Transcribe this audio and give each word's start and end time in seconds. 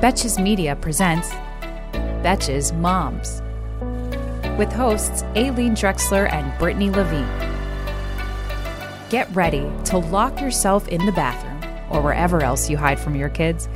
Betches 0.00 0.42
Media 0.42 0.74
presents 0.76 1.28
Betches 2.24 2.74
Moms 2.74 3.42
with 4.58 4.72
hosts 4.72 5.24
Aileen 5.36 5.74
Drexler 5.74 6.32
and 6.32 6.58
Brittany 6.58 6.88
Levine. 6.88 7.28
Get 9.10 9.28
ready 9.36 9.70
to 9.84 9.98
lock 9.98 10.40
yourself 10.40 10.88
in 10.88 11.04
the 11.04 11.12
bathroom 11.12 11.62
or 11.90 12.00
wherever 12.00 12.42
else 12.42 12.70
you 12.70 12.78
hide 12.78 12.98
from 12.98 13.14
your 13.14 13.28
kids 13.28 13.68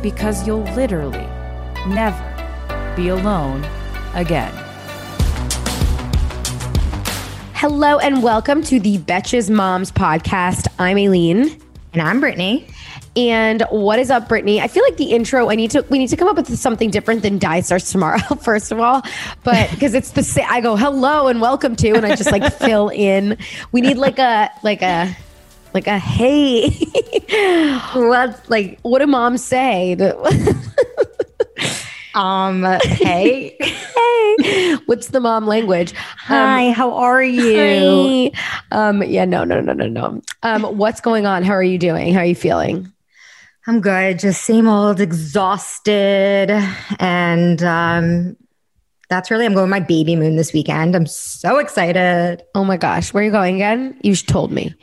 because 0.00 0.46
you'll 0.46 0.64
literally 0.74 1.26
never 1.88 2.94
be 2.96 3.08
alone 3.08 3.62
again. 4.14 4.54
Hello 7.52 7.98
and 7.98 8.22
welcome 8.22 8.62
to 8.62 8.80
the 8.80 8.96
Betches 8.96 9.50
Moms 9.50 9.92
podcast. 9.92 10.68
I'm 10.78 10.96
Aileen. 10.96 11.60
And 11.92 12.00
I'm 12.00 12.20
Brittany. 12.20 12.66
And 13.16 13.62
what 13.70 13.98
is 13.98 14.10
up, 14.10 14.28
Brittany? 14.28 14.60
I 14.60 14.68
feel 14.68 14.82
like 14.82 14.98
the 14.98 15.12
intro. 15.12 15.48
I 15.48 15.54
need 15.54 15.70
to. 15.70 15.80
We 15.88 15.98
need 15.98 16.08
to 16.08 16.18
come 16.18 16.28
up 16.28 16.36
with 16.36 16.54
something 16.58 16.90
different 16.90 17.22
than 17.22 17.38
"Diet 17.38 17.64
Starts 17.64 17.90
Tomorrow." 17.90 18.18
First 18.42 18.72
of 18.72 18.78
all, 18.78 19.02
but 19.42 19.70
because 19.70 19.94
it's 19.94 20.10
the 20.10 20.22
same. 20.22 20.44
I 20.50 20.60
go 20.60 20.76
hello 20.76 21.28
and 21.28 21.40
welcome 21.40 21.76
to, 21.76 21.92
and 21.92 22.04
I 22.04 22.14
just 22.14 22.30
like 22.30 22.52
fill 22.58 22.90
in. 22.90 23.38
We 23.72 23.80
need 23.80 23.96
like 23.96 24.18
a 24.18 24.50
like 24.62 24.82
a 24.82 25.16
like 25.72 25.86
a 25.86 25.98
hey. 25.98 26.68
what 27.94 28.50
like 28.50 28.80
what 28.82 28.98
do 28.98 29.06
moms 29.06 29.42
say? 29.42 29.96
um. 32.14 32.64
Hey. 32.82 33.56
hey. 33.58 34.74
What's 34.84 35.08
the 35.08 35.20
mom 35.20 35.46
language? 35.46 35.94
Hi. 35.96 36.68
Um, 36.68 36.74
how 36.74 36.92
are 36.92 37.22
you? 37.22 38.30
Hi. 38.34 38.88
Um. 38.88 39.02
Yeah. 39.04 39.24
No. 39.24 39.44
No. 39.44 39.62
No. 39.62 39.72
No. 39.72 39.86
No. 39.86 40.20
Um. 40.42 40.64
What's 40.76 41.00
going 41.00 41.24
on? 41.24 41.44
How 41.44 41.54
are 41.54 41.62
you 41.62 41.78
doing? 41.78 42.12
How 42.12 42.20
are 42.20 42.26
you 42.26 42.34
feeling? 42.34 42.92
I'm 43.66 43.80
good. 43.80 44.18
Just 44.18 44.44
same 44.44 44.68
old, 44.68 45.00
exhausted. 45.00 46.50
And 47.00 47.62
um, 47.62 48.36
that's 49.08 49.30
really, 49.30 49.44
I'm 49.44 49.54
going 49.54 49.70
my 49.70 49.80
baby 49.80 50.14
moon 50.14 50.36
this 50.36 50.52
weekend. 50.52 50.94
I'm 50.94 51.06
so 51.06 51.58
excited. 51.58 52.44
Oh 52.54 52.64
my 52.64 52.76
gosh. 52.76 53.12
Where 53.12 53.22
are 53.22 53.26
you 53.26 53.32
going 53.32 53.56
again? 53.56 53.98
You 54.02 54.14
told 54.14 54.52
me. 54.52 54.74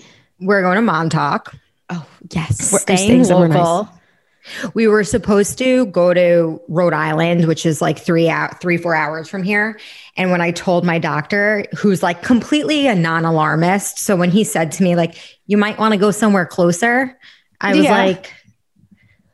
We're 0.41 0.61
going 0.61 0.75
to 0.75 0.81
Montauk. 0.81 1.55
Oh, 1.89 2.05
yes. 2.31 2.73
We're 2.73 2.79
staying 2.79 3.23
local. 3.23 3.83
Nice. 3.83 4.73
We 4.73 4.87
were 4.87 5.05
supposed 5.05 5.57
to 5.59 5.85
go 5.85 6.13
to 6.13 6.61
Rhode 6.67 6.91
Island, 6.91 7.47
which 7.47 7.65
is 7.65 7.81
like 7.81 7.97
three 7.97 8.27
out, 8.27 8.59
three, 8.59 8.75
four 8.75 8.93
hours 8.93 9.29
from 9.29 9.43
here. 9.43 9.79
And 10.17 10.31
when 10.31 10.41
I 10.41 10.51
told 10.51 10.83
my 10.83 10.99
doctor, 10.99 11.63
who's 11.77 12.03
like 12.03 12.21
completely 12.21 12.87
a 12.87 12.95
non-alarmist, 12.95 13.99
so 13.99 14.17
when 14.17 14.31
he 14.31 14.43
said 14.43 14.73
to 14.73 14.83
me, 14.83 14.97
like, 14.97 15.15
you 15.47 15.55
might 15.55 15.79
want 15.79 15.93
to 15.93 15.97
go 15.97 16.11
somewhere 16.11 16.45
closer, 16.45 17.17
I 17.61 17.73
was 17.73 17.85
yeah. 17.85 17.91
like, 17.91 18.33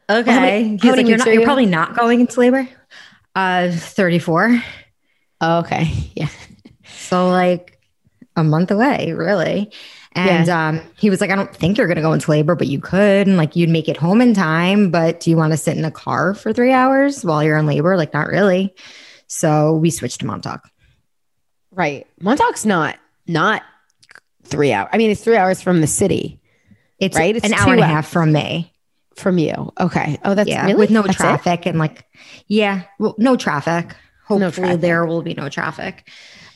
Okay. 0.09 0.31
How 0.31 0.41
many, 0.41 0.77
He's 0.81 0.83
like, 0.95 1.07
you're, 1.07 1.17
not, 1.17 1.27
you're 1.27 1.43
probably 1.43 1.67
not 1.67 1.95
going 1.95 2.21
into 2.21 2.39
labor. 2.39 2.67
Uh, 3.35 3.71
34. 3.71 4.61
Oh, 5.41 5.59
okay. 5.59 5.93
Yeah. 6.15 6.29
So 6.91 7.29
like 7.29 7.79
a 8.35 8.43
month 8.43 8.71
away, 8.71 9.13
really. 9.13 9.71
And 10.13 10.47
yeah. 10.47 10.67
um, 10.67 10.81
he 10.97 11.09
was 11.09 11.21
like, 11.21 11.29
I 11.29 11.35
don't 11.35 11.55
think 11.55 11.77
you're 11.77 11.87
going 11.87 11.95
to 11.95 12.01
go 12.01 12.13
into 12.13 12.29
labor, 12.29 12.55
but 12.55 12.67
you 12.67 12.79
could. 12.79 13.27
And 13.27 13.37
like, 13.37 13.55
you'd 13.55 13.69
make 13.69 13.87
it 13.87 13.95
home 13.95 14.21
in 14.21 14.33
time. 14.33 14.89
But 14.89 15.19
do 15.19 15.29
you 15.29 15.37
want 15.37 15.53
to 15.53 15.57
sit 15.57 15.77
in 15.77 15.85
a 15.85 15.91
car 15.91 16.33
for 16.33 16.51
three 16.51 16.71
hours 16.71 17.23
while 17.23 17.43
you're 17.43 17.57
in 17.57 17.67
labor? 17.67 17.95
Like, 17.95 18.13
not 18.13 18.27
really. 18.27 18.75
So 19.27 19.75
we 19.75 19.91
switched 19.91 20.19
to 20.21 20.25
Montauk. 20.25 20.67
Right. 21.71 22.07
Montauk's 22.19 22.65
not, 22.65 22.97
not 23.27 23.61
three 24.43 24.73
hours. 24.73 24.89
I 24.91 24.97
mean, 24.97 25.11
it's 25.11 25.23
three 25.23 25.37
hours 25.37 25.61
from 25.61 25.81
the 25.81 25.87
city. 25.87 26.41
It's 26.97 27.17
right. 27.17 27.35
It's 27.35 27.45
an 27.45 27.53
hour 27.53 27.73
and 27.73 27.81
a 27.81 27.87
half 27.87 28.07
from 28.07 28.31
me 28.31 28.73
from 29.19 29.37
you. 29.37 29.71
Okay. 29.79 30.17
Oh, 30.23 30.33
that's 30.33 30.49
yeah, 30.49 30.65
really? 30.65 30.75
with 30.75 30.91
no 30.91 31.03
that's 31.03 31.17
traffic 31.17 31.65
it? 31.65 31.69
and 31.69 31.79
like, 31.79 32.05
yeah, 32.47 32.83
well, 32.97 33.15
no 33.17 33.35
traffic. 33.35 33.95
Hopefully, 34.25 34.39
no 34.39 34.51
traffic. 34.51 34.81
there 34.81 35.05
will 35.05 35.21
be 35.21 35.33
no 35.33 35.49
traffic. 35.49 36.07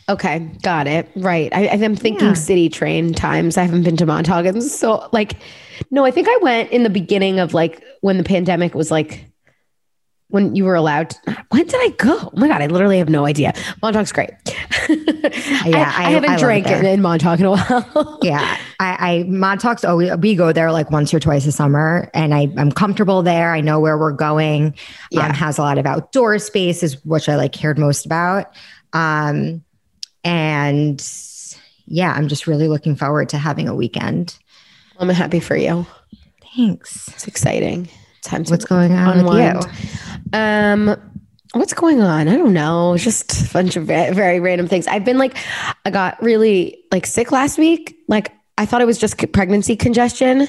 Okay, 0.09 0.39
got 0.61 0.85
it. 0.85 1.09
Right. 1.15 1.53
I, 1.55 1.61
am 1.67 1.95
thinking 1.95 2.29
yeah. 2.29 2.33
city 2.33 2.67
train 2.69 3.13
times. 3.13 3.57
I 3.57 3.63
haven't 3.63 3.83
been 3.83 3.97
to 3.97 4.05
Montauk, 4.05 4.45
and 4.45 4.61
so 4.61 5.07
like, 5.13 5.37
no, 5.91 6.05
I 6.05 6.11
think 6.11 6.27
I 6.29 6.37
went 6.41 6.71
in 6.71 6.83
the 6.83 6.89
beginning 6.89 7.39
of 7.39 7.53
like 7.53 7.83
when 8.01 8.17
the 8.17 8.23
pandemic 8.23 8.75
was 8.75 8.91
like 8.91 9.25
when 10.33 10.55
you 10.55 10.65
were 10.65 10.73
allowed. 10.73 11.11
To, 11.11 11.45
when 11.51 11.67
did 11.67 11.75
I 11.75 11.89
go? 11.89 12.17
Oh 12.19 12.31
my 12.33 12.47
god, 12.47 12.59
I 12.59 12.65
literally 12.65 12.97
have 12.97 13.07
no 13.07 13.27
idea. 13.27 13.53
Montauk's 13.83 14.11
great. 14.11 14.31
yeah, 14.89 15.93
I, 15.93 15.93
I, 15.95 16.05
I 16.05 16.09
haven't 16.09 16.29
I 16.31 16.37
drank 16.39 16.65
in, 16.65 16.83
in 16.87 17.01
Montauk 17.03 17.39
in 17.39 17.45
a 17.45 17.51
while. 17.55 18.17
yeah, 18.23 18.57
I, 18.79 18.97
I 18.99 19.23
Montauk's. 19.27 19.85
Oh, 19.85 19.95
we, 19.95 20.11
we, 20.15 20.33
go 20.33 20.51
there 20.51 20.71
like 20.71 20.89
once 20.89 21.13
or 21.13 21.19
twice 21.19 21.45
a 21.45 21.51
summer, 21.51 22.09
and 22.15 22.33
I, 22.33 22.51
I'm 22.57 22.71
comfortable 22.71 23.21
there. 23.21 23.53
I 23.53 23.61
know 23.61 23.79
where 23.79 23.95
we're 23.95 24.11
going. 24.11 24.65
Um, 24.65 24.73
yeah, 25.11 25.27
um, 25.27 25.33
has 25.35 25.59
a 25.59 25.61
lot 25.61 25.77
of 25.77 25.85
outdoor 25.85 26.39
spaces, 26.39 27.05
which 27.05 27.29
I 27.29 27.35
like 27.35 27.51
cared 27.51 27.77
most 27.77 28.03
about. 28.03 28.55
Um, 28.93 29.63
and 30.23 31.07
yeah, 31.85 32.11
I'm 32.11 32.27
just 32.27 32.47
really 32.47 32.67
looking 32.67 32.95
forward 32.95 33.29
to 33.29 33.37
having 33.37 33.67
a 33.67 33.75
weekend. 33.75 34.35
I'm 34.97 35.09
happy 35.09 35.39
for 35.39 35.55
you. 35.55 35.85
Thanks. 36.55 37.07
It's 37.09 37.27
exciting 37.27 37.87
time 38.23 38.43
to 38.45 38.51
what's 38.51 38.65
going 38.65 38.93
on 38.93 39.19
unwind. 39.19 39.57
with 39.57 39.65
you 39.65 39.82
um 40.33 40.95
what's 41.53 41.73
going 41.73 42.01
on 42.01 42.27
i 42.27 42.35
don't 42.35 42.53
know 42.53 42.97
just 42.97 43.49
a 43.49 43.53
bunch 43.53 43.75
of 43.75 43.85
very, 43.85 44.39
random 44.39 44.67
things 44.67 44.87
i've 44.87 45.05
been 45.05 45.17
like 45.17 45.37
i 45.85 45.89
got 45.89 46.21
really 46.21 46.83
like 46.91 47.05
sick 47.05 47.31
last 47.31 47.57
week 47.57 47.95
like 48.07 48.33
i 48.57 48.65
thought 48.65 48.81
it 48.81 48.85
was 48.85 48.97
just 48.97 49.17
pregnancy 49.31 49.75
congestion 49.75 50.47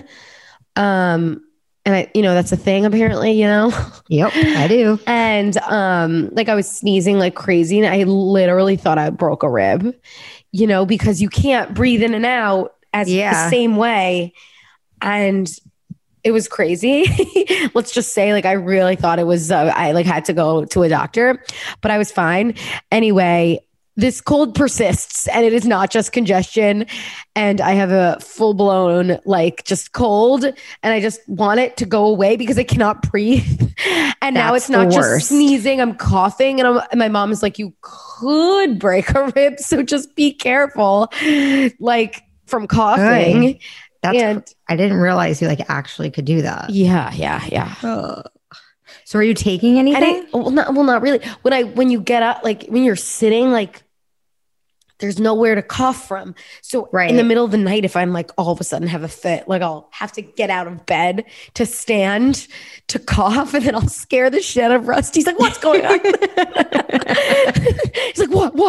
um 0.77 1.41
and 1.87 1.95
I, 1.95 2.11
you 2.15 2.23
know, 2.23 2.35
that's 2.35 2.51
a 2.51 2.57
thing 2.57 2.87
apparently, 2.87 3.33
you 3.33 3.45
know? 3.45 3.71
Yep, 4.09 4.33
I 4.35 4.69
do. 4.69 4.99
and 5.07 5.57
um, 5.59 6.31
like 6.33 6.49
I 6.49 6.55
was 6.55 6.71
sneezing 6.71 7.19
like 7.19 7.35
crazy 7.35 7.79
and 7.79 7.87
I 7.87 8.05
literally 8.05 8.77
thought 8.77 8.99
I 8.99 9.11
broke 9.11 9.43
a 9.43 9.51
rib, 9.51 9.95
you 10.53 10.67
know, 10.67 10.87
because 10.87 11.21
you 11.21 11.29
can't 11.29 11.75
breathe 11.75 12.03
in 12.03 12.15
and 12.15 12.25
out 12.25 12.75
as 12.95 13.13
yeah. 13.13 13.45
the 13.45 13.51
same 13.51 13.77
way. 13.77 14.33
And 15.03 15.51
it 16.25 16.33
was 16.33 16.49
crazy. 16.49 17.05
Let's 17.75 17.93
just 17.93 18.15
say, 18.15 18.33
like, 18.33 18.47
I 18.47 18.53
really 18.53 18.97
thought 18.97 19.19
it 19.19 19.27
was, 19.27 19.51
uh, 19.51 19.71
I 19.75 19.93
like 19.93 20.07
had 20.07 20.25
to 20.27 20.33
go 20.33 20.65
to 20.65 20.83
a 20.83 20.89
doctor, 20.89 21.43
but 21.83 21.91
I 21.91 21.99
was 21.99 22.11
fine. 22.11 22.55
Anyway, 22.91 23.61
this 23.97 24.21
cold 24.21 24.55
persists 24.55 25.29
and 25.29 25.45
it 25.45 25.53
is 25.53 25.67
not 25.67 25.91
just 25.91 26.13
congestion. 26.13 26.87
And 27.37 27.61
I 27.61 27.73
have 27.73 27.91
a 27.93 28.19
full 28.21 28.55
blown, 28.55 29.19
like, 29.25 29.65
just 29.65 29.93
cold. 29.93 30.45
And 30.45 30.55
I 30.83 31.01
just 31.01 31.21
want 31.29 31.61
it 31.61 31.77
to 31.77 31.87
go 31.87 32.07
away 32.07 32.37
because 32.37 32.59
I 32.59 32.65
cannot 32.65 33.09
breathe. 33.11 33.61
and 34.23 34.35
That's 34.35 34.35
now 34.35 34.55
it's 34.55 34.71
not 34.71 34.91
just 34.91 35.29
sneezing, 35.29 35.81
I'm 35.81 35.95
coughing. 35.95 36.59
And, 36.59 36.67
I'm, 36.67 36.87
and 36.91 36.99
my 36.99 37.09
mom 37.09 37.31
is 37.33 37.43
like, 37.43 37.59
You 37.59 37.73
could 37.83 38.79
break 38.79 39.11
a 39.15 39.31
rib. 39.35 39.55
So 39.65 39.83
just 39.83 40.15
be 40.17 40.33
careful, 40.33 41.11
like, 41.79 42.23
from 42.47 42.67
coughing. 42.67 43.43
Good. 43.43 43.59
That's 44.05 44.19
and 44.19 44.55
I 44.69 44.77
didn't 44.77 44.99
realize 44.99 45.41
you 45.41 45.49
like 45.49 45.69
actually 45.71 46.11
could 46.11 46.27
do 46.27 46.43
that. 46.43 46.69
Yeah, 46.71 47.11
yeah, 47.15 47.43
yeah. 47.51 47.75
So 49.05 49.19
are 49.19 49.23
you 49.23 49.35
taking 49.35 49.79
anything? 49.79 50.03
I, 50.03 50.27
well, 50.33 50.51
not 50.51 50.75
well, 50.75 50.85
not 50.85 51.01
really. 51.01 51.21
When 51.43 51.55
I 51.55 51.63
when 51.63 51.91
you 51.91 52.01
get 52.01 52.23
up, 52.23 52.45
like 52.45 52.67
when 52.67 52.85
you're 52.85 52.97
sitting, 52.97 53.51
like 53.51 53.83
there's 54.99 55.19
nowhere 55.19 55.55
to 55.55 55.63
cough 55.63 56.07
from. 56.07 56.35
So 56.61 56.89
right. 56.93 57.11
in 57.11 57.17
the 57.17 57.25
middle 57.25 57.45
of 57.45 57.51
the 57.51 57.59
night, 57.59 57.85
if 57.85 57.97
I'm 57.97 58.13
like 58.13 58.31
all 58.39 58.53
of 58.53 58.61
a 58.61 58.65
sudden 58.65 58.89
have 58.89 59.03
a 59.03 59.09
fit, 59.09 59.49
like 59.49 59.63
I'll 59.63 59.89
have 59.93 60.13
to 60.13 60.23
get 60.23 60.51
out 60.51 60.67
of 60.67 60.87
bed 60.87 61.25
to 61.55 61.67
stand 61.67 62.47
to 62.89 62.99
cough, 62.99 63.55
and 63.55 63.65
then 63.65 63.75
I'll 63.75 63.89
scare 63.89 64.31
the 64.31 64.41
shit 64.41 64.65
out 64.65 64.73
of 64.73 64.87
Rusty. 64.87 65.21
He's 65.21 65.27
like, 65.27 65.39
"What's 65.39 65.59
going 65.59 65.85
on?" 65.85 65.99
He's 68.15 68.19
like, 68.19 68.31
"What? 68.31 68.55
What? 68.55 68.55
What?" 68.55 68.64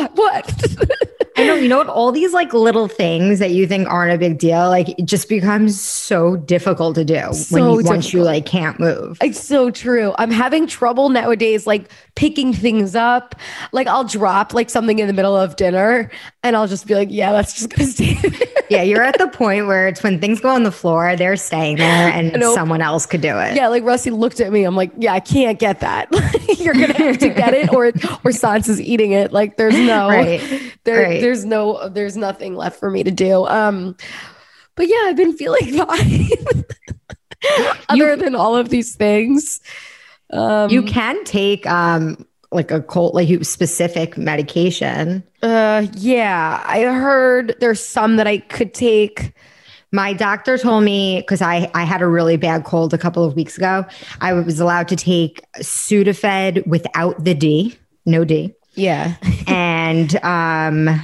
You 1.65 1.69
know 1.69 1.79
what? 1.79 1.87
All 1.87 2.11
these 2.11 2.31
like 2.31 2.53
little 2.53 2.87
things 2.87 3.39
that 3.39 3.49
you 3.49 3.65
think 3.65 3.87
aren't 3.87 4.13
a 4.13 4.19
big 4.19 4.37
deal, 4.37 4.69
like 4.69 4.89
it 4.99 5.05
just 5.05 5.27
becomes 5.27 5.81
so 5.81 6.35
difficult 6.35 6.93
to 6.93 7.03
do 7.03 7.33
so 7.33 7.55
when 7.55 7.79
you, 7.79 7.89
once 7.89 8.13
you 8.13 8.21
like 8.21 8.45
can't 8.45 8.79
move. 8.79 9.17
It's 9.19 9.43
so 9.43 9.71
true. 9.71 10.13
I'm 10.19 10.29
having 10.29 10.67
trouble 10.67 11.09
nowadays, 11.09 11.65
like 11.65 11.89
picking 12.13 12.53
things 12.53 12.93
up. 12.95 13.33
Like 13.71 13.87
I'll 13.87 14.03
drop 14.03 14.53
like 14.53 14.69
something 14.69 14.99
in 14.99 15.07
the 15.07 15.13
middle 15.13 15.35
of 15.35 15.55
dinner 15.55 16.11
and 16.45 16.55
I'll 16.55 16.67
just 16.67 16.85
be 16.85 16.93
like, 16.93 17.07
yeah, 17.11 17.31
that's 17.31 17.53
just 17.53 17.69
gonna 17.71 17.89
stay. 17.89 18.19
yeah, 18.69 18.83
you're 18.83 19.01
at 19.01 19.17
the 19.17 19.27
point 19.27 19.65
where 19.65 19.87
it's 19.87 20.03
when 20.03 20.21
things 20.21 20.39
go 20.39 20.49
on 20.49 20.61
the 20.61 20.71
floor, 20.71 21.15
they're 21.15 21.35
staying 21.35 21.77
there 21.77 22.09
and 22.09 22.41
someone 22.53 22.81
else 22.81 23.07
could 23.07 23.21
do 23.21 23.39
it. 23.39 23.55
Yeah, 23.55 23.67
like 23.67 23.83
Rusty 23.83 24.11
looked 24.11 24.39
at 24.39 24.51
me. 24.51 24.63
I'm 24.63 24.75
like, 24.75 24.91
yeah, 24.95 25.13
I 25.13 25.19
can't 25.19 25.57
get 25.57 25.79
that. 25.79 26.07
you're 26.59 26.75
gonna 26.75 26.93
have 26.93 27.17
to 27.17 27.29
get 27.29 27.55
it 27.55 27.73
or 27.73 27.91
or 28.23 28.31
Sans 28.31 28.69
is 28.69 28.79
eating 28.79 29.11
it. 29.11 29.33
Like 29.33 29.57
there's 29.57 29.75
no 29.75 30.07
right. 30.09 30.39
there 30.83 31.03
right 31.03 31.21
there's 31.21 31.45
no 31.45 31.89
there's 31.89 32.15
nothing 32.15 32.55
left 32.55 32.79
for 32.79 32.91
me 32.91 33.03
to 33.03 33.11
do. 33.11 33.47
Um, 33.47 33.97
but 34.75 34.87
yeah, 34.87 35.01
I've 35.05 35.17
been 35.17 35.35
feeling 35.35 35.73
fine. 35.73 36.29
Other 37.89 38.11
you, 38.11 38.15
than 38.17 38.35
all 38.35 38.55
of 38.55 38.69
these 38.69 38.95
things, 38.95 39.61
um, 40.29 40.69
you 40.69 40.83
can 40.83 41.23
take 41.23 41.65
um 41.65 42.25
like 42.55 42.71
a 42.71 42.81
cold 42.81 43.13
like 43.13 43.43
specific 43.45 44.17
medication. 44.17 45.23
Uh, 45.41 45.87
yeah, 45.93 46.63
I 46.65 46.83
heard 46.83 47.55
there's 47.59 47.83
some 47.83 48.15
that 48.15 48.27
I 48.27 48.39
could 48.39 48.73
take. 48.73 49.33
My 49.91 50.13
doctor 50.13 50.57
told 50.57 50.83
me 50.83 51.21
because 51.21 51.41
I, 51.41 51.69
I 51.73 51.83
had 51.83 52.01
a 52.01 52.07
really 52.07 52.37
bad 52.37 52.65
cold 52.65 52.93
a 52.93 52.97
couple 52.97 53.23
of 53.23 53.35
weeks 53.35 53.57
ago. 53.57 53.85
I 54.19 54.33
was 54.33 54.59
allowed 54.59 54.87
to 54.89 54.95
take 54.95 55.41
Sudafed 55.57 56.65
without 56.67 57.23
the 57.23 57.33
D, 57.33 57.77
no 58.05 58.25
D. 58.25 58.53
Yeah. 58.73 59.15
and 59.47 60.15
um 60.23 61.01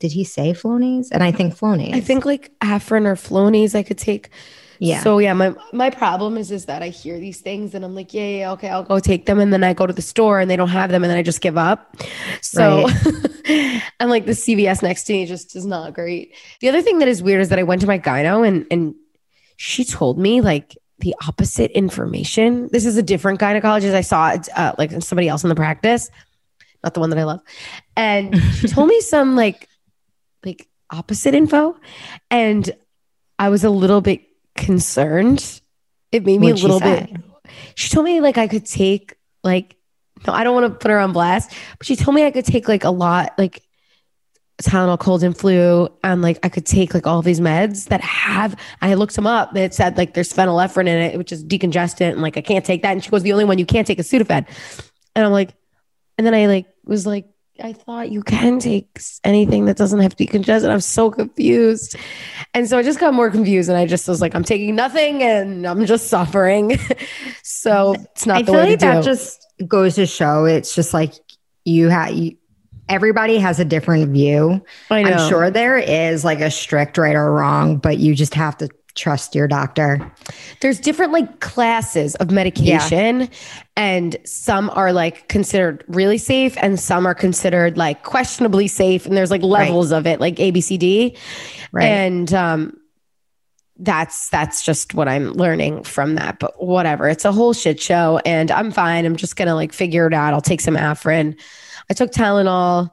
did 0.00 0.12
he 0.12 0.24
say 0.24 0.52
Flonase? 0.52 1.08
And 1.10 1.22
I 1.24 1.32
think 1.32 1.56
Flonase. 1.56 1.94
I 1.94 2.00
think 2.00 2.24
like 2.24 2.52
Afrin 2.60 3.06
or 3.06 3.14
Flonase 3.14 3.74
I 3.74 3.82
could 3.82 3.98
take. 3.98 4.30
Yeah. 4.78 5.00
So 5.02 5.18
yeah, 5.18 5.32
my 5.32 5.54
my 5.72 5.90
problem 5.90 6.36
is 6.36 6.50
is 6.50 6.66
that 6.66 6.82
I 6.82 6.88
hear 6.88 7.18
these 7.18 7.40
things 7.40 7.74
and 7.74 7.84
I'm 7.84 7.94
like, 7.94 8.14
yeah, 8.14 8.26
yeah, 8.26 8.52
okay, 8.52 8.68
I'll 8.68 8.84
go 8.84 9.00
take 9.00 9.26
them, 9.26 9.40
and 9.40 9.52
then 9.52 9.64
I 9.64 9.74
go 9.74 9.86
to 9.86 9.92
the 9.92 10.02
store 10.02 10.40
and 10.40 10.50
they 10.50 10.56
don't 10.56 10.68
have 10.68 10.90
them, 10.90 11.02
and 11.02 11.10
then 11.10 11.18
I 11.18 11.22
just 11.22 11.40
give 11.40 11.58
up. 11.58 11.96
So 12.42 12.86
right. 12.86 13.82
I'm 14.00 14.08
like 14.08 14.26
the 14.26 14.32
CVS 14.32 14.82
next 14.82 15.04
to 15.04 15.12
me 15.12 15.26
just 15.26 15.56
is 15.56 15.66
not 15.66 15.94
great. 15.94 16.34
The 16.60 16.68
other 16.68 16.82
thing 16.82 16.98
that 17.00 17.08
is 17.08 17.22
weird 17.22 17.40
is 17.40 17.48
that 17.48 17.58
I 17.58 17.64
went 17.64 17.80
to 17.80 17.86
my 17.86 17.98
gyno 17.98 18.46
and 18.46 18.66
and 18.70 18.94
she 19.56 19.84
told 19.84 20.18
me 20.18 20.40
like 20.40 20.76
the 21.00 21.14
opposite 21.26 21.70
information. 21.72 22.68
This 22.72 22.86
is 22.86 22.96
a 22.96 23.02
different 23.02 23.40
gynecologist 23.40 23.94
I 23.94 24.00
saw 24.02 24.36
uh, 24.56 24.74
like 24.78 24.90
somebody 25.02 25.28
else 25.28 25.42
in 25.42 25.48
the 25.48 25.56
practice, 25.56 26.10
not 26.84 26.94
the 26.94 27.00
one 27.00 27.10
that 27.10 27.18
I 27.18 27.24
love, 27.24 27.40
and 27.96 28.40
she 28.54 28.68
told 28.68 28.88
me 28.88 29.00
some 29.00 29.34
like 29.34 29.68
like 30.44 30.68
opposite 30.90 31.34
info, 31.34 31.76
and 32.30 32.70
I 33.38 33.48
was 33.48 33.64
a 33.64 33.70
little 33.70 34.00
bit 34.00 34.22
concerned. 34.58 35.60
It 36.12 36.24
made 36.24 36.40
me 36.40 36.52
What'd 36.52 36.64
a 36.64 36.68
little 36.68 36.80
bit. 36.80 37.10
She 37.74 37.88
told 37.90 38.04
me 38.04 38.20
like 38.20 38.38
I 38.38 38.48
could 38.48 38.66
take 38.66 39.14
like 39.42 39.76
no, 40.26 40.32
I 40.32 40.44
don't 40.44 40.54
want 40.54 40.72
to 40.72 40.78
put 40.78 40.90
her 40.90 40.98
on 40.98 41.12
blast, 41.12 41.52
but 41.78 41.86
she 41.86 41.96
told 41.96 42.14
me 42.14 42.24
I 42.24 42.30
could 42.30 42.44
take 42.44 42.68
like 42.68 42.84
a 42.84 42.90
lot, 42.90 43.34
like 43.38 43.62
Tylenol, 44.62 44.98
cold 44.98 45.22
and 45.22 45.36
flu, 45.36 45.88
and 46.02 46.20
like 46.20 46.40
I 46.42 46.48
could 46.48 46.66
take 46.66 46.92
like 46.92 47.06
all 47.06 47.22
these 47.22 47.40
meds 47.40 47.86
that 47.86 48.00
have. 48.00 48.56
I 48.82 48.94
looked 48.94 49.14
them 49.14 49.26
up. 49.26 49.56
It 49.56 49.74
said 49.74 49.96
like 49.96 50.14
there's 50.14 50.32
phenylephrine 50.32 50.88
in 50.88 50.98
it, 50.98 51.18
which 51.18 51.30
is 51.30 51.44
decongestant, 51.44 52.12
and 52.12 52.22
like 52.22 52.36
I 52.36 52.40
can't 52.40 52.64
take 52.64 52.82
that. 52.82 52.92
And 52.92 53.04
she 53.04 53.10
goes, 53.10 53.22
the 53.22 53.32
only 53.32 53.44
one 53.44 53.58
you 53.58 53.66
can't 53.66 53.86
take 53.86 54.00
is 54.00 54.10
Sudafed. 54.10 54.48
And 55.14 55.24
I'm 55.24 55.32
like, 55.32 55.54
and 56.16 56.26
then 56.26 56.34
I 56.34 56.46
like 56.46 56.66
was 56.84 57.06
like, 57.06 57.26
I 57.62 57.72
thought 57.72 58.10
you 58.10 58.22
can 58.22 58.58
take 58.58 59.00
anything 59.24 59.64
that 59.66 59.76
doesn't 59.76 60.00
have 60.00 60.12
to 60.12 60.16
be 60.16 60.26
congested. 60.26 60.70
I'm 60.70 60.80
so 60.80 61.10
confused. 61.10 61.96
And 62.54 62.68
so 62.68 62.78
I 62.78 62.82
just 62.82 63.00
got 63.00 63.14
more 63.14 63.30
confused 63.30 63.68
and 63.68 63.76
I 63.76 63.86
just 63.86 64.06
was 64.06 64.20
like, 64.20 64.34
I'm 64.34 64.44
taking 64.44 64.76
nothing 64.76 65.22
and 65.22 65.66
I'm 65.66 65.84
just 65.86 66.08
suffering. 66.08 66.78
so 67.42 67.94
it's 67.94 68.26
not 68.26 68.38
I 68.38 68.42
the 68.42 68.52
way 68.52 68.70
like 68.70 68.78
to 68.78 68.86
that 68.86 69.02
do. 69.02 69.10
just 69.10 69.46
goes 69.66 69.96
to 69.96 70.06
show 70.06 70.44
it's 70.44 70.74
just 70.74 70.94
like 70.94 71.14
you 71.64 71.88
have 71.88 72.12
you 72.12 72.36
everybody 72.88 73.38
has 73.38 73.60
a 73.60 73.64
different 73.64 74.10
view. 74.12 74.64
I 74.90 75.00
am 75.00 75.28
sure 75.28 75.50
there 75.50 75.78
is 75.78 76.24
like 76.24 76.40
a 76.40 76.50
strict 76.50 76.96
right 76.96 77.14
or 77.14 77.32
wrong, 77.32 77.78
but 77.78 77.98
you 77.98 78.14
just 78.14 78.34
have 78.34 78.56
to 78.58 78.68
trust 78.98 79.34
your 79.34 79.48
doctor. 79.48 80.10
There's 80.60 80.80
different 80.80 81.12
like 81.12 81.40
classes 81.40 82.14
of 82.16 82.30
medication, 82.30 83.20
yeah. 83.20 83.26
and 83.76 84.16
some 84.24 84.70
are 84.70 84.92
like 84.92 85.28
considered 85.28 85.84
really 85.88 86.18
safe, 86.18 86.56
and 86.60 86.78
some 86.78 87.06
are 87.06 87.14
considered 87.14 87.76
like 87.76 88.02
questionably 88.02 88.68
safe. 88.68 89.06
And 89.06 89.16
there's 89.16 89.30
like 89.30 89.42
levels 89.42 89.92
right. 89.92 89.98
of 89.98 90.06
it, 90.06 90.20
like 90.20 90.38
A, 90.40 90.50
B, 90.50 90.60
C, 90.60 90.76
D. 90.76 91.16
Right. 91.72 91.84
And 91.84 92.32
um, 92.34 92.76
that's 93.78 94.28
that's 94.30 94.64
just 94.64 94.94
what 94.94 95.08
I'm 95.08 95.32
learning 95.32 95.84
from 95.84 96.16
that. 96.16 96.38
But 96.38 96.62
whatever, 96.62 97.08
it's 97.08 97.24
a 97.24 97.32
whole 97.32 97.52
shit 97.52 97.80
show, 97.80 98.20
and 98.26 98.50
I'm 98.50 98.70
fine. 98.70 99.06
I'm 99.06 99.16
just 99.16 99.36
gonna 99.36 99.54
like 99.54 99.72
figure 99.72 100.06
it 100.06 100.14
out. 100.14 100.34
I'll 100.34 100.40
take 100.40 100.60
some 100.60 100.76
Afrin. 100.76 101.38
I 101.90 101.94
took 101.94 102.10
Tylenol 102.10 102.90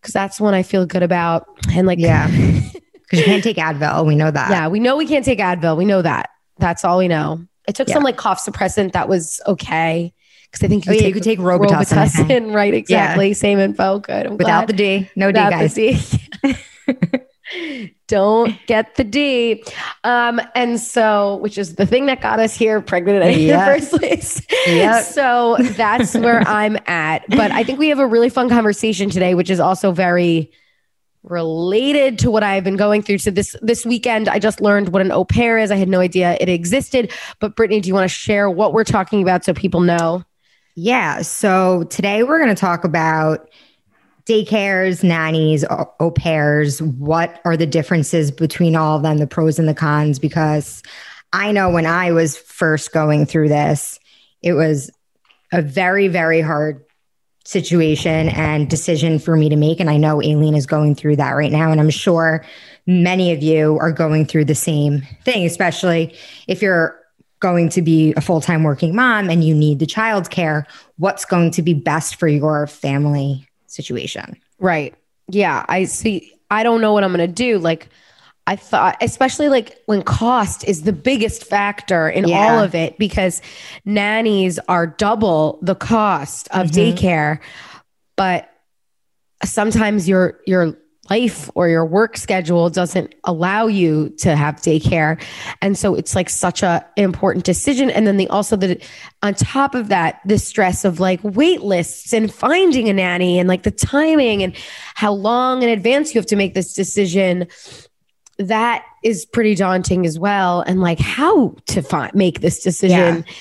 because 0.00 0.14
that's 0.14 0.40
one 0.40 0.54
I 0.54 0.62
feel 0.62 0.86
good 0.86 1.02
about, 1.02 1.46
and 1.70 1.86
like 1.86 1.98
yeah. 1.98 2.30
Because 3.08 3.20
you 3.20 3.32
can't 3.32 3.42
take 3.42 3.56
Advil. 3.56 4.06
We 4.06 4.14
know 4.14 4.30
that. 4.30 4.50
Yeah, 4.50 4.68
we 4.68 4.80
know 4.80 4.96
we 4.96 5.06
can't 5.06 5.24
take 5.24 5.38
Advil. 5.38 5.76
We 5.76 5.84
know 5.84 6.02
that. 6.02 6.30
That's 6.58 6.84
all 6.84 6.98
we 6.98 7.08
know. 7.08 7.44
I 7.68 7.72
took 7.72 7.88
yeah. 7.88 7.94
some 7.94 8.02
like 8.02 8.16
cough 8.16 8.44
suppressant 8.44 8.92
that 8.92 9.08
was 9.08 9.40
okay. 9.46 10.12
Because 10.50 10.64
I 10.64 10.68
think 10.68 10.86
you, 10.86 10.92
oh, 10.92 10.94
yeah, 10.94 11.00
take, 11.00 11.08
you 11.08 11.14
could 11.14 11.22
take 11.22 11.38
Robitussin. 11.38 12.08
Robitussin 12.26 12.54
right, 12.54 12.72
exactly. 12.72 13.28
Yeah. 13.28 13.34
Same 13.34 13.58
info. 13.58 13.98
Good. 13.98 14.26
I'm 14.26 14.36
Without 14.36 14.66
glad. 14.66 14.68
the 14.68 14.72
D. 14.72 15.10
No 15.14 15.26
Without 15.26 15.50
D, 15.50 15.68
guys. 15.68 16.18
Don't 18.06 18.54
get 18.66 18.94
the 18.96 19.04
D. 19.04 19.62
Um, 20.04 20.40
and 20.54 20.80
so, 20.80 21.36
which 21.36 21.58
is 21.58 21.74
the 21.74 21.84
thing 21.84 22.06
that 22.06 22.22
got 22.22 22.40
us 22.40 22.54
here 22.54 22.80
pregnant 22.80 23.22
in 23.24 23.38
yes. 23.40 23.80
the 23.80 23.88
first 23.88 24.00
place. 24.00 24.46
Yep. 24.66 25.04
So 25.04 25.56
that's 25.60 26.14
where 26.14 26.40
I'm 26.48 26.78
at. 26.86 27.24
But 27.28 27.50
I 27.50 27.64
think 27.64 27.78
we 27.78 27.88
have 27.88 27.98
a 27.98 28.06
really 28.06 28.30
fun 28.30 28.48
conversation 28.48 29.10
today, 29.10 29.34
which 29.34 29.50
is 29.50 29.60
also 29.60 29.92
very 29.92 30.50
related 31.22 32.18
to 32.20 32.30
what 32.30 32.42
I've 32.42 32.64
been 32.64 32.76
going 32.76 33.02
through. 33.02 33.18
So 33.18 33.30
this 33.30 33.56
this 33.60 33.84
weekend, 33.84 34.28
I 34.28 34.38
just 34.38 34.60
learned 34.60 34.90
what 34.90 35.02
an 35.02 35.12
au 35.12 35.24
pair 35.24 35.58
is. 35.58 35.70
I 35.70 35.76
had 35.76 35.88
no 35.88 36.00
idea 36.00 36.36
it 36.40 36.48
existed. 36.48 37.12
But 37.40 37.56
Brittany, 37.56 37.80
do 37.80 37.88
you 37.88 37.94
want 37.94 38.04
to 38.04 38.14
share 38.14 38.48
what 38.48 38.72
we're 38.72 38.84
talking 38.84 39.22
about 39.22 39.44
so 39.44 39.52
people 39.52 39.80
know? 39.80 40.24
Yeah. 40.74 41.22
So 41.22 41.84
today 41.84 42.22
we're 42.22 42.38
going 42.38 42.54
to 42.54 42.60
talk 42.60 42.84
about 42.84 43.50
daycares, 44.26 45.02
nannies, 45.02 45.64
au 45.68 46.10
pairs. 46.10 46.80
What 46.82 47.40
are 47.44 47.56
the 47.56 47.66
differences 47.66 48.30
between 48.30 48.76
all 48.76 48.96
of 48.96 49.02
them, 49.02 49.18
the 49.18 49.26
pros 49.26 49.58
and 49.58 49.68
the 49.68 49.74
cons? 49.74 50.18
Because 50.18 50.82
I 51.32 51.50
know 51.50 51.70
when 51.70 51.86
I 51.86 52.12
was 52.12 52.36
first 52.36 52.92
going 52.92 53.26
through 53.26 53.48
this, 53.48 53.98
it 54.42 54.52
was 54.52 54.90
a 55.52 55.62
very, 55.62 56.08
very 56.08 56.40
hard 56.40 56.84
situation 57.48 58.28
and 58.28 58.68
decision 58.68 59.18
for 59.18 59.34
me 59.34 59.48
to 59.48 59.56
make. 59.56 59.80
And 59.80 59.88
I 59.88 59.96
know 59.96 60.20
Aileen 60.20 60.54
is 60.54 60.66
going 60.66 60.94
through 60.94 61.16
that 61.16 61.30
right 61.30 61.50
now. 61.50 61.72
And 61.72 61.80
I'm 61.80 61.88
sure 61.88 62.44
many 62.86 63.32
of 63.32 63.42
you 63.42 63.78
are 63.80 63.90
going 63.90 64.26
through 64.26 64.44
the 64.44 64.54
same 64.54 65.00
thing, 65.24 65.46
especially 65.46 66.14
if 66.46 66.60
you're 66.60 67.00
going 67.40 67.70
to 67.70 67.80
be 67.80 68.12
a 68.18 68.20
full 68.20 68.42
time 68.42 68.64
working 68.64 68.94
mom 68.94 69.30
and 69.30 69.42
you 69.42 69.54
need 69.54 69.78
the 69.78 69.86
childcare. 69.86 70.66
What's 70.98 71.24
going 71.24 71.50
to 71.52 71.62
be 71.62 71.72
best 71.72 72.16
for 72.16 72.28
your 72.28 72.66
family 72.66 73.48
situation? 73.66 74.36
Right. 74.58 74.94
Yeah. 75.30 75.64
I 75.70 75.84
see. 75.84 76.34
I 76.50 76.62
don't 76.62 76.82
know 76.82 76.92
what 76.92 77.02
I'm 77.02 77.14
going 77.14 77.26
to 77.26 77.32
do. 77.32 77.58
Like, 77.58 77.88
I 78.48 78.56
thought, 78.56 78.96
especially 79.02 79.50
like 79.50 79.76
when 79.84 80.00
cost 80.00 80.64
is 80.64 80.84
the 80.84 80.92
biggest 80.94 81.44
factor 81.44 82.08
in 82.08 82.26
yeah. 82.26 82.38
all 82.38 82.64
of 82.64 82.74
it 82.74 82.96
because 82.96 83.42
nannies 83.84 84.58
are 84.68 84.86
double 84.86 85.58
the 85.60 85.74
cost 85.74 86.48
of 86.52 86.68
mm-hmm. 86.68 86.96
daycare. 86.96 87.40
But 88.16 88.50
sometimes 89.44 90.08
your 90.08 90.40
your 90.46 90.78
life 91.10 91.50
or 91.54 91.68
your 91.68 91.84
work 91.84 92.16
schedule 92.16 92.70
doesn't 92.70 93.14
allow 93.24 93.66
you 93.66 94.08
to 94.18 94.34
have 94.34 94.56
daycare 94.56 95.22
and 95.62 95.78
so 95.78 95.94
it's 95.94 96.14
like 96.14 96.28
such 96.28 96.62
a 96.62 96.84
important 96.96 97.46
decision 97.46 97.88
and 97.88 98.06
then 98.06 98.18
the 98.18 98.28
also 98.28 98.56
the 98.56 98.78
on 99.22 99.32
top 99.32 99.74
of 99.74 99.88
that 99.88 100.20
the 100.26 100.38
stress 100.38 100.84
of 100.84 101.00
like 101.00 101.18
wait 101.22 101.62
lists 101.62 102.12
and 102.12 102.30
finding 102.30 102.90
a 102.90 102.92
nanny 102.92 103.38
and 103.38 103.48
like 103.48 103.62
the 103.62 103.70
timing 103.70 104.42
and 104.42 104.54
how 104.94 105.10
long 105.10 105.62
in 105.62 105.70
advance 105.70 106.14
you 106.14 106.18
have 106.18 106.26
to 106.26 106.36
make 106.36 106.52
this 106.52 106.74
decision 106.74 107.46
that 108.38 108.84
is 109.02 109.26
pretty 109.26 109.54
daunting 109.54 110.06
as 110.06 110.18
well. 110.18 110.60
And 110.60 110.80
like 110.80 110.98
how 110.98 111.56
to 111.66 111.82
find, 111.82 112.14
make 112.14 112.40
this 112.40 112.62
decision. 112.62 113.24
Yeah. 113.26 113.34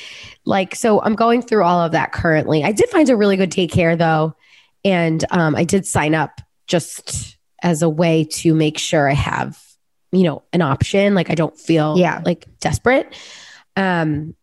Like, 0.46 0.76
so 0.76 1.02
I'm 1.02 1.16
going 1.16 1.42
through 1.42 1.64
all 1.64 1.82
of 1.82 1.92
that 1.92 2.12
currently. 2.12 2.64
I 2.64 2.72
did 2.72 2.90
find 2.90 3.10
a 3.10 3.16
really 3.16 3.38
good 3.38 3.52
daycare 3.52 3.98
though. 3.98 4.36
And 4.84 5.24
um, 5.32 5.56
I 5.56 5.66
did 5.66 5.86
sign 5.86 6.16
up 6.16 6.42
just 6.68 7.38
as 7.62 7.82
a 7.82 7.90
way 7.90 8.24
to 8.24 8.54
make 8.54 8.78
sure 8.78 9.10
I 9.10 9.14
have, 9.14 9.62
you 10.12 10.24
know, 10.24 10.44
an 10.54 10.62
option. 10.62 11.16
Like 11.16 11.30
I 11.30 11.36
don't 11.36 11.58
feel 11.58 11.98
yeah. 11.98 12.22
like 12.26 12.46
desperate. 12.60 13.14
Um, 13.76 14.36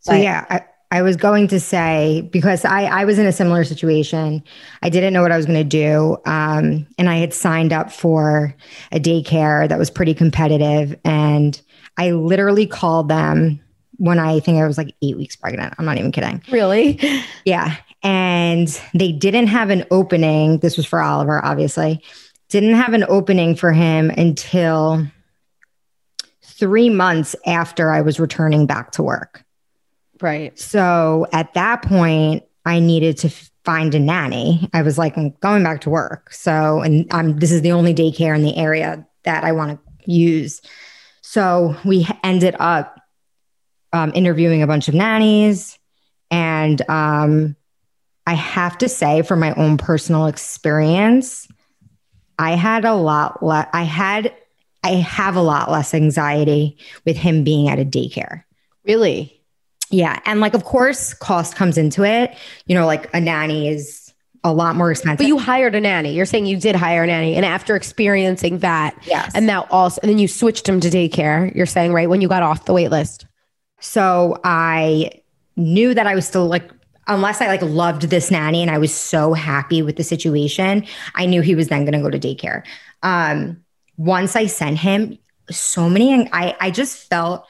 so 0.00 0.14
yeah, 0.14 0.44
I, 0.48 0.64
I 0.90 1.02
was 1.02 1.16
going 1.16 1.48
to 1.48 1.58
say 1.58 2.28
because 2.32 2.64
I, 2.64 2.84
I 2.84 3.04
was 3.04 3.18
in 3.18 3.26
a 3.26 3.32
similar 3.32 3.64
situation. 3.64 4.42
I 4.82 4.88
didn't 4.88 5.12
know 5.12 5.22
what 5.22 5.32
I 5.32 5.36
was 5.36 5.46
going 5.46 5.58
to 5.58 5.64
do. 5.64 6.16
Um, 6.26 6.86
and 6.96 7.08
I 7.08 7.16
had 7.16 7.34
signed 7.34 7.72
up 7.72 7.90
for 7.90 8.54
a 8.92 9.00
daycare 9.00 9.68
that 9.68 9.78
was 9.78 9.90
pretty 9.90 10.14
competitive. 10.14 10.96
And 11.04 11.60
I 11.96 12.12
literally 12.12 12.66
called 12.66 13.08
them 13.08 13.60
when 13.96 14.18
I 14.18 14.40
think 14.40 14.58
I 14.58 14.66
was 14.66 14.78
like 14.78 14.94
eight 15.02 15.16
weeks 15.16 15.34
pregnant. 15.36 15.74
I'm 15.78 15.84
not 15.84 15.98
even 15.98 16.12
kidding. 16.12 16.42
Really? 16.50 17.00
Yeah. 17.44 17.76
And 18.02 18.68
they 18.92 19.10
didn't 19.10 19.46
have 19.46 19.70
an 19.70 19.84
opening. 19.90 20.58
This 20.58 20.76
was 20.76 20.84
for 20.84 21.00
Oliver, 21.00 21.44
obviously. 21.44 22.02
Didn't 22.48 22.74
have 22.74 22.92
an 22.92 23.04
opening 23.08 23.54
for 23.56 23.72
him 23.72 24.10
until 24.10 25.06
three 26.42 26.90
months 26.90 27.34
after 27.46 27.90
I 27.90 28.02
was 28.02 28.20
returning 28.20 28.66
back 28.66 28.92
to 28.92 29.02
work. 29.02 29.45
Right. 30.20 30.58
So 30.58 31.26
at 31.32 31.54
that 31.54 31.82
point, 31.82 32.44
I 32.64 32.80
needed 32.80 33.18
to 33.18 33.30
find 33.64 33.94
a 33.94 33.98
nanny. 33.98 34.68
I 34.72 34.82
was 34.82 34.96
like, 34.98 35.16
I'm 35.16 35.30
going 35.40 35.62
back 35.62 35.82
to 35.82 35.90
work. 35.90 36.32
So, 36.32 36.80
and 36.80 37.06
I'm, 37.12 37.38
this 37.38 37.52
is 37.52 37.62
the 37.62 37.72
only 37.72 37.94
daycare 37.94 38.34
in 38.34 38.42
the 38.42 38.56
area 38.56 39.06
that 39.24 39.44
I 39.44 39.52
want 39.52 39.78
to 39.78 40.10
use. 40.10 40.60
So 41.22 41.76
we 41.84 42.08
ended 42.22 42.56
up 42.58 43.00
um, 43.92 44.12
interviewing 44.14 44.62
a 44.62 44.66
bunch 44.66 44.88
of 44.88 44.94
nannies. 44.94 45.78
And 46.30 46.88
um, 46.88 47.56
I 48.26 48.34
have 48.34 48.78
to 48.78 48.88
say, 48.88 49.22
from 49.22 49.40
my 49.40 49.52
own 49.54 49.78
personal 49.78 50.26
experience, 50.26 51.48
I 52.38 52.52
had 52.52 52.84
a 52.84 52.94
lot 52.94 53.42
less, 53.42 53.68
I 53.72 53.82
had 53.82 54.34
I 54.82 54.90
have 54.90 55.34
a 55.34 55.40
lot 55.40 55.68
less 55.68 55.94
anxiety 55.94 56.78
with 57.04 57.16
him 57.16 57.42
being 57.42 57.68
at 57.68 57.80
a 57.80 57.84
daycare. 57.84 58.44
Really? 58.84 59.35
Yeah. 59.90 60.20
And 60.24 60.40
like, 60.40 60.54
of 60.54 60.64
course, 60.64 61.14
cost 61.14 61.56
comes 61.56 61.78
into 61.78 62.04
it. 62.04 62.36
You 62.66 62.74
know, 62.74 62.86
like 62.86 63.12
a 63.14 63.20
nanny 63.20 63.68
is 63.68 64.12
a 64.44 64.52
lot 64.52 64.76
more 64.76 64.90
expensive. 64.90 65.18
But 65.18 65.26
you 65.26 65.38
hired 65.38 65.74
a 65.74 65.80
nanny. 65.80 66.12
You're 66.14 66.26
saying 66.26 66.46
you 66.46 66.56
did 66.56 66.76
hire 66.76 67.02
a 67.02 67.06
nanny. 67.06 67.34
And 67.34 67.44
after 67.44 67.74
experiencing 67.74 68.58
that, 68.60 68.96
yes. 69.04 69.32
And 69.34 69.46
now 69.46 69.66
also, 69.70 70.00
and 70.02 70.10
then 70.10 70.18
you 70.18 70.28
switched 70.28 70.68
him 70.68 70.80
to 70.80 70.88
daycare, 70.88 71.54
you're 71.54 71.66
saying, 71.66 71.92
right? 71.92 72.08
When 72.08 72.20
you 72.20 72.28
got 72.28 72.42
off 72.42 72.64
the 72.64 72.72
wait 72.72 72.90
list. 72.90 73.26
So 73.80 74.40
I 74.44 75.22
knew 75.56 75.94
that 75.94 76.06
I 76.06 76.14
was 76.14 76.26
still 76.26 76.46
like, 76.46 76.70
unless 77.08 77.40
I 77.40 77.46
like 77.46 77.62
loved 77.62 78.02
this 78.02 78.30
nanny 78.30 78.62
and 78.62 78.70
I 78.70 78.78
was 78.78 78.94
so 78.94 79.32
happy 79.32 79.82
with 79.82 79.96
the 79.96 80.04
situation, 80.04 80.86
I 81.14 81.26
knew 81.26 81.40
he 81.40 81.54
was 81.54 81.68
then 81.68 81.84
going 81.84 81.92
to 81.92 82.00
go 82.00 82.10
to 82.10 82.18
daycare. 82.18 82.62
Um, 83.02 83.64
once 83.96 84.36
I 84.36 84.46
sent 84.46 84.78
him, 84.78 85.18
so 85.50 85.88
many, 85.88 86.28
I, 86.32 86.56
I 86.60 86.70
just 86.70 87.08
felt 87.08 87.46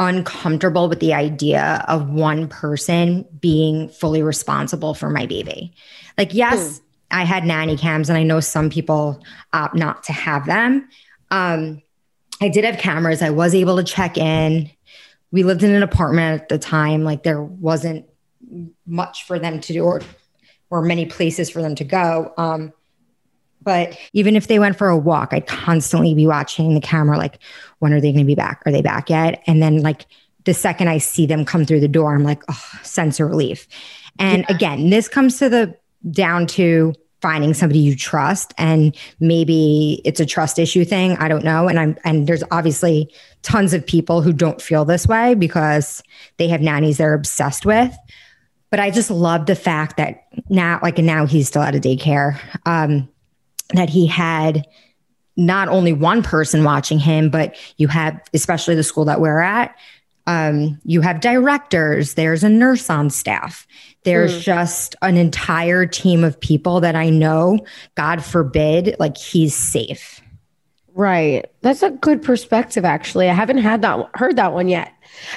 uncomfortable 0.00 0.88
with 0.88 0.98
the 0.98 1.12
idea 1.12 1.84
of 1.86 2.08
one 2.08 2.48
person 2.48 3.24
being 3.38 3.88
fully 3.90 4.22
responsible 4.22 4.94
for 4.94 5.10
my 5.10 5.26
baby. 5.26 5.72
Like, 6.16 6.34
yes, 6.34 6.78
mm. 6.78 6.82
I 7.10 7.24
had 7.24 7.44
nanny 7.44 7.76
cams, 7.76 8.08
and 8.08 8.16
I 8.16 8.22
know 8.22 8.40
some 8.40 8.70
people 8.70 9.22
opt 9.52 9.74
not 9.74 10.02
to 10.04 10.12
have 10.12 10.46
them. 10.46 10.88
Um, 11.30 11.82
I 12.40 12.48
did 12.48 12.64
have 12.64 12.78
cameras. 12.78 13.20
I 13.20 13.30
was 13.30 13.54
able 13.54 13.76
to 13.76 13.84
check 13.84 14.16
in. 14.16 14.70
We 15.30 15.42
lived 15.42 15.62
in 15.62 15.74
an 15.74 15.82
apartment 15.82 16.42
at 16.42 16.48
the 16.48 16.58
time. 16.58 17.04
Like, 17.04 17.22
there 17.22 17.42
wasn't 17.42 18.06
much 18.86 19.26
for 19.26 19.38
them 19.38 19.60
to 19.60 19.72
do 19.74 19.84
or, 19.84 20.00
or 20.70 20.80
many 20.80 21.04
places 21.04 21.50
for 21.50 21.60
them 21.60 21.74
to 21.74 21.84
go. 21.84 22.32
Um, 22.38 22.72
but 23.62 23.96
even 24.12 24.36
if 24.36 24.46
they 24.46 24.58
went 24.58 24.76
for 24.76 24.88
a 24.88 24.96
walk, 24.96 25.32
I'd 25.32 25.46
constantly 25.46 26.14
be 26.14 26.26
watching 26.26 26.74
the 26.74 26.80
camera, 26.80 27.18
like, 27.18 27.38
when 27.78 27.92
are 27.92 28.00
they 28.00 28.12
going 28.12 28.24
to 28.24 28.28
be 28.28 28.34
back? 28.34 28.62
Are 28.66 28.72
they 28.72 28.82
back 28.82 29.10
yet? 29.10 29.42
And 29.46 29.62
then, 29.62 29.82
like, 29.82 30.06
the 30.44 30.54
second 30.54 30.88
I 30.88 30.98
see 30.98 31.26
them 31.26 31.44
come 31.44 31.64
through 31.64 31.80
the 31.80 31.88
door, 31.88 32.14
I'm 32.14 32.24
like, 32.24 32.42
oh, 32.48 32.70
sense 32.82 33.20
of 33.20 33.28
relief. 33.28 33.66
And 34.18 34.44
yeah. 34.48 34.56
again, 34.56 34.90
this 34.90 35.08
comes 35.08 35.38
to 35.38 35.48
the 35.48 35.76
down 36.10 36.46
to 36.46 36.94
finding 37.20 37.52
somebody 37.52 37.78
you 37.78 37.94
trust 37.94 38.54
and 38.56 38.96
maybe 39.20 40.00
it's 40.06 40.20
a 40.20 40.24
trust 40.24 40.58
issue 40.58 40.86
thing 40.86 41.12
i 41.18 41.28
don't 41.28 41.44
know 41.44 41.68
and 41.68 41.78
i'm 41.78 41.94
and 42.02 42.26
there's 42.26 42.42
obviously 42.50 43.12
tons 43.42 43.74
of 43.74 43.86
people 43.86 44.22
who 44.22 44.32
don't 44.32 44.62
feel 44.62 44.86
this 44.86 45.06
way 45.06 45.34
because 45.34 46.02
they 46.38 46.48
have 46.48 46.62
nannies 46.62 46.96
they're 46.96 47.12
obsessed 47.12 47.66
with 47.66 47.94
but 48.70 48.80
i 48.80 48.90
just 48.90 49.10
love 49.10 49.44
the 49.44 49.54
fact 49.54 49.98
that 49.98 50.24
now 50.48 50.80
like 50.82 50.96
and 50.96 51.06
now 51.06 51.26
he's 51.26 51.46
still 51.46 51.60
out 51.60 51.74
of 51.74 51.82
daycare 51.82 52.40
um 52.64 53.06
that 53.74 53.90
he 53.90 54.06
had 54.06 54.66
not 55.36 55.68
only 55.68 55.92
one 55.92 56.22
person 56.22 56.64
watching 56.64 56.98
him, 56.98 57.30
but 57.30 57.56
you 57.76 57.88
have, 57.88 58.20
especially 58.34 58.74
the 58.74 58.82
school 58.82 59.04
that 59.06 59.20
we're 59.20 59.40
at, 59.40 59.74
um, 60.26 60.78
you 60.84 61.00
have 61.00 61.20
directors, 61.20 62.14
there's 62.14 62.44
a 62.44 62.48
nurse 62.48 62.90
on 62.90 63.10
staff. 63.10 63.66
There's 64.04 64.38
mm. 64.38 64.42
just 64.42 64.94
an 65.02 65.16
entire 65.16 65.86
team 65.86 66.24
of 66.24 66.38
people 66.38 66.80
that 66.80 66.94
I 66.94 67.10
know, 67.10 67.58
God 67.94 68.24
forbid, 68.24 68.96
like 68.98 69.16
he's 69.16 69.54
safe. 69.54 70.20
Right. 70.94 71.50
That's 71.62 71.82
a 71.82 71.90
good 71.90 72.22
perspective, 72.22 72.84
actually. 72.84 73.28
I 73.28 73.32
haven't 73.32 73.58
had 73.58 73.82
that, 73.82 74.10
heard 74.14 74.36
that 74.36 74.52
one 74.52 74.68
yet 74.68 74.92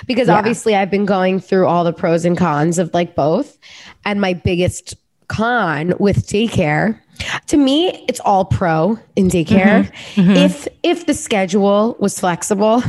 because 0.06 0.28
yeah. 0.28 0.38
obviously 0.38 0.76
I've 0.76 0.92
been 0.92 1.06
going 1.06 1.40
through 1.40 1.68
all 1.68 1.84
the 1.84 1.94
pros 1.94 2.26
and 2.26 2.38
cons 2.38 2.80
of 2.80 2.94
like 2.94 3.16
both. 3.16 3.58
And 4.06 4.20
my 4.20 4.34
biggest 4.34 4.96
con 5.28 5.94
with 6.00 6.28
daycare 6.28 7.00
to 7.48 7.58
me 7.58 8.06
it's 8.08 8.20
all 8.22 8.46
pro 8.46 8.98
in 9.16 9.28
daycare 9.28 9.84
mm-hmm. 9.84 10.22
Mm-hmm. 10.22 10.32
if 10.32 10.68
if 10.84 11.06
the 11.06 11.14
schedule 11.14 11.96
was 12.00 12.20
flexible 12.20 12.78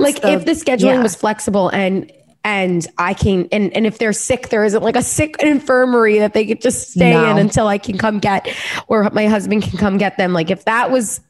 like 0.00 0.20
the, 0.20 0.32
if 0.32 0.44
the 0.44 0.52
scheduling 0.52 0.94
yeah. 0.94 1.02
was 1.02 1.14
flexible 1.14 1.68
and 1.70 2.12
and 2.44 2.86
I 2.98 3.14
can 3.14 3.48
and 3.52 3.72
and 3.72 3.86
if 3.86 3.98
they're 3.98 4.12
sick, 4.12 4.48
there 4.48 4.64
isn't 4.64 4.82
like 4.82 4.96
a 4.96 5.02
sick 5.02 5.36
infirmary 5.40 6.18
that 6.18 6.34
they 6.34 6.44
could 6.44 6.60
just 6.60 6.90
stay 6.90 7.12
no. 7.12 7.30
in 7.30 7.38
until 7.38 7.68
I 7.68 7.78
can 7.78 7.98
come 7.98 8.18
get 8.18 8.48
or 8.88 9.08
my 9.10 9.26
husband 9.26 9.62
can 9.62 9.78
come 9.78 9.98
get 9.98 10.16
them. 10.18 10.32
Like 10.32 10.50
if 10.50 10.64
that 10.64 10.90
was 10.90 11.20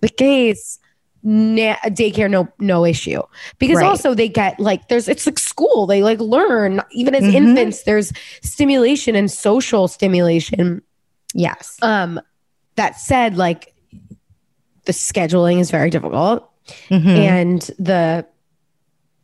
the 0.00 0.08
case, 0.08 0.78
na- 1.26 1.76
daycare 1.86 2.30
no 2.30 2.46
no 2.60 2.86
issue 2.86 3.20
because 3.58 3.78
right. 3.78 3.86
also 3.86 4.14
they 4.14 4.28
get 4.28 4.60
like 4.60 4.86
there's 4.86 5.08
it's 5.08 5.26
like 5.26 5.40
school 5.40 5.84
they 5.84 6.00
like 6.00 6.20
learn 6.20 6.80
even 6.92 7.16
as 7.16 7.24
mm-hmm. 7.24 7.48
infants 7.48 7.82
there's 7.82 8.12
stimulation 8.42 9.16
and 9.16 9.28
social 9.28 9.88
stimulation 9.88 10.80
yes 11.34 11.78
um 11.82 12.20
that 12.76 12.96
said 12.96 13.36
like 13.36 13.74
the 14.84 14.92
scheduling 14.92 15.58
is 15.58 15.68
very 15.68 15.90
difficult 15.90 16.48
mm-hmm. 16.88 17.08
and 17.08 17.62
the 17.80 18.24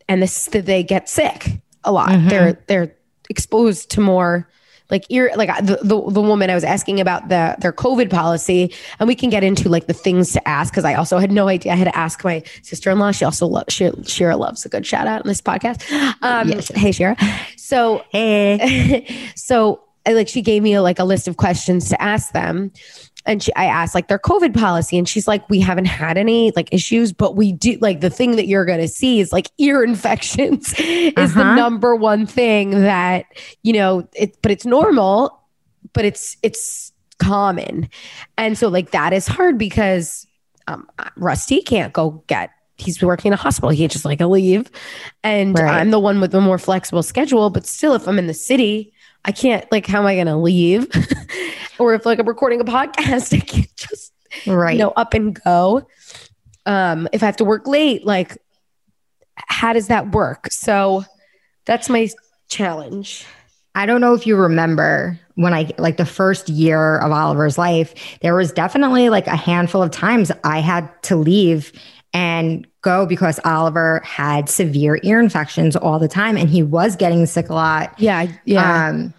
and 0.09 0.21
this 0.21 0.47
they 0.47 0.82
get 0.82 1.09
sick 1.09 1.50
a 1.85 1.92
lot 1.92 2.09
mm-hmm. 2.09 2.28
they're 2.28 2.59
they're 2.66 2.97
exposed 3.30 3.92
to 3.92 4.00
more 4.00 4.49
like 4.92 5.06
ear 5.08 5.32
like 5.34 5.49
the, 5.64 5.78
the, 5.82 6.11
the 6.11 6.20
woman 6.20 6.50
I 6.50 6.54
was 6.54 6.62
asking 6.62 7.00
about 7.00 7.28
the 7.28 7.56
their 7.58 7.72
COVID 7.72 8.11
policy, 8.11 8.72
and 9.00 9.08
we 9.08 9.16
can 9.16 9.30
get 9.30 9.42
into 9.42 9.68
like 9.68 9.87
the 9.87 9.94
things 9.94 10.32
to 10.34 10.49
ask 10.49 10.72
because 10.72 10.84
I 10.84 10.94
also 10.94 11.18
had 11.18 11.32
no 11.32 11.49
idea. 11.49 11.72
I 11.72 11.76
had 11.76 11.84
to 11.84 11.96
ask 11.96 12.22
my 12.22 12.44
sister 12.62 12.90
in 12.90 12.99
law. 12.99 13.11
She 13.11 13.25
also 13.25 13.46
loves 13.46 13.72
she, 13.72 13.90
Shira 14.04 14.37
loves 14.37 14.64
a 14.64 14.68
good 14.68 14.87
shout 14.87 15.08
out 15.08 15.25
in 15.25 15.28
this 15.28 15.40
podcast. 15.40 15.90
Um, 16.22 16.50
yes. 16.50 16.68
Hey 16.68 16.92
Shira. 16.92 17.16
So 17.56 18.04
hey, 18.11 19.06
so 19.34 19.82
like 20.06 20.28
she 20.28 20.42
gave 20.42 20.62
me 20.62 20.75
a, 20.75 20.82
like 20.82 20.99
a 20.99 21.04
list 21.04 21.28
of 21.28 21.37
questions 21.37 21.88
to 21.90 22.02
ask 22.02 22.32
them 22.32 22.73
and 23.25 23.42
she, 23.42 23.54
I 23.54 23.66
asked 23.66 23.94
like 23.94 24.09
their 24.09 24.18
COVID 24.18 24.54
policy, 24.54 24.99
and 24.99 25.09
she's 25.09 25.28
like, 25.28 25.49
we 25.49 25.61
haven't 25.61 25.85
had 25.85 26.18
any 26.18 26.52
like 26.56 26.73
issues, 26.73 27.12
but 27.12 27.37
we 27.37 27.52
do 27.52 27.78
like 27.80 28.00
the 28.00 28.11
thing 28.11 28.37
that 28.37 28.47
you're 28.47 28.64
going 28.64 28.80
to 28.80 28.88
see 28.88 29.21
is 29.21 29.32
like 29.32 29.50
ear 29.59 29.82
infections 29.85 30.75
is 30.78 31.12
uh-huh. 31.16 31.38
the 31.38 31.54
number 31.54 31.94
one 31.94 32.26
thing 32.26 32.71
that 32.71 33.26
you 33.62 33.73
know 33.73 34.09
it, 34.14 34.37
but 34.42 34.50
it's 34.50 34.66
normal, 34.66 35.40
but 35.92 36.04
it's 36.04 36.37
it's 36.42 36.92
common, 37.18 37.88
and 38.37 38.59
so 38.59 38.68
like 38.68 38.90
that 38.90 39.12
is 39.12 39.26
hard 39.26 39.56
because 39.56 40.26
um, 40.66 40.88
Rusty 41.16 41.62
can't 41.62 41.92
go 41.92 42.23
get. 42.26 42.50
He's 42.78 43.00
working 43.00 43.28
in 43.28 43.35
a 43.35 43.37
hospital. 43.37 43.71
He 43.71 43.78
can't 43.78 43.92
just 43.92 44.04
like 44.04 44.21
leave, 44.21 44.68
and 45.23 45.56
right. 45.56 45.80
I'm 45.80 45.92
the 45.92 46.00
one 46.00 46.21
with 46.21 46.32
the 46.32 46.40
more 46.40 46.59
flexible 46.59 47.04
schedule. 47.04 47.50
But 47.50 47.66
still, 47.66 47.94
if 47.94 48.09
I'm 48.09 48.18
in 48.18 48.26
the 48.26 48.35
city, 48.35 48.91
I 49.25 49.33
can't 49.33 49.71
like. 49.71 49.87
How 49.87 50.00
am 50.00 50.07
I 50.07 50.14
going 50.14 50.26
to 50.26 50.37
leave? 50.37 50.88
or 51.79 51.95
if 51.95 52.05
like 52.07 52.19
I'm 52.19 52.26
recording 52.26 52.61
a 52.61 52.64
podcast, 52.64 53.33
I 53.37 53.41
can't 53.41 53.76
just 53.76 54.12
right. 54.47 54.73
you 54.73 54.79
know 54.79 54.93
up 54.97 55.14
and 55.14 55.38
go. 55.45 55.87
Um, 56.64 57.09
if 57.12 57.23
I 57.23 57.26
have 57.26 57.37
to 57.38 57.45
work 57.45 57.67
late, 57.67 58.05
like 58.05 58.38
how 59.37 59.73
does 59.73 59.88
that 59.88 60.12
work? 60.12 60.49
So 60.50 61.05
that's 61.64 61.88
my 61.88 62.09
challenge. 62.49 63.26
I 63.75 63.87
don't 63.87 64.00
know 64.00 64.14
if 64.14 64.26
you 64.26 64.37
remember 64.37 65.19
when 65.35 65.55
I 65.55 65.71
like 65.79 65.97
the 65.97 66.05
first 66.05 66.49
year 66.49 66.99
of 66.99 67.11
Oliver's 67.11 67.57
life, 67.57 67.95
there 68.21 68.35
was 68.35 68.52
definitely 68.52 69.09
like 69.09 69.26
a 69.26 69.37
handful 69.37 69.83
of 69.83 69.91
times 69.91 70.31
I 70.45 70.61
had 70.61 70.91
to 71.05 71.17
leave 71.17 71.73
and 72.12 72.67
go 72.83 73.07
because 73.07 73.41
Oliver 73.45 74.02
had 74.05 74.49
severe 74.49 75.00
ear 75.02 75.21
infections 75.21 75.76
all 75.76 75.99
the 75.99 76.09
time 76.09 76.37
and 76.37 76.50
he 76.50 76.62
was 76.62 76.97
getting 76.97 77.25
sick 77.25 77.49
a 77.49 77.55
lot. 77.55 77.95
Yeah. 77.99 78.26
Yeah. 78.45 78.88
Um, 78.88 79.14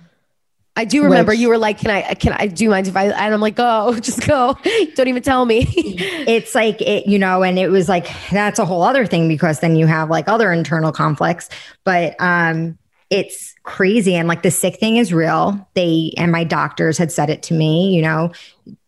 I 0.76 0.86
do 0.86 1.04
remember 1.04 1.34
Which, 1.34 1.40
you 1.40 1.50
were 1.50 1.60
like, 1.60 1.78
"Can 1.78 1.92
I? 1.92 2.16
Can 2.16 2.34
I? 2.34 2.48
Do 2.48 2.64
you 2.64 2.70
mind 2.72 2.88
if 2.88 2.98
I?" 2.98 3.06
And 3.06 3.34
I'm 3.34 3.40
like, 3.40 3.56
"Go, 3.56 3.96
just 4.02 4.26
go. 4.26 4.58
Don't 4.96 5.08
even 5.08 5.22
tell 5.22 5.46
me." 5.46 5.68
it's 5.78 6.56
like 6.56 6.82
it, 6.82 7.06
you 7.06 7.20
know, 7.20 7.44
and 7.44 7.60
it 7.60 7.70
was 7.70 7.88
like 7.88 8.08
that's 8.32 8.58
a 8.58 8.66
whole 8.66 8.82
other 8.82 9.06
thing 9.06 9.28
because 9.28 9.60
then 9.60 9.76
you 9.76 9.86
have 9.86 10.10
like 10.10 10.28
other 10.28 10.52
internal 10.52 10.92
conflicts. 10.92 11.48
But 11.84 12.16
um, 12.20 12.80
it's 13.12 13.53
crazy, 13.64 14.16
and 14.16 14.28
like 14.28 14.44
the 14.44 14.52
sick 14.52 14.80
thing 14.80 14.98
is 14.98 15.14
real. 15.14 15.68
They 15.74 16.14
and 16.18 16.32
my 16.32 16.44
doctors 16.44 16.98
had 16.98 17.12
said 17.12 17.30
it 17.30 17.44
to 17.44 17.54
me. 17.54 17.96
You 17.96 18.02
know, 18.02 18.32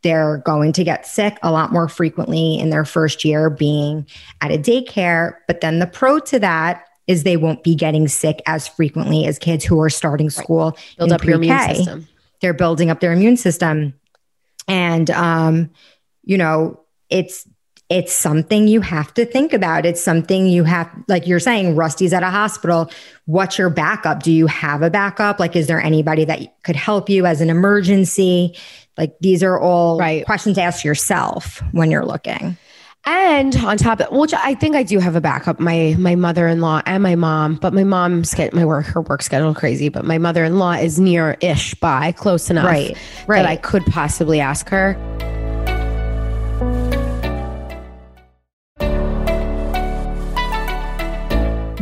they're 0.03 0.37
going 0.45 0.73
to 0.73 0.83
get 0.83 1.07
sick 1.07 1.37
a 1.43 1.51
lot 1.51 1.71
more 1.71 1.87
frequently 1.87 2.59
in 2.59 2.69
their 2.69 2.85
first 2.85 3.25
year 3.25 3.49
being 3.49 4.05
at 4.41 4.51
a 4.51 4.57
daycare. 4.57 5.35
But 5.47 5.61
then 5.61 5.79
the 5.79 5.87
pro 5.87 6.19
to 6.19 6.39
that 6.39 6.85
is 7.07 7.23
they 7.23 7.37
won't 7.37 7.63
be 7.63 7.75
getting 7.75 8.07
sick 8.07 8.41
as 8.45 8.67
frequently 8.67 9.25
as 9.25 9.37
kids 9.37 9.63
who 9.63 9.79
are 9.79 9.89
starting 9.89 10.29
school 10.29 10.71
right. 10.71 10.95
build 10.97 11.11
up 11.11 11.21
pre-K. 11.21 11.31
your 11.31 11.43
immune 11.43 11.75
system 11.75 12.07
they're 12.41 12.53
building 12.53 12.89
up 12.89 12.99
their 12.99 13.13
immune 13.13 13.37
system 13.37 13.93
and 14.67 15.09
um 15.11 15.69
you 16.23 16.37
know 16.37 16.79
it's 17.09 17.47
it's 17.89 18.13
something 18.13 18.67
you 18.67 18.81
have 18.81 19.13
to 19.13 19.25
think 19.25 19.53
about 19.53 19.85
it's 19.85 20.01
something 20.01 20.47
you 20.47 20.63
have 20.63 20.89
like 21.07 21.27
you're 21.27 21.39
saying 21.39 21.75
rusty's 21.75 22.13
at 22.13 22.23
a 22.23 22.29
hospital 22.29 22.89
what's 23.25 23.57
your 23.57 23.69
backup 23.69 24.23
do 24.23 24.31
you 24.31 24.47
have 24.47 24.81
a 24.81 24.89
backup 24.89 25.39
like 25.39 25.55
is 25.55 25.67
there 25.67 25.81
anybody 25.81 26.25
that 26.25 26.61
could 26.63 26.75
help 26.75 27.09
you 27.09 27.25
as 27.25 27.41
an 27.41 27.49
emergency 27.49 28.55
like 28.97 29.15
these 29.19 29.43
are 29.43 29.59
all 29.59 29.99
right. 29.99 30.25
questions 30.25 30.55
to 30.55 30.61
ask 30.61 30.83
yourself 30.83 31.61
when 31.71 31.91
you're 31.91 32.05
looking 32.05 32.57
and 33.07 33.55
on 33.57 33.77
top 33.77 33.99
of 33.99 34.09
that, 34.09 34.13
which 34.13 34.33
I 34.33 34.55
think 34.55 34.75
I 34.75 34.81
do 34.81 34.97
have 34.97 35.15
a 35.15 35.21
backup, 35.21 35.59
my 35.59 35.95
my 35.99 36.15
mother 36.15 36.47
in 36.47 36.59
law 36.59 36.81
and 36.87 37.03
my 37.03 37.13
mom, 37.13 37.53
but 37.55 37.71
my 37.71 37.83
mom's 37.83 38.33
get 38.33 38.51
my 38.51 38.65
work 38.65 38.87
her 38.87 39.01
work 39.01 39.21
schedule 39.21 39.53
crazy, 39.53 39.89
but 39.89 40.05
my 40.05 40.17
mother 40.17 40.43
in 40.43 40.57
law 40.57 40.71
is 40.71 40.99
near 40.99 41.37
ish 41.39 41.75
by 41.75 42.13
close 42.13 42.49
enough 42.49 42.65
right, 42.65 42.97
right. 43.27 43.43
that 43.43 43.45
I 43.45 43.57
could 43.57 43.85
possibly 43.85 44.39
ask 44.39 44.69
her. 44.69 44.95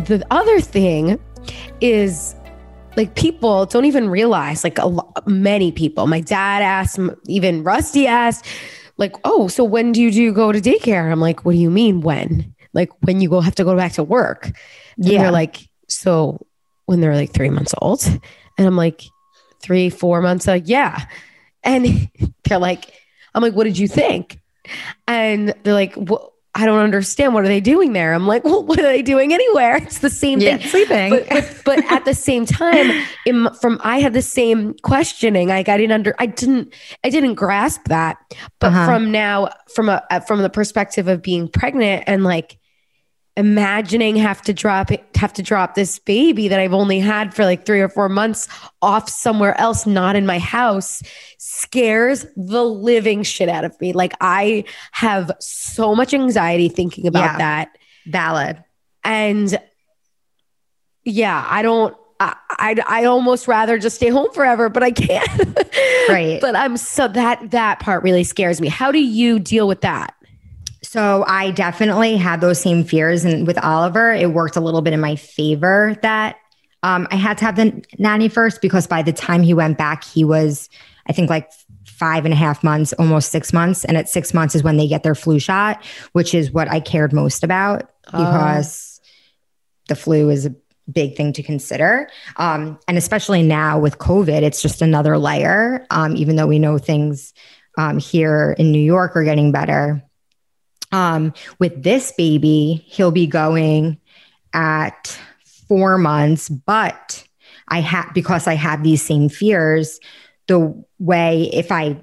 The 0.06 0.26
other 0.32 0.60
thing 0.62 1.20
is 1.82 2.36
like 2.96 3.16
people 3.16 3.66
don't 3.66 3.86
even 3.86 4.10
realize 4.10 4.64
like 4.64 4.78
a 4.78 4.88
lot, 4.88 5.28
many 5.28 5.72
people. 5.72 6.08
My 6.08 6.22
dad 6.22 6.62
asked 6.62 7.00
even 7.28 7.64
rusty 7.64 8.08
asked 8.08 8.46
like 8.98 9.16
oh 9.24 9.48
so 9.48 9.64
when 9.64 9.92
do 9.92 10.02
you 10.02 10.12
do 10.12 10.32
go 10.34 10.52
to 10.52 10.62
daycare? 10.62 11.12
I'm 11.12 11.20
like 11.20 11.46
what 11.46 11.54
do 11.54 11.58
you 11.58 11.72
mean 11.72 12.02
when? 12.02 12.54
Like 12.74 12.90
when 13.02 13.22
you 13.22 13.30
go 13.30 13.42
have 13.42 13.56
to 13.56 13.64
go 13.64 13.76
back 13.76 13.94
to 13.94 14.04
work. 14.04 14.46
And 14.46 14.56
yeah. 15.06 15.24
they're 15.24 15.32
like 15.32 15.68
so 15.88 16.46
when 16.86 17.02
they're 17.02 17.16
like 17.16 17.34
three 17.34 17.50
months 17.50 17.74
old? 17.82 18.06
And 18.58 18.68
i'm 18.68 18.78
like 18.78 19.04
three 19.62 19.90
four 19.90 20.22
months 20.22 20.48
like 20.48 20.64
yeah. 20.66 21.06
And 21.64 22.10
they're 22.44 22.60
like 22.60 22.94
i'm 23.34 23.42
like 23.42 23.54
what 23.54 23.66
did 23.66 23.78
you 23.78 23.88
think? 23.88 24.40
And 25.08 25.54
they're 25.64 25.74
like 25.74 25.94
well 25.98 26.33
I 26.56 26.66
don't 26.66 26.80
understand. 26.80 27.34
What 27.34 27.44
are 27.44 27.48
they 27.48 27.60
doing 27.60 27.94
there? 27.94 28.14
I'm 28.14 28.28
like, 28.28 28.44
well, 28.44 28.64
what 28.66 28.80
are 28.80 28.84
they 28.84 29.02
doing 29.02 29.34
anywhere? 29.34 29.78
It's 29.78 30.00
the 30.00 30.10
same 30.10 30.40
yeah, 30.40 30.58
thing. 30.58 30.68
Sleeping. 30.68 31.10
But, 31.10 31.30
but, 31.30 31.62
but, 31.66 31.92
at 31.92 32.06
the 32.06 32.14
same 32.14 32.46
time, 32.46 33.06
in, 33.26 33.52
from 33.56 33.80
I 33.84 34.00
had 34.00 34.14
the 34.14 34.22
same 34.22 34.76
questioning. 34.84 35.48
Like 35.48 35.70
I 35.70 35.78
didn't 35.78 35.94
under, 35.94 36.16
I 36.20 36.28
didn't, 36.28 36.74
I 37.04 37.10
didn't 37.10 37.36
grasp 37.36 37.82
that. 37.88 38.18
But 38.60 38.68
uh-huh. 38.68 38.86
from 38.86 39.12
now, 39.12 39.50
from 39.74 39.90
a 39.90 40.04
from 40.28 40.42
the 40.42 40.50
perspective 40.50 41.08
of 41.08 41.22
being 41.22 41.48
pregnant 41.48 42.04
and 42.08 42.24
like 42.24 42.58
imagining 43.36 44.16
have 44.16 44.42
to 44.44 44.54
drop 44.54 44.92
have 45.16 45.34
to 45.34 45.42
drop 45.42 45.76
this 45.76 46.00
baby 46.00 46.48
that 46.48 46.60
I've 46.60 46.74
only 46.74 47.00
had 47.00 47.34
for 47.34 47.46
like 47.46 47.66
three 47.66 47.82
or 47.82 47.90
four 47.90 48.10
months 48.10 48.48
off 48.82 49.10
somewhere 49.10 49.60
else, 49.60 49.88
not 49.88 50.16
in 50.16 50.26
my 50.26 50.38
house, 50.40 51.02
scares 51.38 52.26
the 52.36 52.64
living 52.64 53.24
shit 53.24 53.50
out 53.50 53.66
of 53.66 53.80
me. 53.82 53.94
Like 53.94 54.14
I 54.22 54.66
have 54.92 55.32
so 55.40 55.96
much 55.96 56.14
anxiety 56.14 56.70
thinking 56.70 57.08
about 57.08 57.24
yeah, 57.24 57.38
that. 57.38 57.78
Valid. 58.06 58.64
And 59.04 59.58
yeah, 61.04 61.46
I 61.50 61.62
don't. 61.62 61.96
I, 62.20 62.36
I'd, 62.60 62.80
I 62.82 63.06
almost 63.06 63.48
rather 63.48 63.78
just 63.78 63.96
stay 63.96 64.10
home 64.10 64.32
forever, 64.34 64.70
but 64.70 64.84
I 64.84 64.92
can't. 64.92 65.28
right. 66.10 66.40
But 66.40 66.56
I'm 66.56 66.78
so 66.78 67.08
that 67.08 67.52
that 67.52 67.80
part 67.80 68.04
really 68.04 68.24
scares 68.24 68.62
me. 68.62 68.68
How 68.68 68.92
do 68.92 69.00
you 69.00 69.40
deal 69.40 69.68
with 69.68 69.82
that? 69.82 70.14
So 70.94 71.24
I 71.26 71.50
definitely 71.50 72.18
had 72.18 72.40
those 72.40 72.62
same 72.62 72.84
fears. 72.84 73.26
And 73.26 73.48
with 73.48 73.58
Oliver, 73.58 74.14
it 74.14 74.32
worked 74.32 74.56
a 74.56 74.60
little 74.60 74.84
bit 74.84 74.94
in 74.94 75.00
my 75.00 75.16
favor 75.16 75.98
that 76.04 76.36
um, 76.84 77.08
I 77.10 77.16
had 77.16 77.40
to 77.40 77.46
have 77.46 77.56
the 77.56 77.84
nanny 77.98 78.30
first 78.30 78.62
because 78.62 78.86
by 78.86 79.02
the 79.02 79.12
time 79.12 79.42
he 79.42 79.56
went 79.56 79.76
back, 79.76 80.04
he 80.04 80.24
was, 80.24 80.70
I 81.08 81.12
think, 81.12 81.32
like 81.32 81.52
five 81.88 82.26
and 82.26 82.34
a 82.34 82.38
half 82.38 82.64
months, 82.64 82.94
almost 82.94 83.32
six 83.32 83.52
months. 83.52 83.84
And 83.84 83.98
at 83.98 84.08
six 84.08 84.36
months 84.36 84.54
is 84.54 84.62
when 84.62 84.78
they 84.78 84.88
get 84.88 85.02
their 85.02 85.16
flu 85.16 85.40
shot, 85.40 85.84
which 86.12 86.36
is 86.36 86.52
what 86.52 86.70
I 86.70 86.80
cared 86.80 87.12
most 87.12 87.44
about 87.44 87.90
oh. 88.14 88.20
because 88.20 89.02
the 89.88 89.96
flu 89.96 90.30
is 90.30 90.46
a 90.46 90.54
big 90.92 91.18
thing 91.18 91.34
to 91.34 91.42
consider. 91.42 92.08
Um, 92.38 92.78
and 92.88 93.00
especially 93.00 93.42
now 93.42 93.80
with 93.80 93.98
COVID, 93.98 94.44
it's 94.44 94.62
just 94.62 94.80
another 94.84 95.18
layer. 95.18 95.88
Um, 95.90 96.16
even 96.16 96.36
though 96.36 96.46
we 96.46 96.60
know 96.60 96.78
things 96.78 97.34
um, 97.80 97.98
here 97.98 98.56
in 98.60 98.72
New 98.72 98.78
York 98.78 99.16
are 99.16 99.24
getting 99.24 99.52
better, 99.52 100.04
um, 100.94 101.34
with 101.60 101.84
this 101.84 102.14
baby, 102.14 102.86
he'll 102.88 103.12
be 103.12 103.28
going 103.28 104.00
at 104.54 105.20
four 105.68 105.98
months, 105.98 106.48
but 106.48 107.28
I 107.68 107.82
have 107.82 108.14
because 108.14 108.48
I 108.48 108.54
have 108.54 108.84
these 108.84 109.02
same 109.02 109.28
fears. 109.28 110.00
The 110.48 110.84
way 111.00 111.50
if 111.52 111.72
I 111.72 111.98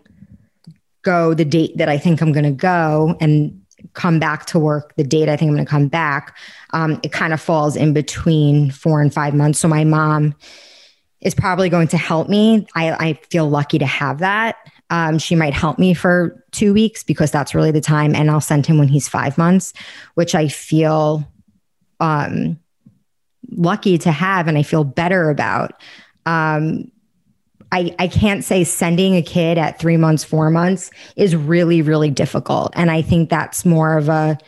go 1.03 1.35
the 1.35 1.45
date 1.45 1.77
that 1.79 1.89
I 1.89 1.99
think 1.99 2.21
I'm 2.21 2.33
going 2.33 2.45
to 2.45 2.51
go 2.51 3.17
and 3.21 3.57
come 3.95 4.19
back 4.19 4.45
to 4.47 4.59
work 4.59 4.95
the 4.97 5.05
date 5.05 5.29
I 5.29 5.37
think 5.37 5.49
I'm 5.49 5.55
going 5.55 5.65
to 5.65 5.71
come 5.71 5.89
back, 5.89 6.37
um, 6.73 7.01
it 7.03 7.13
kind 7.13 7.33
of 7.33 7.41
falls 7.41 7.77
in 7.77 7.93
between 7.93 8.71
four 8.71 9.01
and 9.01 9.15
five 9.15 9.35
months. 9.35 9.61
So 9.61 9.69
my 9.69 9.85
mom 9.85 10.35
is 11.21 11.35
probably 11.35 11.69
going 11.69 11.89
to 11.89 11.97
help 11.97 12.29
me. 12.29 12.67
I, 12.75 12.91
I 12.93 13.13
feel 13.31 13.49
lucky 13.49 13.79
to 13.79 13.87
have 13.87 14.19
that. 14.19 14.57
Um, 14.91 15.19
she 15.19 15.35
might 15.35 15.55
help 15.55 15.79
me 15.79 15.95
for 15.95 16.45
two 16.51 16.75
weeks 16.75 17.03
because 17.03 17.31
that's 17.31 17.55
really 17.55 17.71
the 17.71 17.81
time. 17.81 18.15
And 18.15 18.31
I'll 18.31 18.41
send 18.41 18.67
him 18.67 18.79
when 18.79 18.89
he's 18.89 19.09
five 19.09 19.39
months, 19.39 19.73
which 20.15 20.35
I 20.35 20.49
feel 20.49 21.27
um, 22.01 22.59
lucky 23.51 23.99
to 23.99 24.13
have 24.13 24.49
and 24.49 24.59
I 24.59 24.63
feel 24.63 24.85
better 24.85 25.31
about. 25.31 25.81
Um, 26.27 26.91
I, 27.73 27.95
I 27.99 28.09
can't 28.09 28.45
say 28.45 28.65
sending 28.65 29.15
a 29.17 29.23
kid 29.23 29.57
at 29.57 29.79
three 29.79 29.97
months, 29.97 30.25
four 30.25 30.51
months 30.51 30.91
is 31.17 31.37
really, 31.37 31.83
really 31.83 32.11
difficult. 32.11 32.73
And 32.75 32.91
I 32.91 33.01
think 33.01 33.31
that's 33.31 33.65
more 33.65 33.97
of 33.97 34.09
a 34.09 34.39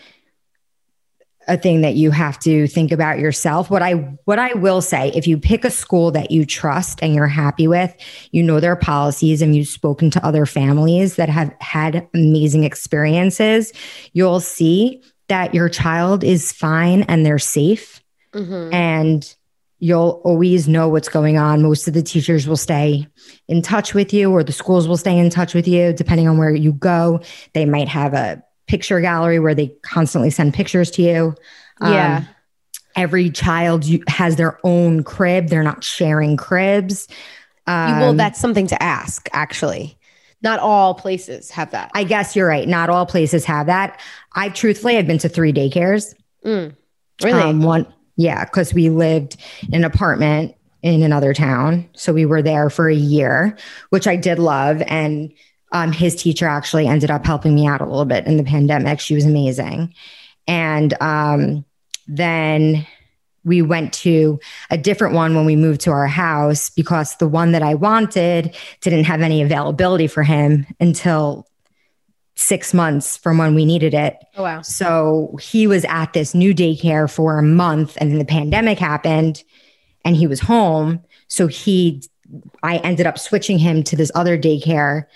a 1.49 1.57
thing 1.57 1.81
that 1.81 1.95
you 1.95 2.11
have 2.11 2.39
to 2.41 2.67
think 2.67 2.93
about 2.93 3.19
yourself. 3.19 3.71
What 3.71 3.83
I 3.83 3.93
what 4.25 4.39
I 4.39 4.55
will 4.55 4.81
say, 4.81 5.11
if 5.15 5.27
you 5.27 5.39
pick 5.39 5.65
a 5.65 5.71
school 5.71 6.11
that 6.13 6.31
you 6.31 6.45
trust 6.45 7.01
and 7.03 7.15
you're 7.15 7.27
happy 7.27 7.67
with, 7.67 7.95
you 8.31 8.43
know 8.43 8.61
their 8.61 8.77
policies 8.77 9.43
and 9.43 9.55
you've 9.55 9.69
spoken 9.69 10.11
to 10.11 10.25
other 10.25 10.47
families 10.47 11.17
that 11.17 11.29
have 11.29 11.55
had 11.61 12.09
amazing 12.15 12.65
experiences, 12.65 13.73
you'll 14.13 14.41
see 14.41 15.03
that 15.29 15.55
your 15.55 15.69
child 15.69 16.25
is 16.25 16.53
fine 16.53 17.03
and 17.03 17.25
they're 17.25 17.39
safe. 17.39 18.03
Mm-hmm. 18.35 18.73
And 18.73 19.37
you'll 19.79 20.21
always 20.25 20.69
know 20.69 20.89
what's 20.89 21.09
going 21.09 21.39
on. 21.39 21.61
Most 21.61 21.89
of 21.89 21.95
the 21.95 22.03
teachers 22.03 22.47
will 22.47 22.57
stay 22.57 23.09
in 23.49 23.63
touch 23.63 23.95
with 23.95 24.13
you 24.13 24.31
or 24.31 24.45
the 24.45 24.53
schools 24.53 24.87
will 24.87 24.97
stay 24.97 25.19
in 25.19 25.29
touch 25.29 25.55
with 25.55 25.67
you 25.67 25.93
depending 25.93 26.29
on 26.29 26.39
where 26.39 26.55
you 26.55 26.73
go. 26.73 27.21
They 27.53 27.65
might 27.65 27.89
have 27.89 28.15
a 28.15 28.43
picture 28.67 29.01
gallery 29.01 29.39
where 29.39 29.55
they 29.55 29.69
constantly 29.83 30.31
send 30.31 30.55
pictures 30.55 30.91
to 30.93 31.03
you. 31.03 31.35
Yeah. 31.81 32.19
Um, 32.19 32.29
every 32.97 33.31
child 33.31 33.85
has 34.09 34.37
their 34.37 34.59
own 34.65 35.03
crib. 35.03 35.49
They're 35.49 35.63
not 35.63 35.83
sharing 35.83 36.37
cribs. 36.37 37.09
Um, 37.67 38.01
well, 38.01 38.15
that's 38.15 38.41
something 38.41 38.67
to 38.69 38.83
ask, 38.83 39.29
actually. 39.33 39.99
Not 40.43 40.59
all 40.59 40.95
places 40.95 41.51
have 41.53 41.71
that. 41.71 41.91
I 41.95 42.05
guess 42.05 42.35
you're 42.35 42.49
right. 42.49 42.67
Not 42.67 42.91
all 42.91 43.07
places 43.07 43.45
have 43.45 43.67
that. 43.67 44.01
I 44.35 44.49
truthfully, 44.49 44.97
I've 44.97 45.07
been 45.07 45.19
to 45.19 45.29
three 45.29 45.53
daycares. 45.53 46.15
Mm, 46.45 46.75
really? 47.23 47.43
Um, 47.43 47.63
one, 47.63 47.87
yeah, 48.17 48.45
because 48.45 48.75
we 48.75 48.91
lived 48.91 49.37
in 49.69 49.75
an 49.75 49.85
apartment 49.85 50.57
in 50.83 51.03
another 51.03 51.33
town. 51.33 51.89
So 51.95 52.13
we 52.13 52.27
were 52.27 52.43
there 52.43 52.69
for 52.69 52.89
a 52.89 52.95
year, 52.95 53.57
which 53.91 54.09
I 54.09 54.17
did 54.17 54.41
love. 54.41 54.83
And 54.87 55.33
um, 55.73 55.93
his 55.93 56.15
teacher 56.15 56.47
actually 56.47 56.87
ended 56.87 57.11
up 57.11 57.27
helping 57.27 57.55
me 57.55 57.67
out 57.67 57.81
a 57.81 57.87
little 57.87 58.05
bit 58.05 58.27
in 58.27 58.37
the 58.37 58.45
pandemic. 58.45 59.01
She 59.01 59.15
was 59.15 59.25
amazing. 59.25 59.95
And 60.47 60.95
um, 61.01 61.65
then 62.07 62.87
we 63.45 63.63
went 63.63 63.93
to 63.93 64.39
a 64.71 64.79
different 64.79 65.15
one 65.15 65.35
when 65.35 65.47
we 65.47 65.57
moved 65.57 65.81
to 65.83 65.91
our 65.91 66.07
house 66.07 66.71
because 66.71 67.17
the 67.17 67.27
one 67.27 67.53
that 67.53 67.63
I 67.63 67.75
wanted 67.75 68.55
didn't 68.81 69.05
have 69.05 69.21
any 69.21 69.43
availability 69.43 70.07
for 70.07 70.23
him 70.23 70.67
until 70.79 71.47
six 72.35 72.73
months 72.73 73.17
from 73.17 73.39
when 73.39 73.55
we 73.55 73.65
needed 73.65 73.95
it. 73.95 74.17
Oh, 74.37 74.43
wow. 74.43 74.63
So 74.63 75.37
he 75.41 75.67
was 75.67 75.85
at 75.87 76.13
this 76.13 76.35
new 76.35 76.55
daycare 76.55 77.11
for 77.11 77.39
a 77.39 77.43
month 77.43 77.97
and 78.01 78.11
then 78.11 78.19
the 78.19 78.25
pandemic 78.25 78.79
happened 78.79 79.43
and 80.05 80.17
he 80.17 80.27
was 80.27 80.41
home. 80.41 81.03
So 81.29 81.47
he, 81.47 82.03
I 82.63 82.79
ended 82.79 83.07
up 83.07 83.19
switching 83.19 83.59
him 83.59 83.83
to 83.85 83.97
this 83.97 84.11
other 84.15 84.39
daycare 84.39 85.07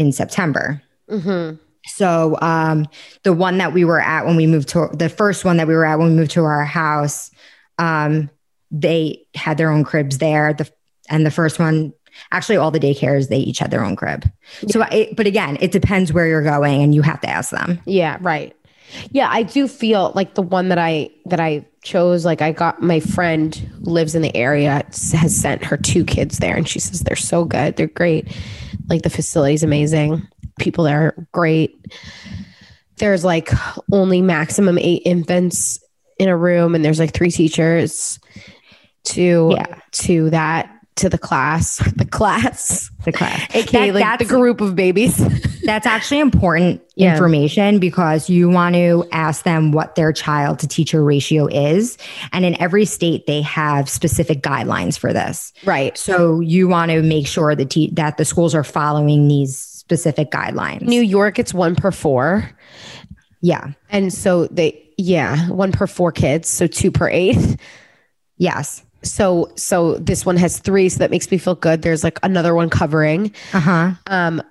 in 0.00 0.12
September. 0.12 0.82
Mm-hmm. 1.10 1.56
So 1.86 2.38
um, 2.40 2.86
the 3.22 3.34
one 3.34 3.58
that 3.58 3.74
we 3.74 3.84
were 3.84 4.00
at 4.00 4.24
when 4.24 4.36
we 4.36 4.46
moved 4.46 4.70
to 4.70 4.88
the 4.94 5.10
first 5.10 5.44
one 5.44 5.58
that 5.58 5.68
we 5.68 5.74
were 5.74 5.84
at 5.84 5.98
when 5.98 6.08
we 6.08 6.14
moved 6.14 6.30
to 6.32 6.44
our 6.44 6.64
house, 6.64 7.30
um, 7.78 8.30
they 8.70 9.26
had 9.34 9.58
their 9.58 9.70
own 9.70 9.84
cribs 9.84 10.18
there. 10.18 10.54
The 10.54 10.70
and 11.10 11.26
the 11.26 11.30
first 11.30 11.58
one, 11.58 11.92
actually, 12.32 12.56
all 12.56 12.70
the 12.70 12.80
daycares 12.80 13.28
they 13.28 13.38
each 13.38 13.58
had 13.58 13.70
their 13.70 13.84
own 13.84 13.94
crib. 13.94 14.24
Yeah. 14.62 14.68
So, 14.70 14.82
it, 14.90 15.16
but 15.16 15.26
again, 15.26 15.58
it 15.60 15.70
depends 15.70 16.12
where 16.12 16.26
you're 16.26 16.42
going, 16.42 16.82
and 16.82 16.94
you 16.94 17.02
have 17.02 17.20
to 17.20 17.28
ask 17.28 17.50
them. 17.50 17.80
Yeah, 17.84 18.16
right. 18.20 18.56
Yeah, 19.10 19.28
I 19.30 19.42
do 19.42 19.68
feel 19.68 20.12
like 20.14 20.34
the 20.34 20.42
one 20.42 20.68
that 20.70 20.78
I 20.78 21.10
that 21.26 21.40
I 21.40 21.66
chose, 21.82 22.24
like 22.24 22.42
I 22.42 22.52
got 22.52 22.82
my 22.82 23.00
friend 23.00 23.54
who 23.54 23.90
lives 23.90 24.14
in 24.14 24.22
the 24.22 24.34
area 24.36 24.84
has 25.12 25.36
sent 25.36 25.64
her 25.64 25.76
two 25.76 26.04
kids 26.04 26.38
there, 26.38 26.56
and 26.56 26.68
she 26.68 26.78
says 26.78 27.00
they're 27.00 27.16
so 27.16 27.44
good, 27.44 27.76
they're 27.76 27.86
great. 27.86 28.28
Like 28.88 29.02
the 29.02 29.10
facility's 29.10 29.62
amazing, 29.62 30.26
people 30.58 30.84
there 30.84 31.02
are 31.06 31.28
great. 31.32 31.86
There's 32.96 33.24
like 33.24 33.50
only 33.92 34.20
maximum 34.20 34.78
eight 34.78 35.02
infants 35.04 35.82
in 36.18 36.28
a 36.28 36.36
room, 36.36 36.74
and 36.74 36.84
there's 36.84 36.98
like 36.98 37.14
three 37.14 37.30
teachers 37.30 38.18
to 39.04 39.54
yeah. 39.56 39.80
to 39.92 40.30
that 40.30 40.79
to 41.00 41.08
the 41.08 41.18
class, 41.18 41.78
the 41.96 42.04
class, 42.04 42.90
the 43.04 43.12
class, 43.12 43.54
aka 43.54 43.90
that, 43.90 44.00
like 44.00 44.18
the 44.18 44.24
group 44.24 44.60
of 44.60 44.74
babies. 44.76 45.16
that's 45.64 45.86
actually 45.86 46.20
important 46.20 46.82
yeah. 46.94 47.12
information 47.12 47.78
because 47.78 48.28
you 48.28 48.48
want 48.48 48.74
to 48.74 49.06
ask 49.12 49.44
them 49.44 49.72
what 49.72 49.94
their 49.94 50.12
child 50.12 50.58
to 50.60 50.68
teacher 50.68 51.02
ratio 51.02 51.46
is, 51.46 51.98
and 52.32 52.44
in 52.44 52.60
every 52.60 52.84
state 52.84 53.26
they 53.26 53.42
have 53.42 53.88
specific 53.88 54.42
guidelines 54.42 54.98
for 54.98 55.12
this. 55.12 55.52
Right. 55.64 55.96
So 55.96 56.40
you 56.40 56.68
want 56.68 56.90
to 56.90 57.02
make 57.02 57.26
sure 57.26 57.54
that 57.54 57.70
te- 57.70 57.90
that 57.94 58.16
the 58.16 58.24
schools 58.24 58.54
are 58.54 58.64
following 58.64 59.28
these 59.28 59.56
specific 59.56 60.30
guidelines. 60.30 60.82
New 60.82 61.02
York, 61.02 61.38
it's 61.38 61.52
one 61.52 61.74
per 61.74 61.90
four. 61.90 62.50
Yeah, 63.40 63.72
and 63.88 64.12
so 64.12 64.46
they 64.48 64.92
Yeah, 64.98 65.48
one 65.48 65.72
per 65.72 65.86
four 65.86 66.12
kids, 66.12 66.48
so 66.48 66.66
two 66.66 66.90
per 66.90 67.08
eight. 67.08 67.56
Yes. 68.36 68.84
So 69.02 69.50
so 69.56 69.94
this 69.94 70.26
one 70.26 70.36
has 70.36 70.58
three, 70.58 70.88
so 70.88 70.98
that 70.98 71.10
makes 71.10 71.30
me 71.30 71.38
feel 71.38 71.54
good. 71.54 71.82
There's 71.82 72.04
like 72.04 72.18
another 72.22 72.54
one 72.54 72.68
covering. 72.70 73.32
Uh-huh. 73.52 73.92
Um, 74.06 74.42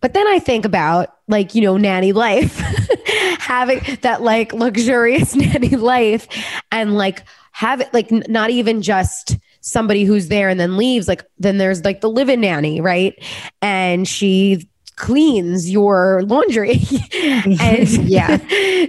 but 0.00 0.14
then 0.14 0.26
I 0.26 0.38
think 0.38 0.64
about 0.64 1.16
like, 1.28 1.54
you 1.54 1.62
know, 1.62 1.76
nanny 1.76 2.12
life, 2.12 2.56
having 3.38 3.80
that 4.02 4.22
like 4.22 4.52
luxurious 4.52 5.34
nanny 5.36 5.70
life 5.76 6.26
and 6.70 6.94
like 6.96 7.24
have 7.52 7.80
it 7.80 7.92
like 7.92 8.10
n- 8.12 8.24
not 8.28 8.50
even 8.50 8.82
just 8.82 9.36
somebody 9.60 10.04
who's 10.04 10.28
there 10.28 10.48
and 10.48 10.58
then 10.58 10.76
leaves. 10.76 11.06
Like 11.06 11.24
then 11.38 11.58
there's 11.58 11.84
like 11.84 12.00
the 12.00 12.10
live-in 12.10 12.40
nanny, 12.40 12.80
right? 12.80 13.14
And 13.60 14.06
she 14.08 14.68
cleans 14.96 15.70
your 15.70 16.22
laundry. 16.24 16.80
and 17.14 17.88
Yeah. 17.88 18.38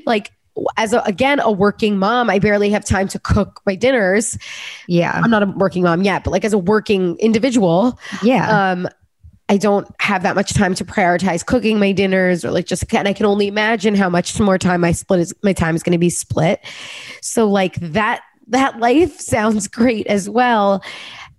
like 0.05 0.31
as 0.77 0.93
a, 0.93 0.99
again 1.01 1.39
a 1.39 1.51
working 1.51 1.97
mom, 1.97 2.29
I 2.29 2.39
barely 2.39 2.69
have 2.69 2.85
time 2.85 3.07
to 3.09 3.19
cook 3.19 3.61
my 3.65 3.75
dinners. 3.75 4.37
Yeah. 4.87 5.19
I'm 5.23 5.31
not 5.31 5.43
a 5.43 5.47
working 5.47 5.83
mom 5.83 6.03
yet, 6.03 6.23
but 6.23 6.31
like 6.31 6.45
as 6.45 6.53
a 6.53 6.57
working 6.57 7.17
individual, 7.19 7.99
Yeah. 8.21 8.71
um 8.71 8.87
I 9.49 9.57
don't 9.57 9.87
have 9.99 10.23
that 10.23 10.35
much 10.35 10.53
time 10.53 10.73
to 10.75 10.85
prioritize 10.85 11.45
cooking 11.45 11.77
my 11.77 11.91
dinners 11.91 12.45
or 12.45 12.51
like 12.51 12.65
just 12.65 12.91
and 12.93 13.07
I 13.07 13.13
can 13.13 13.25
only 13.25 13.47
imagine 13.47 13.93
how 13.93 14.09
much 14.09 14.39
more 14.39 14.57
time 14.57 14.81
my 14.81 14.93
split 14.93 15.19
is 15.19 15.33
my 15.43 15.53
time 15.53 15.75
is 15.75 15.83
going 15.83 15.91
to 15.91 15.97
be 15.97 16.09
split. 16.09 16.61
So 17.21 17.47
like 17.49 17.75
that 17.75 18.21
that 18.47 18.79
life 18.79 19.19
sounds 19.33 19.67
great 19.67 20.07
as 20.07 20.29
well. 20.29 20.81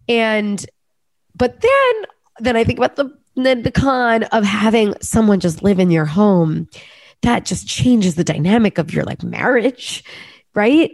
And 0.08 0.64
but 1.36 1.60
then 1.60 2.04
then 2.40 2.56
I 2.56 2.64
think 2.64 2.78
about 2.78 2.96
the 2.96 3.10
then 3.36 3.62
the 3.62 3.72
con 3.72 4.24
of 4.24 4.44
having 4.44 4.94
someone 5.00 5.40
just 5.40 5.62
live 5.62 5.78
in 5.80 5.90
your 5.90 6.04
home. 6.04 6.68
That 7.24 7.44
just 7.44 7.66
changes 7.66 8.14
the 8.14 8.24
dynamic 8.24 8.78
of 8.78 8.92
your 8.92 9.04
like 9.04 9.22
marriage, 9.22 10.04
right? 10.54 10.90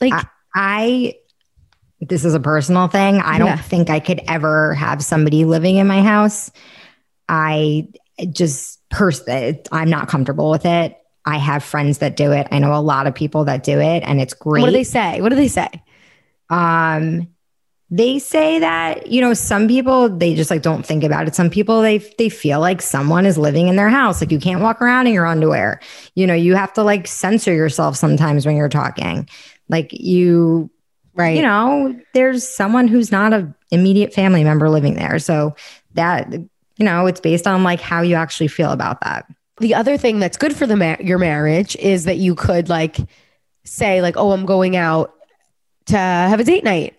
Like 0.00 0.12
I- 0.12 0.24
I 0.54 1.14
this 2.00 2.24
is 2.24 2.34
a 2.34 2.40
personal 2.40 2.86
thing. 2.88 3.16
I 3.16 3.38
don't 3.38 3.46
Yeah. 3.48 3.56
think 3.56 3.88
I 3.90 3.98
could 3.98 4.20
ever 4.28 4.74
have 4.74 5.02
somebody 5.02 5.44
living 5.44 5.76
in 5.76 5.86
my 5.86 6.02
house. 6.02 6.50
I 7.28 7.88
just 8.30 8.78
pers- 8.90 9.22
I'm 9.72 9.88
not 9.88 10.08
comfortable 10.08 10.50
with 10.50 10.66
it. 10.66 10.96
I 11.24 11.38
have 11.38 11.64
friends 11.64 11.98
that 11.98 12.16
do 12.16 12.32
it. 12.32 12.46
I 12.50 12.58
know 12.58 12.74
a 12.74 12.82
lot 12.82 13.06
of 13.06 13.14
people 13.14 13.44
that 13.46 13.62
do 13.64 13.80
it 13.80 14.02
and 14.06 14.20
it's 14.20 14.34
great. 14.34 14.60
what 14.60 14.66
do 14.66 14.72
they 14.72 14.84
say? 14.84 15.20
What 15.22 15.30
do 15.30 15.36
they 15.36 15.48
say? 15.48 15.68
um 16.50 17.26
they 17.96 18.18
say 18.18 18.58
that 18.58 19.06
you 19.06 19.20
know 19.20 19.34
some 19.34 19.68
people 19.68 20.08
they 20.08 20.34
just 20.34 20.50
like 20.50 20.62
don't 20.62 20.84
think 20.84 21.04
about 21.04 21.28
it. 21.28 21.34
Some 21.36 21.48
people 21.48 21.80
they 21.80 21.98
they 22.18 22.28
feel 22.28 22.58
like 22.58 22.82
someone 22.82 23.24
is 23.24 23.38
living 23.38 23.68
in 23.68 23.76
their 23.76 23.88
house. 23.88 24.20
Like 24.20 24.32
you 24.32 24.40
can't 24.40 24.60
walk 24.60 24.82
around 24.82 25.06
in 25.06 25.12
your 25.12 25.26
underwear. 25.26 25.80
You 26.16 26.26
know 26.26 26.34
you 26.34 26.56
have 26.56 26.72
to 26.72 26.82
like 26.82 27.06
censor 27.06 27.52
yourself 27.54 27.96
sometimes 27.96 28.46
when 28.46 28.56
you're 28.56 28.68
talking. 28.68 29.28
Like 29.68 29.92
you 29.92 30.70
Right. 31.16 31.36
you 31.36 31.42
know 31.42 31.94
there's 32.14 32.46
someone 32.48 32.88
who's 32.88 33.12
not 33.12 33.32
a 33.32 33.54
immediate 33.70 34.12
family 34.12 34.42
member 34.42 34.68
living 34.68 34.94
there. 34.94 35.20
So 35.20 35.54
that 35.92 36.32
you 36.32 36.84
know 36.84 37.06
it's 37.06 37.20
based 37.20 37.46
on 37.46 37.62
like 37.62 37.80
how 37.80 38.02
you 38.02 38.16
actually 38.16 38.48
feel 38.48 38.72
about 38.72 39.00
that. 39.02 39.26
The 39.60 39.74
other 39.74 39.96
thing 39.96 40.18
that's 40.18 40.36
good 40.36 40.56
for 40.56 40.66
the 40.66 40.74
ma- 40.74 40.96
your 40.98 41.18
marriage 41.18 41.76
is 41.76 42.06
that 42.06 42.16
you 42.16 42.34
could 42.34 42.68
like 42.68 42.96
say 43.62 44.02
like 44.02 44.16
oh 44.16 44.32
i'm 44.32 44.44
going 44.44 44.76
out 44.76 45.14
to 45.86 45.96
have 45.96 46.40
a 46.40 46.44
date 46.44 46.64
night 46.64 46.96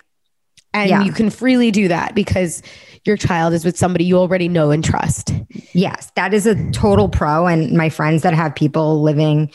and 0.75 0.89
Yeah. 0.89 1.03
you 1.03 1.11
can 1.11 1.29
freely 1.31 1.71
do 1.71 1.87
that 1.87 2.13
because 2.13 2.61
your 3.05 3.17
child 3.17 3.53
is 3.53 3.63
with 3.65 3.77
somebody 3.77 4.03
you 4.03 4.17
already 4.17 4.47
know 4.47 4.69
and 4.71 4.83
trust 4.83 5.33
Yes, 5.73 6.11
that 6.15 6.33
is 6.33 6.45
a 6.45 6.55
total 6.71 7.09
pro. 7.09 7.47
And 7.47 7.71
my 7.73 7.89
friends 7.89 8.21
that 8.23 8.33
have 8.33 8.55
people 8.55 9.01
living 9.01 9.51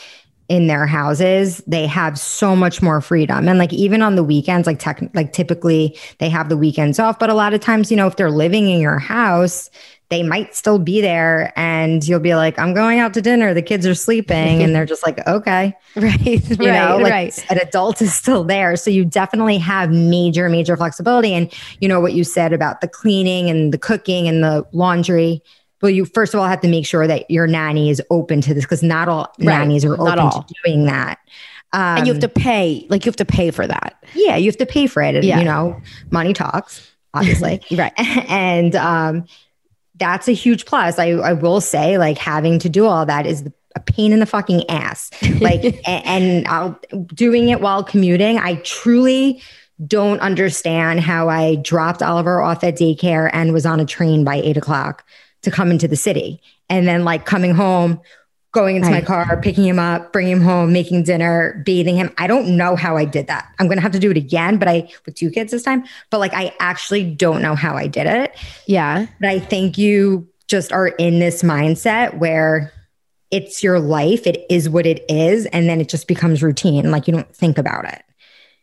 in 0.50 0.66
their 0.66 0.84
houses, 0.84 1.62
they 1.68 1.86
have 1.86 2.18
so 2.18 2.56
much 2.56 2.82
more 2.82 3.00
freedom. 3.00 3.48
And 3.48 3.56
like 3.56 3.72
even 3.72 4.02
on 4.02 4.16
the 4.16 4.24
weekends, 4.24 4.66
like 4.66 4.80
tech, 4.80 5.00
like 5.14 5.32
typically 5.32 5.96
they 6.18 6.28
have 6.28 6.48
the 6.48 6.56
weekends 6.56 6.98
off, 6.98 7.20
but 7.20 7.30
a 7.30 7.34
lot 7.34 7.54
of 7.54 7.60
times, 7.60 7.88
you 7.88 7.96
know, 7.96 8.08
if 8.08 8.16
they're 8.16 8.32
living 8.32 8.68
in 8.68 8.80
your 8.80 8.98
house, 8.98 9.70
they 10.08 10.24
might 10.24 10.56
still 10.56 10.80
be 10.80 11.00
there 11.00 11.52
and 11.54 12.06
you'll 12.06 12.18
be 12.18 12.34
like, 12.34 12.58
I'm 12.58 12.74
going 12.74 12.98
out 12.98 13.14
to 13.14 13.22
dinner. 13.22 13.54
The 13.54 13.62
kids 13.62 13.86
are 13.86 13.94
sleeping. 13.94 14.60
and 14.60 14.74
they're 14.74 14.84
just 14.84 15.06
like, 15.06 15.24
okay. 15.28 15.72
right 15.96 16.20
You 16.24 16.38
right 16.40 16.58
know, 16.58 16.96
like 16.96 17.12
right 17.12 17.46
an 17.48 17.58
adult 17.58 18.02
is 18.02 18.12
still 18.12 18.42
there. 18.42 18.74
So 18.74 18.90
you 18.90 19.04
definitely 19.04 19.58
have 19.58 19.92
major, 19.92 20.48
major 20.48 20.76
flexibility. 20.76 21.32
And 21.32 21.52
you 21.80 21.86
know 21.86 22.00
what 22.00 22.12
you 22.12 22.24
said 22.24 22.52
about 22.52 22.80
the 22.80 22.88
cleaning 22.88 23.48
and 23.48 23.72
the 23.72 23.78
cooking 23.78 24.26
and 24.26 24.42
the 24.42 24.66
laundry. 24.72 25.44
Well, 25.82 25.90
you 25.90 26.04
first 26.04 26.34
of 26.34 26.40
all 26.40 26.46
have 26.46 26.60
to 26.60 26.68
make 26.68 26.86
sure 26.86 27.06
that 27.06 27.30
your 27.30 27.46
nanny 27.46 27.90
is 27.90 28.02
open 28.10 28.40
to 28.42 28.54
this 28.54 28.64
because 28.64 28.82
not 28.82 29.08
all 29.08 29.32
Right. 29.38 29.46
nannies 29.58 29.84
are 29.84 29.96
Not 29.96 30.18
open 30.18 30.18
all. 30.20 30.42
to 30.44 30.54
doing 30.64 30.84
that. 30.86 31.18
Um, 31.72 31.98
and 31.98 32.06
you 32.06 32.12
have 32.12 32.20
to 32.22 32.28
pay 32.28 32.86
like 32.90 33.04
you 33.06 33.10
have 33.10 33.16
to 33.16 33.24
pay 33.24 33.50
for 33.52 33.64
that 33.66 34.02
yeah, 34.14 34.36
you 34.36 34.46
have 34.46 34.56
to 34.56 34.66
pay 34.66 34.86
for 34.88 35.02
it. 35.02 35.14
And, 35.14 35.24
Yeah. 35.24 35.38
You 35.38 35.44
know, 35.44 35.80
money 36.10 36.32
talks, 36.32 36.90
obviously. 37.14 37.60
right 37.70 37.92
and 38.28 38.74
um, 38.76 39.24
that's 39.96 40.28
a 40.28 40.32
huge 40.32 40.64
plus. 40.66 40.98
I, 40.98 41.10
I 41.10 41.32
will 41.34 41.60
say, 41.60 41.96
like 41.98 42.18
having 42.18 42.58
to 42.60 42.68
do 42.68 42.86
all 42.86 43.04
that 43.06 43.26
is 43.26 43.44
a 43.76 43.80
pain 43.80 44.12
in 44.12 44.18
the 44.18 44.26
fucking 44.26 44.68
ass. 44.68 45.10
Like, 45.40 45.80
and 45.88 46.46
I'll 46.48 46.78
doing 47.14 47.48
it 47.50 47.60
while 47.60 47.84
commuting. 47.84 48.38
I 48.38 48.56
truly 48.56 49.40
don't 49.86 50.20
understand 50.20 51.00
how 51.00 51.28
I 51.30 51.54
dropped 51.56 52.02
Oliver 52.02 52.42
off 52.42 52.62
at 52.64 52.76
daycare 52.76 53.30
and 53.32 53.52
was 53.54 53.64
on 53.64 53.78
a 53.80 53.86
train 53.86 54.24
by 54.24 54.36
eight 54.36 54.56
o'clock 54.58 55.04
to 55.42 55.50
come 55.50 55.70
into 55.70 55.88
the 55.88 55.96
city, 55.96 56.40
and 56.68 56.86
then 56.86 57.04
like 57.04 57.26
coming 57.26 57.54
home. 57.54 58.00
Going 58.52 58.74
into 58.74 58.90
my 58.90 59.00
car, 59.00 59.40
picking 59.40 59.64
him 59.64 59.78
up, 59.78 60.12
bringing 60.12 60.32
him 60.32 60.40
home, 60.40 60.72
making 60.72 61.04
dinner, 61.04 61.62
bathing 61.64 61.94
him. 61.94 62.12
I 62.18 62.26
don't 62.26 62.56
know 62.56 62.74
how 62.74 62.96
I 62.96 63.04
did 63.04 63.28
that. 63.28 63.46
I'm 63.60 63.66
going 63.66 63.78
to 63.78 63.82
have 63.82 63.92
to 63.92 64.00
do 64.00 64.10
it 64.10 64.16
again, 64.16 64.58
but 64.58 64.66
I, 64.66 64.90
with 65.06 65.14
two 65.14 65.30
kids 65.30 65.52
this 65.52 65.62
time, 65.62 65.84
but 66.10 66.18
like 66.18 66.34
I 66.34 66.52
actually 66.58 67.14
don't 67.14 67.42
know 67.42 67.54
how 67.54 67.76
I 67.76 67.86
did 67.86 68.08
it. 68.08 68.36
yeah 68.66 69.06
But 69.20 69.28
I 69.28 69.38
think 69.38 69.78
you 69.78 70.28
just 70.48 70.72
are 70.72 70.88
in 70.88 71.20
this 71.20 71.44
mindset 71.44 72.18
where 72.18 72.72
it's 73.30 73.62
your 73.62 73.78
life, 73.78 74.26
it 74.26 74.44
is 74.50 74.68
what 74.68 74.84
it 74.84 75.04
is, 75.08 75.46
and 75.46 75.68
then 75.68 75.80
it 75.80 75.88
just 75.88 76.08
becomes 76.08 76.42
routine. 76.42 76.90
Like 76.90 77.06
you 77.06 77.14
don't 77.14 77.32
think 77.32 77.56
about 77.56 77.84
it 77.84 78.02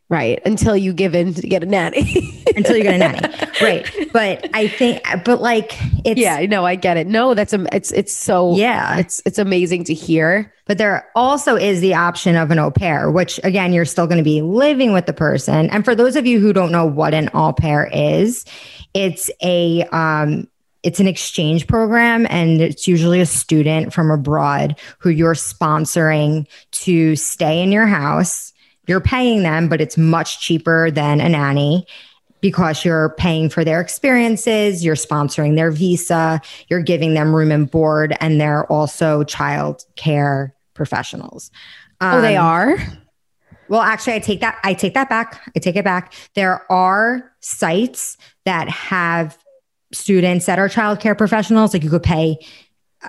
right 0.09 0.39
until 0.45 0.75
you 0.77 0.93
give 0.93 1.13
in 1.15 1.33
to 1.33 1.41
get 1.41 1.63
a 1.63 1.65
nanny 1.65 2.43
until 2.55 2.77
you 2.77 2.83
get 2.83 2.95
a 2.95 2.97
nanny. 2.97 3.19
right. 3.61 3.85
But 4.13 4.49
I 4.53 4.67
think, 4.67 5.01
but 5.25 5.41
like 5.41 5.73
it's, 6.05 6.19
yeah 6.19 6.39
no 6.45 6.65
i 6.65 6.75
get 6.75 6.95
it 6.97 7.07
no 7.07 7.33
that's 7.33 7.51
a 7.53 7.65
it's 7.75 7.91
it's 7.91 8.13
so 8.13 8.55
Yeah. 8.55 8.97
it's 8.99 9.21
it's 9.25 9.37
amazing 9.37 9.83
to 9.85 9.93
hear 9.93 10.53
But 10.65 10.77
there 10.77 11.09
also 11.15 11.55
is 11.57 11.81
the 11.81 11.93
option 11.93 12.35
of 12.35 12.51
an 12.51 12.59
au 12.59 12.71
pair, 12.71 13.09
which 13.11 13.39
again, 13.43 13.73
you're 13.73 13.85
still 13.85 14.07
going 14.07 14.17
to 14.17 14.23
be 14.23 14.41
living 14.41 14.91
with 14.93 15.05
the 15.05 15.13
person. 15.13 15.69
And 15.69 15.83
for 15.85 15.95
those 15.95 16.15
of 16.15 16.25
you 16.25 16.39
who 16.39 16.51
don't 16.53 16.71
know 16.71 16.85
what 16.85 17.13
an 17.13 17.29
au 17.33 17.53
pair 17.53 17.89
is, 17.93 18.45
it's 18.93 19.29
a 19.43 19.83
um, 19.91 20.47
it's 20.83 20.99
an 20.99 21.07
exchange 21.07 21.67
program, 21.67 22.25
and 22.29 22.61
it's 22.61 22.87
usually 22.87 23.19
a 23.19 23.25
student 23.25 23.93
from 23.93 24.09
abroad 24.11 24.77
who 24.99 25.09
you're 25.09 25.33
sponsoring 25.35 26.47
to 26.71 27.15
stay 27.15 27.61
in 27.61 27.71
your 27.71 27.87
house. 27.87 28.53
You're 28.87 29.01
paying 29.01 29.43
them, 29.43 29.67
but 29.69 29.81
it's 29.81 29.97
much 29.97 30.39
cheaper 30.39 30.89
than 30.91 31.19
a 31.21 31.29
nanny 31.29 31.85
because 32.39 32.85
you're 32.85 33.09
paying 33.17 33.49
for 33.49 33.63
their 33.63 33.81
experiences, 33.81 34.85
you're 34.85 34.95
sponsoring 34.95 35.55
their 35.55 35.71
visa, 35.71 36.39
you're 36.69 36.81
giving 36.81 37.13
them 37.15 37.35
room 37.35 37.51
and 37.51 37.69
board, 37.69 38.15
and 38.19 38.39
they're 38.39 38.65
also 38.71 39.23
child 39.23 39.83
care 39.95 40.55
professionals. 40.75 41.51
oh 41.99 42.21
they 42.21 42.37
Um, 42.37 42.45
are 42.45 42.77
Well, 43.69 43.81
actually, 43.81 44.13
I 44.13 44.19
take 44.19 44.39
that. 44.39 44.57
I 44.63 44.73
take 44.73 44.93
that 44.93 45.09
back. 45.09 45.41
I 45.53 45.59
take 45.59 45.75
it 45.75 45.83
back. 45.83 46.13
There 46.35 46.71
are 46.71 47.29
sites 47.41 48.15
that 48.45 48.69
have 48.69 49.37
students 49.91 50.45
that 50.45 50.57
are 50.57 50.69
childcare 50.69 51.17
professionals. 51.17 51.73
Like 51.73 51.83
you 51.83 51.89
could 51.89 52.03
pay 52.03 52.37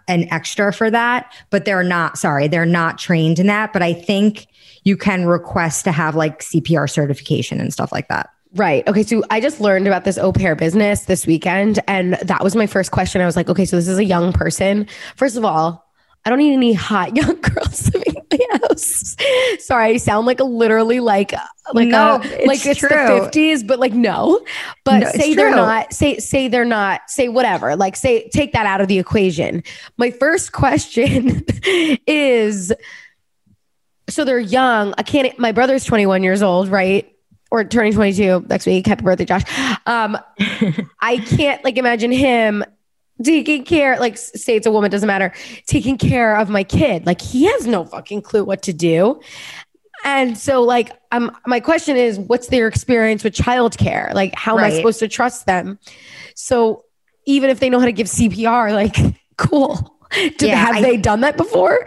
an 0.08 0.26
extra 0.32 0.72
for 0.72 0.90
that, 0.90 1.32
but 1.50 1.64
they're 1.64 1.84
not. 1.84 2.18
Sorry, 2.18 2.48
they're 2.48 2.66
not 2.66 2.98
trained 2.98 3.38
in 3.38 3.46
that. 3.46 3.72
But 3.72 3.82
I 3.82 3.92
think 3.92 4.47
you 4.88 4.96
can 4.96 5.26
request 5.26 5.84
to 5.84 5.92
have 5.92 6.16
like 6.16 6.40
CPR 6.40 6.88
certification 6.90 7.60
and 7.60 7.72
stuff 7.72 7.92
like 7.92 8.08
that. 8.08 8.30
Right. 8.54 8.88
Okay. 8.88 9.02
So 9.02 9.22
I 9.30 9.40
just 9.40 9.60
learned 9.60 9.86
about 9.86 10.04
this 10.06 10.16
au 10.16 10.32
pair 10.32 10.56
business 10.56 11.04
this 11.04 11.26
weekend. 11.26 11.80
And 11.86 12.14
that 12.14 12.42
was 12.42 12.56
my 12.56 12.66
first 12.66 12.90
question. 12.90 13.20
I 13.20 13.26
was 13.26 13.36
like, 13.36 13.50
okay, 13.50 13.66
so 13.66 13.76
this 13.76 13.86
is 13.86 13.98
a 13.98 14.04
young 14.04 14.32
person. 14.32 14.88
First 15.16 15.36
of 15.36 15.44
all, 15.44 15.84
I 16.24 16.30
don't 16.30 16.38
need 16.38 16.54
any 16.54 16.72
hot 16.72 17.14
young 17.20 17.38
girls 17.42 17.92
living 17.92 18.14
in 18.30 18.38
my 18.50 18.58
house. 18.68 19.16
Sorry, 19.58 19.94
I 19.94 19.96
sound 19.98 20.26
like 20.26 20.40
a 20.40 20.44
literally 20.44 21.00
like 21.00 21.32
like 21.74 21.88
No, 21.88 22.16
a, 22.16 22.20
it's 22.24 22.46
like 22.46 22.66
it's 22.66 22.80
true. 22.80 22.88
the 22.88 23.20
fifties, 23.22 23.62
but 23.62 23.78
like 23.78 23.92
no. 23.92 24.40
But 24.84 24.98
No, 25.00 25.10
say 25.10 25.34
they're 25.34 25.54
not 25.54 25.92
say 25.92 26.18
say 26.18 26.48
they're 26.48 26.64
not 26.64 27.02
say 27.08 27.28
whatever. 27.28 27.76
Like 27.76 27.96
say 27.96 28.28
take 28.30 28.52
that 28.52 28.64
out 28.66 28.80
of 28.80 28.88
the 28.88 28.98
equation. 28.98 29.62
My 29.98 30.10
first 30.10 30.52
question 30.52 31.44
is 32.06 32.72
so 34.08 34.24
they're 34.24 34.38
young. 34.38 34.94
I 34.98 35.02
can't 35.02 35.38
my 35.38 35.52
brother's 35.52 35.84
21 35.84 36.22
years 36.22 36.42
old, 36.42 36.68
right? 36.68 37.12
Or 37.50 37.64
turning 37.64 37.92
22 37.92 38.46
next 38.48 38.66
week. 38.66 38.86
Happy 38.86 39.02
birthday, 39.02 39.24
Josh. 39.24 39.42
Um, 39.86 40.18
I 41.00 41.18
can't 41.18 41.62
like 41.64 41.76
imagine 41.76 42.12
him 42.12 42.64
taking 43.22 43.64
care, 43.64 43.98
like 43.98 44.16
say 44.16 44.56
it's 44.56 44.66
a 44.66 44.70
woman, 44.70 44.90
doesn't 44.90 45.06
matter, 45.06 45.32
taking 45.66 45.98
care 45.98 46.36
of 46.36 46.48
my 46.48 46.64
kid. 46.64 47.06
Like 47.06 47.20
he 47.20 47.44
has 47.44 47.66
no 47.66 47.84
fucking 47.84 48.22
clue 48.22 48.44
what 48.44 48.62
to 48.62 48.72
do. 48.72 49.20
And 50.04 50.38
so 50.38 50.62
like 50.62 50.92
um 51.10 51.36
my 51.46 51.60
question 51.60 51.96
is 51.96 52.18
what's 52.18 52.48
their 52.48 52.68
experience 52.68 53.24
with 53.24 53.34
childcare? 53.34 54.14
Like 54.14 54.34
how 54.34 54.56
right. 54.56 54.66
am 54.66 54.72
I 54.72 54.76
supposed 54.76 55.00
to 55.00 55.08
trust 55.08 55.46
them? 55.46 55.78
So 56.34 56.84
even 57.26 57.50
if 57.50 57.60
they 57.60 57.68
know 57.68 57.80
how 57.80 57.86
to 57.86 57.92
give 57.92 58.06
CPR, 58.06 58.72
like 58.72 58.96
cool. 59.36 59.97
Do, 60.38 60.46
yeah, 60.46 60.56
have 60.56 60.76
I, 60.76 60.82
they 60.82 60.96
done 60.96 61.20
that 61.20 61.36
before? 61.36 61.84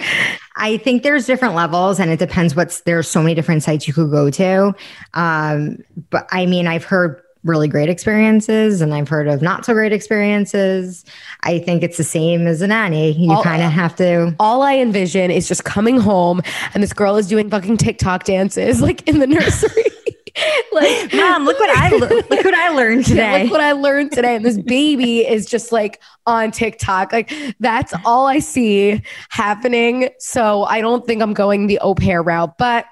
I 0.56 0.78
think 0.78 1.04
there's 1.04 1.26
different 1.26 1.56
levels 1.56 2.00
and 2.00 2.12
it 2.12 2.20
depends 2.20 2.56
what's 2.56 2.82
there's 2.82 3.08
so 3.08 3.22
many 3.22 3.34
different 3.34 3.64
sites 3.64 3.88
you 3.88 3.94
could 3.94 4.12
go 4.12 4.30
to. 4.30 4.76
Um, 5.14 5.78
but 6.10 6.28
I 6.32 6.46
mean, 6.46 6.68
I've 6.68 6.84
heard 6.84 7.22
really 7.44 7.68
great 7.68 7.90
experiences 7.90 8.82
and 8.82 8.94
I've 8.94 9.10
heard 9.10 9.28
of 9.28 9.42
not 9.42 9.66
so 9.66 9.74
great 9.74 9.92
experiences. 9.92 11.04
I 11.42 11.60
think 11.60 11.82
it's 11.82 11.98
the 11.98 12.04
same 12.04 12.46
as 12.46 12.62
a 12.62 12.68
nanny. 12.68 13.12
You 13.14 13.42
kind 13.42 13.64
of 13.64 13.72
have 13.72 13.96
to. 13.96 14.36
All 14.40 14.62
I 14.62 14.76
envision 14.76 15.32
is 15.32 15.48
just 15.48 15.64
coming 15.64 15.98
home 16.00 16.42
and 16.74 16.84
this 16.84 16.94
girl 16.94 17.16
is 17.16 17.28
doing 17.28 17.50
fucking 17.50 17.78
TikTok 17.78 18.26
dances 18.26 18.82
like 18.84 19.08
in 19.08 19.20
the 19.20 19.28
nursery. 19.28 19.91
like, 20.72 21.14
mom, 21.14 21.46
look 21.46 21.60
what 21.60 21.70
I 21.70 21.90
look 21.96 22.30
what 22.30 22.54
I 22.54 22.70
learned 22.70 23.06
today. 23.06 23.22
Yeah, 23.22 23.44
look 23.44 23.52
what 23.52 23.62
I 23.62 23.72
learned 23.74 24.12
today. 24.12 24.36
And 24.36 24.46
this 24.46 24.58
baby 24.58 25.28
is 25.28 25.46
just 25.46 25.72
like 25.72 26.02
on 26.26 26.52
TikTok. 26.52 27.12
Like 27.12 27.34
that's 27.60 27.94
all 28.06 28.28
I 28.28 28.40
see 28.40 29.02
happening. 29.30 30.10
So 30.20 30.64
I 30.64 30.82
don't 30.82 31.06
think 31.06 31.22
I'm 31.22 31.34
going 31.34 31.68
the 31.68 31.80
au 31.80 31.96
pair 31.96 32.22
route, 32.22 32.58
but 32.58 32.86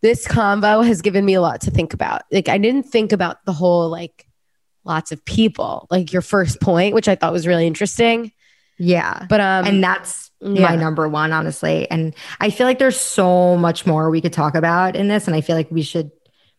this 0.00 0.26
convo 0.26 0.86
has 0.86 1.02
given 1.02 1.24
me 1.24 1.34
a 1.34 1.40
lot 1.40 1.60
to 1.62 1.70
think 1.70 1.92
about. 1.92 2.22
Like 2.30 2.48
I 2.48 2.58
didn't 2.58 2.84
think 2.84 3.12
about 3.12 3.44
the 3.44 3.52
whole 3.52 3.88
like 3.88 4.26
lots 4.84 5.12
of 5.12 5.24
people, 5.24 5.86
like 5.90 6.12
your 6.12 6.22
first 6.22 6.60
point, 6.60 6.94
which 6.94 7.08
I 7.08 7.14
thought 7.14 7.32
was 7.32 7.46
really 7.46 7.66
interesting. 7.66 8.32
Yeah. 8.78 9.26
But 9.28 9.40
um 9.40 9.66
and 9.66 9.82
that's 9.82 10.30
yeah. 10.40 10.62
my 10.62 10.76
number 10.76 11.08
one, 11.08 11.32
honestly. 11.32 11.90
And 11.90 12.14
I 12.40 12.50
feel 12.50 12.66
like 12.66 12.78
there's 12.78 12.98
so 12.98 13.56
much 13.56 13.86
more 13.86 14.10
we 14.10 14.20
could 14.20 14.32
talk 14.32 14.54
about 14.54 14.96
in 14.96 15.08
this. 15.08 15.26
And 15.26 15.34
I 15.34 15.40
feel 15.40 15.56
like 15.56 15.70
we 15.70 15.82
should 15.82 16.10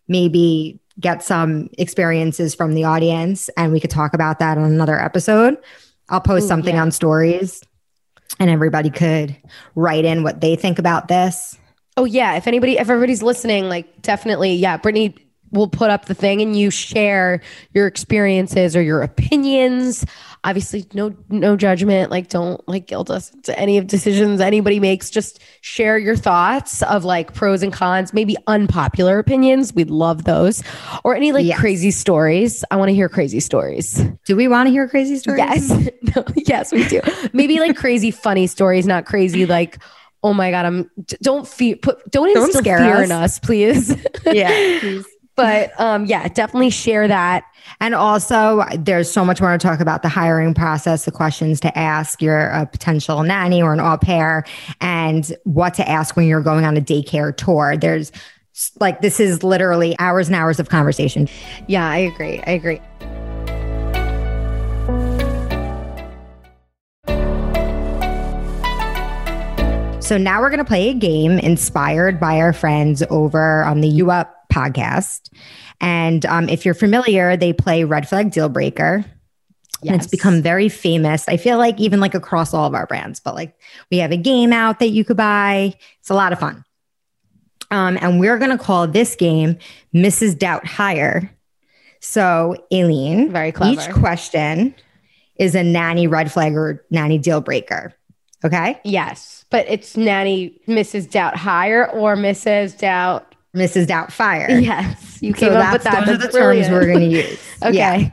maybe 0.10 0.80
get 1.00 1.24
some 1.24 1.70
experiences 1.78 2.54
from 2.54 2.74
the 2.74 2.84
audience 2.84 3.50
and 3.56 3.72
we 3.72 3.80
could 3.80 3.90
talk 3.90 4.14
about 4.14 4.40
that 4.40 4.58
on 4.58 4.66
another 4.66 5.00
episode. 5.00 5.58
I'll 6.10 6.20
post 6.20 6.46
Ooh, 6.46 6.48
something 6.48 6.76
yeah. 6.76 6.82
on 6.82 6.92
stories 6.92 7.62
and 8.40 8.50
everybody 8.50 8.90
could 8.90 9.36
write 9.76 10.06
in 10.06 10.24
what 10.24 10.42
they 10.42 10.56
think 10.56 10.80
about 10.80 11.08
this. 11.08 11.58
Oh 11.96 12.06
yeah, 12.06 12.36
if 12.36 12.48
anybody, 12.48 12.78
if 12.78 12.90
everybody's 12.90 13.24
listening, 13.24 13.70
like 13.70 14.02
definitely, 14.02 14.56
yeah, 14.56 14.78
Brittany 14.78 15.16
will 15.52 15.68
put 15.68 15.90
up 15.90 16.06
the 16.06 16.14
thing 16.14 16.42
and 16.42 16.58
you 16.58 16.70
share 16.70 17.42
your 17.74 17.88
experiences 17.88 18.76
or 18.76 18.82
your 18.82 19.02
opinions. 19.02 20.06
Obviously, 20.44 20.86
no 20.94 21.14
no 21.30 21.58
judgment. 21.58 22.12
Like, 22.12 22.30
don't 22.30 22.66
like 22.68 22.88
guilt 22.88 23.10
us 23.10 23.32
to 23.44 23.60
any 23.60 23.78
of 23.78 23.88
decisions 23.88 24.40
anybody 24.40 24.80
makes. 24.80 25.10
Just 25.10 25.42
share 25.62 25.98
your 25.98 26.16
thoughts 26.16 26.82
of 26.84 27.04
like 27.04 27.34
pros 27.34 27.62
and 27.62 27.74
cons, 27.74 28.14
maybe 28.14 28.38
unpopular 28.48 29.20
opinions. 29.20 29.74
We'd 29.74 29.90
love 29.90 30.24
those, 30.24 30.64
or 31.04 31.16
any 31.16 31.34
like 31.34 31.46
yes. 31.46 31.60
crazy 31.60 31.92
stories. 31.92 32.64
I 32.72 32.78
want 32.78 32.90
to 32.90 32.96
hear 32.96 33.10
crazy 33.10 33.42
stories. 33.42 34.02
Do 34.26 34.36
we 34.36 34.48
want 34.48 34.68
to 34.68 34.72
hear 34.72 34.88
crazy 34.88 35.18
stories? 35.18 35.40
Yes, 35.40 35.70
no, 36.16 36.24
yes, 36.36 36.72
we 36.72 36.88
do. 36.88 37.02
maybe 37.34 37.60
like 37.60 37.76
crazy 37.76 38.12
funny 38.12 38.48
stories, 38.48 38.88
not 38.88 39.06
crazy 39.06 39.46
like 39.46 39.78
oh 40.24 40.34
my 40.34 40.52
god, 40.52 40.66
I'm 40.66 40.92
don't 41.22 41.48
fear 41.48 41.76
put 41.76 42.00
don't, 42.12 42.34
don't 42.34 42.48
instill 42.48 42.64
fear 42.64 42.96
us. 42.96 43.06
in 43.06 43.12
us, 43.12 43.40
please. 43.40 43.96
yeah, 44.26 44.50
please. 44.80 45.06
But 45.40 45.72
um, 45.80 46.06
yeah, 46.06 46.28
definitely 46.28 46.70
share 46.70 47.08
that. 47.08 47.46
And 47.80 47.96
also, 47.96 48.66
there's 48.78 49.10
so 49.10 49.24
much 49.24 49.40
more 49.40 49.54
to 49.54 49.58
talk 49.58 49.80
about 49.80 50.02
the 50.02 50.10
hiring 50.10 50.54
process, 50.54 51.06
the 51.06 51.12
questions 51.12 51.62
to 51.62 51.78
ask 51.80 52.22
your 52.22 52.50
a 52.50 52.66
potential 52.66 53.24
nanny 53.24 53.62
or 53.62 53.72
an 53.72 53.80
au 53.80 53.96
pair, 53.96 54.44
and 54.82 55.34
what 55.46 55.76
to 55.76 55.88
ask 55.88 56.18
when 56.18 56.28
you're 56.28 56.42
going 56.42 56.66
on 56.66 56.76
a 56.76 56.82
daycare 56.82 57.34
tour. 57.34 57.78
There's 57.78 58.12
like 58.82 59.00
this 59.00 59.22
is 59.22 59.42
literally 59.42 59.98
hours 59.98 60.28
and 60.28 60.36
hours 60.36 60.60
of 60.60 60.68
conversation. 60.68 61.30
Yeah, 61.68 61.90
I 61.90 62.00
agree. 62.00 62.42
I 62.46 62.52
agree. 62.52 62.82
So 70.02 70.18
now 70.18 70.42
we're 70.42 70.50
going 70.50 70.58
to 70.58 70.66
play 70.66 70.90
a 70.90 70.94
game 70.94 71.38
inspired 71.40 72.20
by 72.20 72.40
our 72.40 72.52
friends 72.52 73.04
over 73.10 73.64
on 73.64 73.80
the 73.80 73.88
U 73.88 74.12
Up 74.12 74.39
podcast. 74.52 75.30
And 75.82 76.26
um, 76.26 76.50
if 76.50 76.66
you're 76.66 76.74
familiar, 76.74 77.38
they 77.38 77.54
play 77.54 77.84
Red 77.84 78.08
Flag 78.08 78.32
Deal 78.32 78.50
Breaker. 78.50 79.06
Yes. 79.82 79.94
And 79.94 80.02
it's 80.02 80.12
become 80.12 80.42
very 80.42 80.68
famous. 80.68 81.28
I 81.30 81.38
feel 81.38 81.58
like 81.58 81.80
even 81.80 82.02
like 82.02 82.14
across 82.14 82.54
all 82.54 82.66
of 82.66 82.74
our 82.74 82.86
brands, 82.86 83.20
but 83.20 83.34
like 83.34 83.56
we 83.90 83.98
have 84.00 84.12
a 84.12 84.18
game 84.18 84.52
out 84.52 84.80
that 84.80 84.90
you 84.90 85.06
could 85.06 85.16
buy. 85.16 85.74
It's 86.00 86.10
a 86.10 86.14
lot 86.16 86.34
of 86.34 86.40
fun. 86.40 86.66
Um, 87.72 87.98
and 88.02 88.20
we're 88.20 88.38
going 88.38 88.52
to 88.52 88.62
call 88.62 88.88
this 88.88 89.16
game 89.16 89.58
Mrs. 89.94 90.38
Doubt 90.38 90.66
Hire. 90.66 91.34
So, 92.02 92.56
Aileen, 92.74 93.32
very 93.32 93.52
clever. 93.52 93.80
Each 93.80 93.90
question 93.92 94.74
is 95.38 95.56
a 95.56 95.64
nanny 95.64 96.08
red 96.08 96.32
flag 96.32 96.56
or 96.56 96.84
nanny 96.90 97.18
deal 97.18 97.42
breaker. 97.42 97.94
Okay. 98.44 98.80
Yes. 98.84 99.46
But 99.50 99.68
it's 99.68 99.98
nanny 99.98 100.60
Mrs. 100.68 101.10
Doubt 101.10 101.36
hire 101.36 101.90
or 101.92 102.16
Mrs. 102.16 102.78
Doubt 102.78 103.29
Mrs. 103.56 103.88
Doubt 103.88 104.12
fire. 104.12 104.50
Yes. 104.60 105.22
You 105.22 105.34
came 105.34 105.52
so 105.52 105.58
up 105.58 105.74
with 105.74 105.84
that. 105.84 106.06
Those 106.06 106.16
are 106.16 106.18
the 106.18 106.28
brilliant. 106.30 106.68
terms 106.68 106.74
we're 106.74 106.88
going 106.88 107.10
to 107.10 107.18
use. 107.18 107.40
okay. 107.64 107.76
Yeah. 107.76 108.10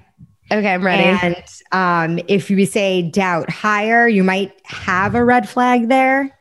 Okay, 0.51 0.75
I'm 0.75 0.85
ready. 0.85 1.03
And 1.03 1.45
um, 1.73 2.25
if 2.29 2.51
you 2.51 2.67
say 2.67 3.03
doubt 3.03 3.51
hire, 3.51 4.07
you 4.07 4.23
might 4.23 4.53
have 4.65 5.17
a 5.17 5.25
red 5.25 5.49
flag 5.49 5.89
there, 5.89 6.37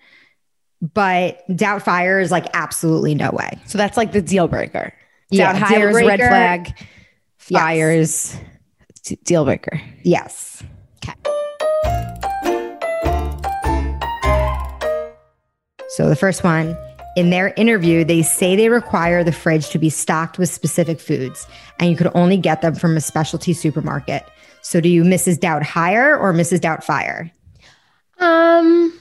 but 0.93 1.41
doubt 1.55 1.81
fire 1.81 2.19
is 2.19 2.29
like 2.29 2.45
absolutely 2.53 3.15
no 3.15 3.31
way. 3.31 3.59
So 3.65 3.79
that's 3.79 3.97
like 3.97 4.11
the 4.11 4.21
deal 4.21 4.47
breaker. 4.47 4.93
Yeah, 5.31 5.53
doubt 5.53 5.69
hires, 5.69 5.95
red 5.95 6.19
flag, 6.19 6.87
fires, 7.37 8.37
yes. 9.07 9.19
deal 9.23 9.43
breaker. 9.43 9.81
Yes. 10.03 10.63
Okay. 11.03 11.15
So 15.89 16.09
the 16.09 16.15
first 16.15 16.43
one, 16.43 16.77
in 17.15 17.29
their 17.29 17.53
interview, 17.55 18.03
they 18.03 18.21
say 18.21 18.55
they 18.55 18.69
require 18.69 19.23
the 19.23 19.31
fridge 19.31 19.69
to 19.69 19.79
be 19.79 19.89
stocked 19.89 20.37
with 20.37 20.49
specific 20.49 20.99
foods, 20.99 21.47
and 21.79 21.89
you 21.89 21.95
could 21.95 22.11
only 22.13 22.37
get 22.37 22.61
them 22.61 22.75
from 22.75 22.97
a 22.97 23.01
specialty 23.01 23.53
supermarket. 23.53 24.25
So 24.61 24.81
do 24.81 24.89
you 24.89 25.03
Mrs. 25.03 25.39
Doubt 25.39 25.63
hire 25.63 26.17
or 26.17 26.33
Mrs. 26.33 26.61
Doubt 26.61 26.83
fire? 26.83 27.31
Um, 28.19 28.97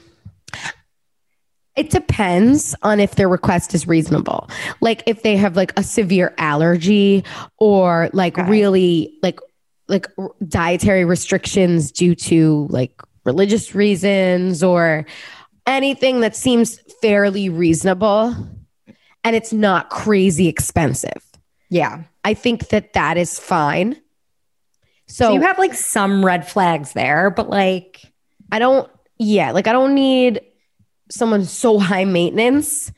it 1.75 1.89
depends 1.89 2.75
on 2.83 2.99
if 2.99 3.15
their 3.15 3.27
request 3.27 3.73
is 3.73 3.87
reasonable. 3.87 4.49
Like 4.79 5.03
if 5.05 5.23
they 5.23 5.35
have 5.35 5.55
like 5.55 5.77
a 5.77 5.83
severe 5.83 6.33
allergy 6.37 7.23
or 7.57 8.09
like 8.13 8.37
okay. 8.37 8.49
really 8.49 9.17
like 9.21 9.39
like 9.87 10.07
dietary 10.47 11.05
restrictions 11.05 11.91
due 11.91 12.15
to 12.15 12.67
like 12.69 13.01
religious 13.25 13.75
reasons 13.75 14.63
or 14.63 15.05
anything 15.67 16.21
that 16.21 16.35
seems 16.35 16.79
fairly 17.01 17.49
reasonable 17.49 18.35
and 19.23 19.35
it's 19.35 19.51
not 19.51 19.89
crazy 19.89 20.47
expensive. 20.47 21.23
Yeah. 21.69 22.03
I 22.23 22.33
think 22.33 22.69
that 22.69 22.93
that 22.93 23.17
is 23.17 23.39
fine. 23.39 23.95
So, 25.07 25.25
so, 25.25 25.33
you 25.33 25.41
have 25.41 25.59
like 25.59 25.73
some 25.73 26.25
red 26.25 26.47
flags 26.47 26.93
there, 26.93 27.29
but 27.29 27.49
like 27.49 28.01
I 28.51 28.59
don't 28.59 28.89
yeah, 29.17 29.51
like 29.51 29.67
I 29.67 29.71
don't 29.71 29.95
need 29.95 30.41
someone 31.09 31.45
so 31.45 31.79
high 31.79 32.05
maintenance. 32.05 32.91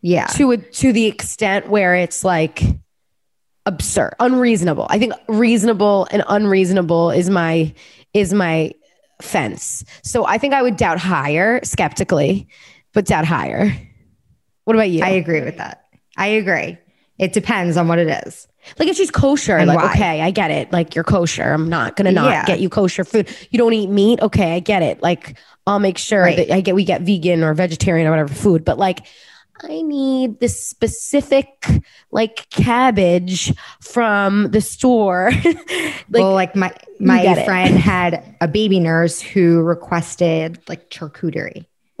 Yeah. 0.00 0.26
To 0.26 0.52
a, 0.52 0.56
to 0.58 0.92
the 0.92 1.06
extent 1.06 1.68
where 1.68 1.94
it's 1.94 2.24
like 2.24 2.62
absurd, 3.66 4.14
unreasonable. 4.20 4.86
I 4.90 4.98
think 4.98 5.14
reasonable 5.28 6.06
and 6.10 6.22
unreasonable 6.28 7.10
is 7.10 7.30
my 7.30 7.72
is 8.12 8.34
my 8.34 8.72
fence. 9.22 9.84
So 10.02 10.26
I 10.26 10.38
think 10.38 10.54
I 10.54 10.62
would 10.62 10.76
doubt 10.76 10.98
hire 10.98 11.60
skeptically, 11.64 12.48
but 12.92 13.06
doubt 13.06 13.24
hire. 13.24 13.76
What 14.64 14.76
about 14.76 14.90
you? 14.90 15.02
I 15.02 15.10
agree 15.10 15.42
with 15.42 15.58
that. 15.58 15.84
I 16.16 16.28
agree. 16.28 16.78
It 17.18 17.32
depends 17.32 17.76
on 17.76 17.86
what 17.88 17.98
it 17.98 18.08
is. 18.26 18.48
Like 18.78 18.88
if 18.88 18.96
she's 18.96 19.10
kosher, 19.10 19.56
and 19.56 19.68
like 19.68 19.78
why. 19.78 19.90
okay, 19.92 20.22
I 20.22 20.30
get 20.30 20.50
it. 20.50 20.72
Like 20.72 20.94
you're 20.94 21.04
kosher. 21.04 21.52
I'm 21.52 21.68
not 21.68 21.96
gonna 21.96 22.12
not 22.12 22.30
yeah. 22.30 22.44
get 22.46 22.60
you 22.60 22.70
kosher 22.70 23.04
food. 23.04 23.28
You 23.50 23.58
don't 23.58 23.74
eat 23.74 23.90
meat. 23.90 24.20
Okay, 24.22 24.54
I 24.54 24.60
get 24.60 24.82
it. 24.82 25.02
Like 25.02 25.36
I'll 25.66 25.78
make 25.78 25.98
sure 25.98 26.22
right. 26.22 26.36
that 26.36 26.50
I 26.50 26.60
get 26.60 26.74
we 26.74 26.84
get 26.84 27.02
vegan 27.02 27.42
or 27.42 27.52
vegetarian 27.52 28.06
or 28.06 28.10
whatever 28.10 28.32
food. 28.32 28.64
But 28.64 28.78
like 28.78 29.06
I 29.62 29.82
need 29.82 30.40
this 30.40 30.64
specific 30.64 31.46
like 32.10 32.48
cabbage 32.50 33.52
from 33.80 34.50
the 34.50 34.60
store. 34.60 35.30
like, 35.44 36.04
well, 36.10 36.32
like 36.32 36.56
my 36.56 36.74
my 36.98 37.44
friend 37.44 37.78
had 37.78 38.36
a 38.40 38.48
baby 38.48 38.80
nurse 38.80 39.20
who 39.20 39.62
requested 39.62 40.58
like 40.68 40.90
charcuterie. 40.90 41.66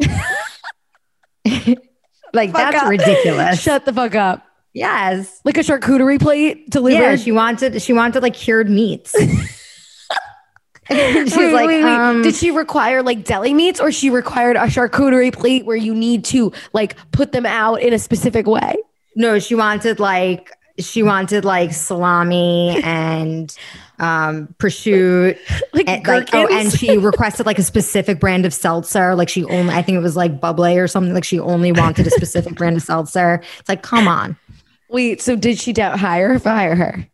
like 2.32 2.52
that's 2.52 2.76
up. 2.76 2.88
ridiculous. 2.88 3.60
Shut 3.62 3.84
the 3.84 3.92
fuck 3.92 4.14
up. 4.14 4.44
Yes. 4.72 5.40
Like 5.44 5.56
a 5.56 5.60
charcuterie 5.60 6.20
plate 6.20 6.68
delivered. 6.68 7.00
Yeah, 7.00 7.16
she 7.16 7.30
wanted 7.30 7.80
she 7.80 7.92
wanted 7.92 8.22
like 8.22 8.34
cured 8.34 8.68
meats. 8.68 9.14
she's 10.90 11.36
wait, 11.36 11.52
like, 11.52 11.66
wait, 11.66 11.84
wait. 11.84 11.92
Um, 11.92 12.22
did 12.22 12.34
she 12.34 12.50
require 12.50 13.02
like 13.02 13.24
deli 13.24 13.54
meats 13.54 13.80
or 13.80 13.90
she 13.90 14.10
required 14.10 14.56
a 14.56 14.66
charcuterie 14.66 15.32
plate 15.32 15.64
where 15.64 15.76
you 15.76 15.94
need 15.94 16.24
to 16.26 16.52
like 16.72 16.96
put 17.10 17.32
them 17.32 17.46
out 17.46 17.80
in 17.80 17.92
a 17.92 17.98
specific 17.98 18.46
way? 18.46 18.76
No, 19.16 19.38
she 19.38 19.54
wanted 19.54 19.98
like 19.98 20.50
she 20.78 21.02
wanted 21.02 21.44
like 21.44 21.72
salami 21.72 22.80
and 22.82 23.56
um 24.00 24.48
prosciutto 24.58 25.38
like, 25.72 25.88
and, 25.88 26.06
like 26.06 26.34
oh 26.34 26.48
and 26.50 26.72
she 26.72 26.98
requested 26.98 27.46
like 27.46 27.58
a 27.58 27.62
specific 27.62 28.20
brand 28.20 28.44
of 28.44 28.52
seltzer. 28.52 29.14
Like 29.14 29.28
she 29.28 29.44
only 29.44 29.72
i 29.72 29.82
think 29.82 29.96
it 29.96 30.02
was 30.02 30.16
like 30.16 30.40
bubbly 30.40 30.78
or 30.78 30.88
something. 30.88 31.14
Like 31.14 31.24
she 31.24 31.38
only 31.38 31.72
wanted 31.72 32.06
a 32.06 32.10
specific 32.10 32.56
brand 32.56 32.76
of 32.76 32.82
seltzer. 32.82 33.42
It's 33.58 33.68
like 33.68 33.82
come 33.82 34.08
on. 34.08 34.36
Wait 34.90 35.22
so 35.22 35.36
did 35.36 35.58
she 35.58 35.72
doubt 35.72 35.98
hire 35.98 36.34
or 36.34 36.38
fire 36.38 36.74
her? 36.74 37.08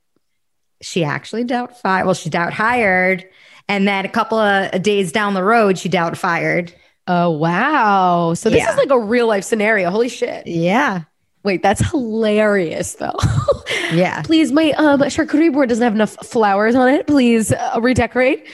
She 0.83 1.05
actually 1.05 1.45
doubt 1.45 1.79
fired 1.79 2.07
well 2.07 2.15
she 2.15 2.31
doubt 2.31 2.53
hired 2.53 3.29
and 3.71 3.89
then 3.89 4.05
a 4.05 4.09
couple 4.09 4.39
of 4.39 4.83
days 4.83 5.13
down 5.13 5.35
the 5.35 5.45
road 5.45 5.79
she 5.79 5.89
doubt 5.89 6.17
fired 6.17 6.75
oh 7.07 7.31
wow 7.31 8.35
so 8.35 8.51
this 8.51 8.59
yeah. 8.59 8.71
is 8.71 8.77
like 8.77 8.91
a 8.91 8.99
real 8.99 9.27
life 9.27 9.45
scenario 9.45 9.91
holy 9.91 10.09
shit 10.09 10.47
yeah 10.47 11.05
Wait, 11.43 11.63
that's 11.63 11.81
hilarious 11.91 12.95
though. 12.95 13.17
yeah. 13.93 14.21
Please, 14.23 14.53
my 14.53 14.73
um 14.73 15.01
charcuterie 15.01 15.53
board 15.53 15.71
doesn't 15.71 15.83
have 15.83 15.95
enough 15.95 16.15
flowers 16.27 16.75
on 16.75 16.89
it. 16.89 17.07
Please 17.07 17.51
uh, 17.53 17.79
redecorate. 17.81 18.47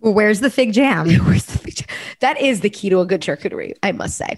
Where's 0.00 0.40
the 0.40 0.50
fig 0.50 0.72
jam? 0.72 1.08
Where's 1.26 1.46
the 1.46 1.58
fig 1.58 1.76
jam? 1.76 1.86
That 2.20 2.40
is 2.40 2.60
the 2.60 2.70
key 2.70 2.90
to 2.90 3.00
a 3.00 3.06
good 3.06 3.20
charcuterie, 3.22 3.74
I 3.82 3.92
must 3.92 4.16
say. 4.16 4.36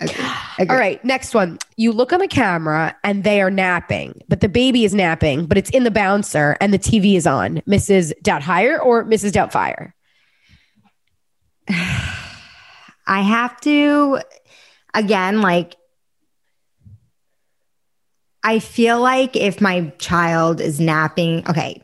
All 0.59 0.67
right, 0.67 1.03
next 1.05 1.35
one. 1.35 1.59
You 1.77 1.93
look 1.93 2.13
on 2.13 2.21
the 2.21 2.29
camera 2.29 2.95
and 3.03 3.25
they 3.25 3.41
are 3.41 3.51
napping, 3.51 4.21
but 4.29 4.41
the 4.41 4.49
baby 4.49 4.85
is 4.85 4.95
napping, 4.95 5.47
but 5.47 5.57
it's 5.57 5.71
in 5.71 5.85
the 5.85 5.91
bouncer 5.91 6.57
and 6.61 6.73
the 6.73 6.79
TV 6.79 7.17
is 7.17 7.27
on. 7.27 7.63
Mrs. 7.63 8.13
Doubt 8.23 8.43
hire 8.43 8.79
or 8.79 9.05
Mrs. 9.05 9.33
Doubtfire? 9.33 9.93
I 11.69 13.21
have 13.23 13.61
to, 13.63 14.21
again, 14.95 15.41
like 15.41 15.77
I 18.43 18.59
feel 18.59 19.01
like 19.01 19.37
if 19.37 19.61
my 19.61 19.93
child 19.99 20.61
is 20.61 20.79
napping, 20.79 21.49
okay, 21.49 21.83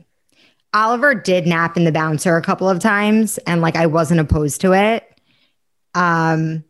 Oliver 0.74 1.14
did 1.14 1.46
nap 1.46 1.76
in 1.76 1.84
the 1.84 1.92
bouncer 1.92 2.36
a 2.36 2.42
couple 2.42 2.68
of 2.68 2.78
times 2.78 3.38
and 3.38 3.62
like 3.62 3.76
I 3.76 3.86
wasn't 3.86 4.20
opposed 4.20 4.60
to 4.60 4.72
it. 4.72 5.04
Um 5.94 6.64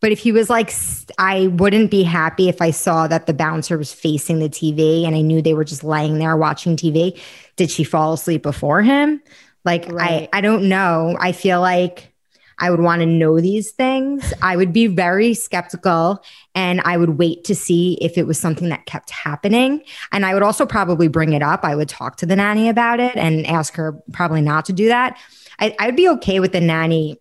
but 0.00 0.12
if 0.12 0.20
he 0.20 0.30
was 0.30 0.48
like 0.48 0.72
I 1.18 1.48
wouldn't 1.48 1.90
be 1.90 2.04
happy 2.04 2.48
if 2.48 2.62
I 2.62 2.70
saw 2.70 3.08
that 3.08 3.26
the 3.26 3.34
bouncer 3.34 3.76
was 3.76 3.92
facing 3.92 4.38
the 4.38 4.48
TV 4.48 5.04
and 5.04 5.16
I 5.16 5.22
knew 5.22 5.42
they 5.42 5.54
were 5.54 5.64
just 5.64 5.82
laying 5.82 6.18
there 6.18 6.36
watching 6.36 6.76
TV. 6.76 7.20
Did 7.56 7.70
she 7.70 7.82
fall 7.82 8.12
asleep 8.12 8.44
before 8.44 8.82
him? 8.82 9.20
Like 9.64 9.86
right. 9.90 10.28
I 10.32 10.38
I 10.38 10.40
don't 10.40 10.68
know. 10.68 11.16
I 11.18 11.32
feel 11.32 11.60
like 11.60 12.12
I 12.58 12.70
would 12.70 12.80
want 12.80 13.00
to 13.00 13.06
know 13.06 13.40
these 13.40 13.70
things. 13.70 14.32
I 14.42 14.56
would 14.56 14.72
be 14.72 14.88
very 14.88 15.34
skeptical 15.34 16.24
and 16.54 16.80
I 16.80 16.96
would 16.96 17.18
wait 17.18 17.44
to 17.44 17.54
see 17.54 17.96
if 18.00 18.18
it 18.18 18.26
was 18.26 18.38
something 18.38 18.68
that 18.70 18.86
kept 18.86 19.10
happening. 19.10 19.82
And 20.10 20.26
I 20.26 20.34
would 20.34 20.42
also 20.42 20.66
probably 20.66 21.08
bring 21.08 21.32
it 21.32 21.42
up. 21.42 21.64
I 21.64 21.76
would 21.76 21.88
talk 21.88 22.16
to 22.16 22.26
the 22.26 22.34
nanny 22.34 22.68
about 22.68 22.98
it 22.98 23.16
and 23.16 23.46
ask 23.46 23.76
her 23.76 23.92
probably 24.12 24.40
not 24.40 24.64
to 24.66 24.72
do 24.72 24.88
that. 24.88 25.18
I, 25.60 25.74
I'd 25.78 25.96
be 25.96 26.08
okay 26.08 26.40
with 26.40 26.52
the 26.52 26.60
nanny 26.60 27.20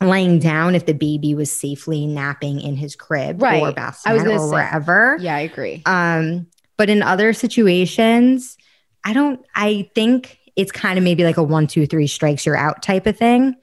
laying 0.00 0.38
down 0.38 0.74
if 0.74 0.86
the 0.86 0.94
baby 0.94 1.34
was 1.34 1.50
safely 1.50 2.06
napping 2.06 2.60
in 2.60 2.76
his 2.76 2.96
crib 2.96 3.42
right. 3.42 3.62
or 3.62 3.72
bassinet 3.72 4.26
or 4.26 4.38
say, 4.38 4.50
wherever. 4.50 5.18
Yeah, 5.20 5.36
I 5.36 5.40
agree. 5.40 5.82
Um, 5.84 6.46
but 6.76 6.88
in 6.88 7.02
other 7.02 7.32
situations, 7.32 8.56
I 9.04 9.12
don't. 9.12 9.44
I 9.54 9.90
think 9.94 10.38
it's 10.56 10.72
kind 10.72 10.98
of 10.98 11.04
maybe 11.04 11.24
like 11.24 11.36
a 11.36 11.42
one, 11.42 11.66
two, 11.66 11.86
three 11.86 12.06
strikes 12.06 12.46
you're 12.46 12.56
out 12.56 12.82
type 12.82 13.06
of 13.06 13.16
thing. 13.16 13.56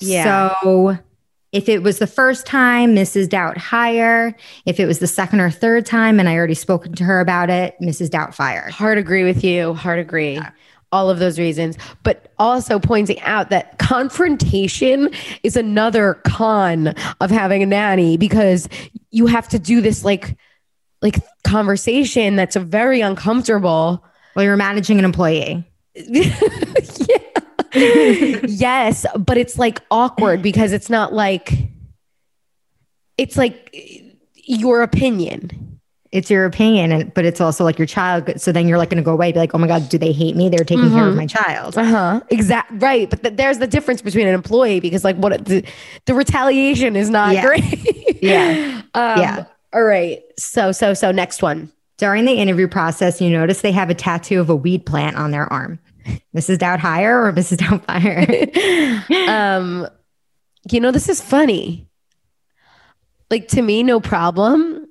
Yeah. 0.00 0.54
So 0.60 0.98
if 1.52 1.68
it 1.68 1.82
was 1.82 1.98
the 1.98 2.06
first 2.06 2.46
time, 2.46 2.94
Mrs. 2.94 3.28
Doubt 3.28 3.58
hire. 3.58 4.36
If 4.66 4.78
it 4.78 4.86
was 4.86 5.00
the 5.00 5.06
second 5.06 5.40
or 5.40 5.50
third 5.50 5.84
time, 5.84 6.20
and 6.20 6.28
I 6.28 6.36
already 6.36 6.54
spoken 6.54 6.94
to 6.94 7.04
her 7.04 7.20
about 7.20 7.50
it, 7.50 7.74
Mrs. 7.80 8.10
Doubt 8.10 8.34
fire. 8.34 8.70
Hard 8.70 8.98
agree 8.98 9.24
with 9.24 9.42
you. 9.42 9.74
Hard 9.74 9.98
agree. 9.98 10.34
Yeah. 10.34 10.50
All 10.92 11.08
of 11.08 11.20
those 11.20 11.38
reasons, 11.38 11.76
but 12.02 12.32
also 12.38 12.80
pointing 12.80 13.20
out 13.20 13.50
that 13.50 13.78
confrontation 13.78 15.10
is 15.44 15.56
another 15.56 16.14
con 16.26 16.94
of 17.20 17.30
having 17.30 17.62
a 17.62 17.66
nanny 17.66 18.16
because 18.16 18.68
you 19.12 19.26
have 19.26 19.48
to 19.50 19.58
do 19.60 19.80
this 19.80 20.04
like 20.04 20.36
like 21.00 21.16
conversation 21.44 22.34
that's 22.34 22.56
a 22.56 22.60
very 22.60 23.00
uncomfortable. 23.02 24.04
Well, 24.34 24.44
you're 24.44 24.56
managing 24.56 24.98
an 24.98 25.04
employee. 25.04 25.69
yeah 25.94 27.18
yes, 27.72 29.06
but 29.18 29.36
it's 29.36 29.58
like 29.58 29.80
awkward 29.90 30.42
because 30.42 30.72
it's 30.72 30.90
not 30.90 31.12
like 31.12 31.52
it's 33.18 33.36
like 33.36 33.74
your 34.36 34.82
opinion. 34.82 35.78
It's 36.12 36.28
your 36.28 36.44
opinion, 36.44 36.90
and 36.90 37.14
but 37.14 37.24
it's 37.24 37.40
also 37.40 37.62
like 37.62 37.78
your 37.78 37.86
child. 37.86 38.40
So 38.40 38.50
then 38.50 38.66
you're 38.66 38.78
like 38.78 38.90
going 38.90 39.02
to 39.02 39.04
go 39.04 39.12
away, 39.12 39.30
be 39.30 39.38
like, 39.38 39.54
"Oh 39.54 39.58
my 39.58 39.68
god, 39.68 39.88
do 39.88 39.96
they 39.96 40.10
hate 40.10 40.34
me? 40.34 40.48
They're 40.48 40.64
taking 40.64 40.86
mm-hmm. 40.86 40.94
care 40.94 41.04
of 41.04 41.10
mm-hmm. 41.10 41.18
my 41.18 41.26
child." 41.26 41.78
Uh 41.78 41.84
huh. 41.84 42.20
Exactly. 42.30 42.78
Right. 42.78 43.08
But 43.08 43.22
th- 43.22 43.36
there's 43.36 43.58
the 43.58 43.68
difference 43.68 44.02
between 44.02 44.26
an 44.26 44.34
employee 44.34 44.80
because 44.80 45.04
like 45.04 45.14
what 45.16 45.44
the, 45.44 45.64
the 46.06 46.14
retaliation 46.14 46.96
is 46.96 47.10
not 47.10 47.34
yeah. 47.34 47.46
great. 47.46 48.22
yeah. 48.22 48.82
Um, 48.92 49.20
yeah. 49.20 49.44
All 49.72 49.84
right. 49.84 50.20
So 50.36 50.72
so 50.72 50.94
so 50.94 51.12
next 51.12 51.42
one. 51.42 51.70
During 52.00 52.24
the 52.24 52.32
interview 52.32 52.66
process, 52.66 53.20
you 53.20 53.28
notice 53.28 53.60
they 53.60 53.72
have 53.72 53.90
a 53.90 53.94
tattoo 53.94 54.40
of 54.40 54.48
a 54.48 54.56
weed 54.56 54.86
plant 54.86 55.16
on 55.16 55.32
their 55.32 55.44
arm. 55.52 55.78
Mrs. 56.34 56.56
Doubt 56.56 56.80
hire 56.80 57.26
or 57.26 57.30
Mrs. 57.30 57.58
Doubtfire? 57.58 59.28
um, 59.28 59.86
you 60.72 60.80
know, 60.80 60.92
this 60.92 61.10
is 61.10 61.20
funny. 61.20 61.86
Like 63.30 63.48
to 63.48 63.60
me, 63.60 63.82
no 63.82 64.00
problem. 64.00 64.88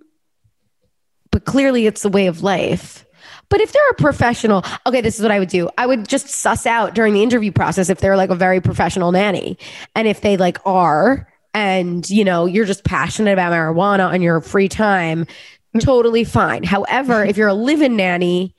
But 1.32 1.46
clearly 1.46 1.88
it's 1.88 2.04
the 2.04 2.10
way 2.10 2.28
of 2.28 2.44
life. 2.44 3.08
But 3.50 3.60
if 3.60 3.72
they're 3.72 3.90
a 3.90 3.96
professional, 3.96 4.64
okay, 4.86 5.02
this 5.02 5.18
is 5.18 5.24
what 5.24 5.32
I 5.32 5.40
would 5.40 5.50
do. 5.50 5.68
I 5.80 5.88
would 5.88 6.08
just 6.08 6.28
suss 6.28 6.68
out 6.68 6.94
during 6.94 7.16
the 7.16 7.24
interview 7.24 7.52
process 7.52 7.90
if 7.90 8.02
they're 8.02 8.18
like 8.18 8.30
a 8.30 8.36
very 8.36 8.62
professional 8.62 9.12
nanny. 9.12 9.58
And 9.96 10.08
if 10.08 10.22
they 10.22 10.38
like 10.38 10.60
are, 10.64 11.28
and 11.56 12.08
you 12.08 12.24
know, 12.24 12.46
you're 12.46 12.66
just 12.66 12.84
passionate 12.84 13.34
about 13.34 13.52
marijuana 13.52 14.14
on 14.14 14.22
your 14.22 14.42
free 14.42 14.70
time, 14.70 15.26
totally 15.80 16.24
fine. 16.24 16.64
However, 16.64 17.24
if 17.24 17.38
you're 17.38 17.48
a 17.48 17.54
live-in 17.54 17.96
nanny 17.96 18.56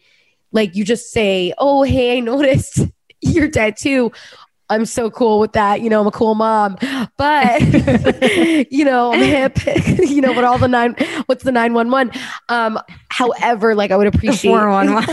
like 0.53 0.75
you 0.75 0.85
just 0.85 1.13
say, 1.13 1.55
"Oh, 1.59 1.83
hey, 1.83 2.17
I 2.17 2.21
noticed 2.21 2.81
your 3.21 3.49
tattoo." 3.49 4.13
I'm 4.69 4.87
so 4.87 5.11
cool 5.11 5.41
with 5.41 5.53
that. 5.55 5.81
You 5.81 5.91
know, 5.91 6.01
I'm 6.01 6.07
a 6.07 6.13
cool 6.13 6.37
mom, 6.37 6.77
but 7.17 7.61
you 8.71 8.85
know, 8.85 9.13
I'm 9.13 9.19
hip. 9.21 9.59
you 9.99 10.21
know, 10.21 10.33
what 10.33 10.45
all 10.45 10.59
the 10.59 10.69
nine, 10.69 10.95
what's 11.27 11.43
the 11.43 11.51
911? 11.51 12.13
Um, 12.49 12.79
however, 13.09 13.75
like 13.75 13.91
I 13.91 13.97
would 13.97 14.07
appreciate 14.07 14.53
411. 14.53 15.07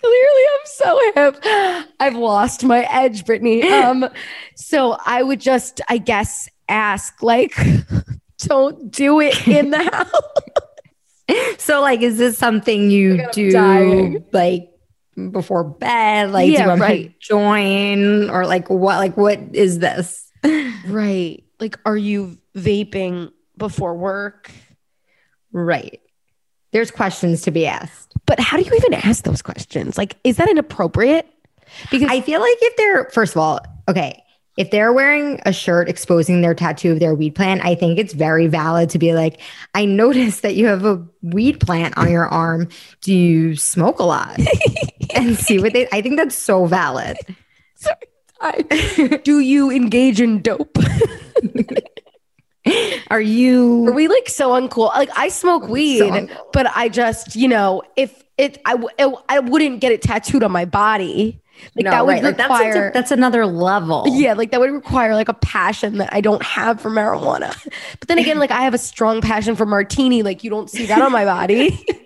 Clearly, 0.00 0.42
I'm 0.52 0.66
so 0.66 1.00
hip. 1.16 1.86
I've 1.98 2.14
lost 2.14 2.62
my 2.62 2.86
edge, 2.88 3.24
Brittany. 3.24 3.68
Um, 3.68 4.08
so 4.54 4.96
I 5.04 5.24
would 5.24 5.40
just, 5.40 5.80
I 5.88 5.98
guess, 5.98 6.48
ask, 6.68 7.22
like, 7.22 7.56
don't 8.38 8.90
do 8.90 9.20
it 9.20 9.46
in 9.46 9.70
the 9.70 9.82
house. 9.82 10.10
So 11.58 11.80
like 11.80 12.02
is 12.02 12.18
this 12.18 12.36
something 12.36 12.90
you 12.90 13.26
do 13.32 13.50
dying. 13.50 14.24
like 14.32 14.70
before 15.30 15.64
bed? 15.64 16.30
Like 16.30 16.50
yeah, 16.50 16.66
do 16.66 16.72
you 16.72 16.76
right. 16.76 17.18
join? 17.20 18.28
Or 18.28 18.46
like 18.46 18.68
what 18.68 18.98
like 18.98 19.16
what 19.16 19.40
is 19.52 19.78
this? 19.78 20.30
Right. 20.86 21.42
Like 21.58 21.78
are 21.86 21.96
you 21.96 22.36
vaping 22.54 23.32
before 23.56 23.94
work? 23.94 24.50
Right. 25.50 26.00
There's 26.72 26.90
questions 26.90 27.40
to 27.42 27.50
be 27.50 27.66
asked. 27.66 28.12
But 28.26 28.38
how 28.38 28.58
do 28.58 28.64
you 28.64 28.72
even 28.74 28.92
ask 28.92 29.24
those 29.24 29.40
questions? 29.40 29.96
Like 29.96 30.16
is 30.24 30.36
that 30.36 30.50
inappropriate? 30.50 31.26
Because 31.90 32.02
i 32.10 32.20
feel 32.20 32.40
like 32.40 32.58
if 32.60 32.76
they're 32.76 33.10
first 33.10 33.32
of 33.32 33.38
all 33.38 33.60
okay 33.88 34.22
if 34.56 34.70
they're 34.70 34.92
wearing 34.92 35.40
a 35.44 35.52
shirt 35.52 35.88
exposing 35.88 36.40
their 36.40 36.54
tattoo 36.54 36.92
of 36.92 37.00
their 37.00 37.14
weed 37.14 37.34
plant, 37.34 37.64
I 37.64 37.74
think 37.74 37.98
it's 37.98 38.12
very 38.12 38.46
valid 38.46 38.90
to 38.90 38.98
be 38.98 39.12
like, 39.12 39.40
I 39.74 39.84
noticed 39.84 40.42
that 40.42 40.54
you 40.54 40.66
have 40.66 40.84
a 40.84 41.04
weed 41.22 41.58
plant 41.58 41.98
on 41.98 42.10
your 42.10 42.26
arm. 42.26 42.68
Do 43.00 43.12
you 43.12 43.56
smoke 43.56 43.98
a 43.98 44.04
lot? 44.04 44.38
and 45.14 45.36
see 45.36 45.58
what 45.58 45.72
they, 45.72 45.88
I 45.92 46.02
think 46.02 46.16
that's 46.16 46.36
so 46.36 46.66
valid. 46.66 47.16
Sorry. 47.74 49.18
Do 49.24 49.40
you 49.40 49.70
engage 49.70 50.20
in 50.20 50.42
dope? 50.42 50.76
Are 53.10 53.20
you? 53.20 53.88
Are 53.88 53.92
we 53.92 54.08
like 54.08 54.28
so 54.28 54.50
uncool? 54.50 54.88
Like 54.88 55.10
I 55.16 55.28
smoke 55.28 55.68
weed, 55.68 55.98
so 55.98 56.28
but 56.52 56.66
I 56.74 56.88
just, 56.88 57.36
you 57.36 57.48
know, 57.48 57.82
if 57.96 58.24
it, 58.38 58.58
I, 58.64 58.76
it, 58.98 59.14
I 59.28 59.40
wouldn't 59.40 59.80
get 59.80 59.92
it 59.92 60.02
tattooed 60.02 60.42
on 60.42 60.50
my 60.52 60.64
body. 60.64 61.42
Like 61.74 61.84
no, 61.84 61.90
that 61.90 62.06
would 62.06 62.12
right. 62.12 62.24
require 62.24 62.74
like 62.74 62.74
that's, 62.74 62.94
that's, 62.94 63.10
another 63.10 63.46
level. 63.46 64.04
Yeah, 64.06 64.34
like 64.34 64.50
that 64.50 64.60
would 64.60 64.70
require 64.70 65.14
like 65.14 65.28
a 65.28 65.34
passion 65.34 65.98
that 65.98 66.10
I 66.12 66.20
don't 66.20 66.42
have 66.42 66.80
for 66.80 66.90
marijuana. 66.90 67.54
But 68.00 68.08
then 68.08 68.18
again, 68.18 68.38
like 68.38 68.50
I 68.50 68.62
have 68.62 68.74
a 68.74 68.78
strong 68.78 69.20
passion 69.20 69.56
for 69.56 69.66
martini. 69.66 70.22
Like 70.22 70.44
you 70.44 70.50
don't 70.50 70.68
see 70.68 70.86
that 70.86 71.00
on 71.00 71.12
my 71.12 71.24
body. 71.24 71.84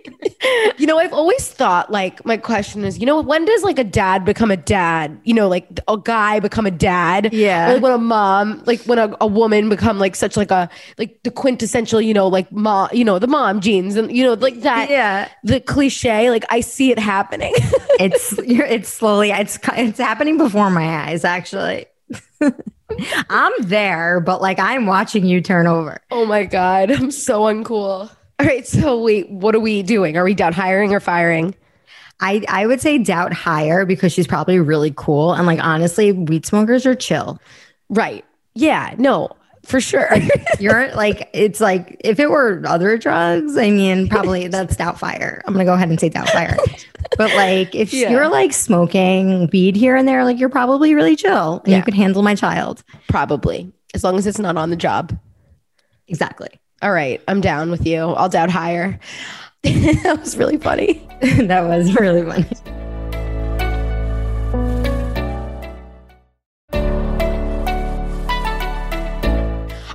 you 0.79 0.87
know, 0.87 0.99
I've 0.99 1.13
always 1.13 1.49
thought 1.49 1.91
like 1.91 2.25
my 2.25 2.37
question 2.37 2.85
is, 2.85 2.99
you 2.99 3.07
know, 3.07 3.21
when 3.21 3.45
does 3.45 3.63
like 3.63 3.79
a 3.79 3.85
dad 3.85 4.25
become 4.25 4.51
a 4.51 4.57
dad? 4.57 5.19
You 5.25 5.35
know, 5.35 5.49
like 5.49 5.81
a 5.89 5.97
guy 5.97 6.41
become 6.41 6.67
a 6.67 6.71
dad? 6.71 7.33
Yeah. 7.33 7.71
Or, 7.71 7.75
like 7.75 7.83
when 7.83 7.93
a 7.93 7.99
mom, 7.99 8.63
like 8.67 8.81
when 8.83 8.99
a, 8.99 9.17
a 9.21 9.27
woman 9.27 9.69
become 9.69 9.99
like 9.99 10.17
such 10.17 10.37
like 10.37 10.51
a 10.51 10.69
like 10.99 11.23
the 11.23 11.31
quintessential, 11.31 12.01
you 12.01 12.15
know, 12.15 12.29
like 12.29 12.51
mom, 12.53 12.89
you 12.93 13.05
know, 13.05 13.19
the 13.19 13.27
mom 13.27 13.61
genes 13.61 13.97
and 13.97 14.15
you 14.15 14.25
know, 14.25 14.35
like 14.35 14.61
that. 14.63 14.91
Yeah. 14.91 15.29
The 15.45 15.61
cliche, 15.61 16.31
like 16.31 16.45
I 16.51 16.61
see 16.61 16.91
it 16.91 16.99
happening. 16.99 17.53
it's 18.01 18.35
it's 18.39 18.89
slowly 18.89 19.31
it's 19.31 19.59
it's 19.77 19.99
happening 19.99 20.39
before 20.39 20.71
my 20.71 21.07
eyes 21.07 21.25
actually. 21.25 21.87
I'm 23.29 23.53
there, 23.61 24.21
but 24.21 24.41
like 24.41 24.59
I'm 24.59 24.87
watching 24.87 25.27
you 25.27 25.41
turn 25.41 25.67
over. 25.67 26.01
Oh 26.11 26.25
my 26.25 26.45
god, 26.45 26.91
I'm 26.91 27.11
so 27.11 27.43
uncool. 27.43 28.11
All 28.41 28.47
right, 28.47 28.66
so 28.66 29.03
wait, 29.03 29.28
what 29.30 29.55
are 29.55 29.61
we 29.61 29.82
doing? 29.82 30.16
Are 30.16 30.24
we 30.24 30.34
done 30.34 30.53
hiring 30.53 30.95
or 30.95 31.01
firing? 31.01 31.55
I 32.20 32.45
I 32.49 32.66
would 32.66 32.80
say 32.80 32.99
doubt 32.99 33.32
hire 33.32 33.86
because 33.86 34.12
she's 34.12 34.26
probably 34.26 34.59
really 34.59 34.93
cool 34.97 35.32
and 35.32 35.47
like 35.47 35.61
honestly, 35.62 36.12
weed 36.12 36.47
smokers 36.47 36.86
are 36.86 36.95
chill. 36.95 37.41
Right. 37.89 38.24
Yeah, 38.55 38.95
no, 38.99 39.30
for 39.64 39.80
sure. 39.80 40.11
You're 40.59 40.93
like, 40.95 41.28
it's 41.32 41.61
like 41.61 42.01
if 42.01 42.18
it 42.18 42.30
were 42.30 42.62
other 42.66 42.97
drugs, 42.99 43.57
I 43.57 43.70
mean, 43.70 44.09
probably 44.09 44.49
that's 44.49 44.76
doubt 44.76 44.99
fire. 44.99 45.43
I'm 45.47 45.53
gonna 45.53 45.64
go 45.64 45.74
ahead 45.74 45.89
and 45.89 46.01
say 46.01 46.09
doubt 46.09 46.30
fire. 46.30 46.57
but 47.16 47.34
like, 47.34 47.74
if 47.74 47.93
yeah. 47.93 48.11
you're 48.11 48.28
like 48.28 48.53
smoking 48.53 49.49
weed 49.53 49.76
here 49.76 49.95
and 49.95 50.09
there, 50.09 50.24
like 50.24 50.39
you're 50.39 50.49
probably 50.49 50.95
really 50.95 51.16
chill 51.16 51.59
and 51.59 51.68
yeah. 51.68 51.76
you 51.76 51.82
could 51.82 51.95
handle 51.95 52.22
my 52.22 52.34
child. 52.34 52.82
Probably, 53.09 53.72
as 53.95 54.03
long 54.03 54.16
as 54.16 54.26
it's 54.26 54.39
not 54.39 54.57
on 54.57 54.70
the 54.70 54.76
job. 54.76 55.16
Exactly. 56.09 56.49
All 56.81 56.93
right, 56.93 57.20
I'm 57.26 57.41
down 57.41 57.72
with 57.72 57.85
you. 57.87 57.99
I'll 57.99 58.29
doubt 58.29 58.51
hire. 58.51 59.01
that 59.62 60.18
was 60.20 60.37
really 60.37 60.59
funny. 60.59 61.05
that 61.20 61.62
was 61.62 61.93
really 61.97 62.22
funny. 62.22 62.47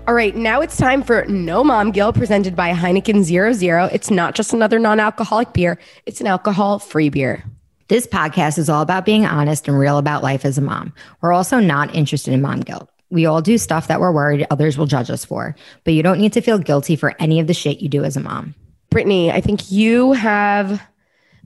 All 0.06 0.14
right, 0.14 0.36
now 0.36 0.60
it's 0.60 0.76
time 0.76 1.02
for 1.02 1.24
No 1.28 1.64
Mom 1.64 1.92
Guilt 1.92 2.16
presented 2.16 2.54
by 2.54 2.74
Heineken 2.74 3.24
00. 3.24 3.86
It's 3.94 4.12
not 4.12 4.36
just 4.36 4.52
another 4.52 4.78
non 4.78 5.00
alcoholic 5.00 5.54
beer, 5.54 5.80
it's 6.06 6.20
an 6.20 6.28
alcohol 6.28 6.80
free 6.80 7.08
beer. 7.08 7.46
This 7.88 8.06
podcast 8.06 8.58
is 8.58 8.68
all 8.68 8.82
about 8.82 9.06
being 9.06 9.26
honest 9.26 9.70
and 9.70 9.80
real 9.80 9.98
about 9.98 10.22
life 10.22 10.44
as 10.44 10.58
a 10.58 10.62
mom. 10.62 10.94
We're 11.22 11.32
also 11.32 11.60
not 11.60 11.96
interested 11.96 12.34
in 12.34 12.42
mom 12.42 12.60
guilt. 12.60 12.90
We 13.14 13.26
all 13.26 13.42
do 13.42 13.58
stuff 13.58 13.88
that 13.88 14.00
we're 14.00 14.12
worried 14.12 14.46
others 14.50 14.78
will 14.78 14.88
judge 14.88 15.10
us 15.10 15.24
for, 15.24 15.56
but 15.84 15.94
you 15.94 16.04
don't 16.04 16.20
need 16.20 16.34
to 16.34 16.42
feel 16.42 16.58
guilty 16.58 16.96
for 16.96 17.16
any 17.20 17.40
of 17.40 17.48
the 17.48 17.54
shit 17.54 17.80
you 17.80 17.88
do 17.88 18.04
as 18.04 18.18
a 18.18 18.20
mom. 18.20 18.56
Brittany, 18.90 19.32
I 19.32 19.40
think 19.40 19.72
you 19.72 20.14
have 20.14 20.82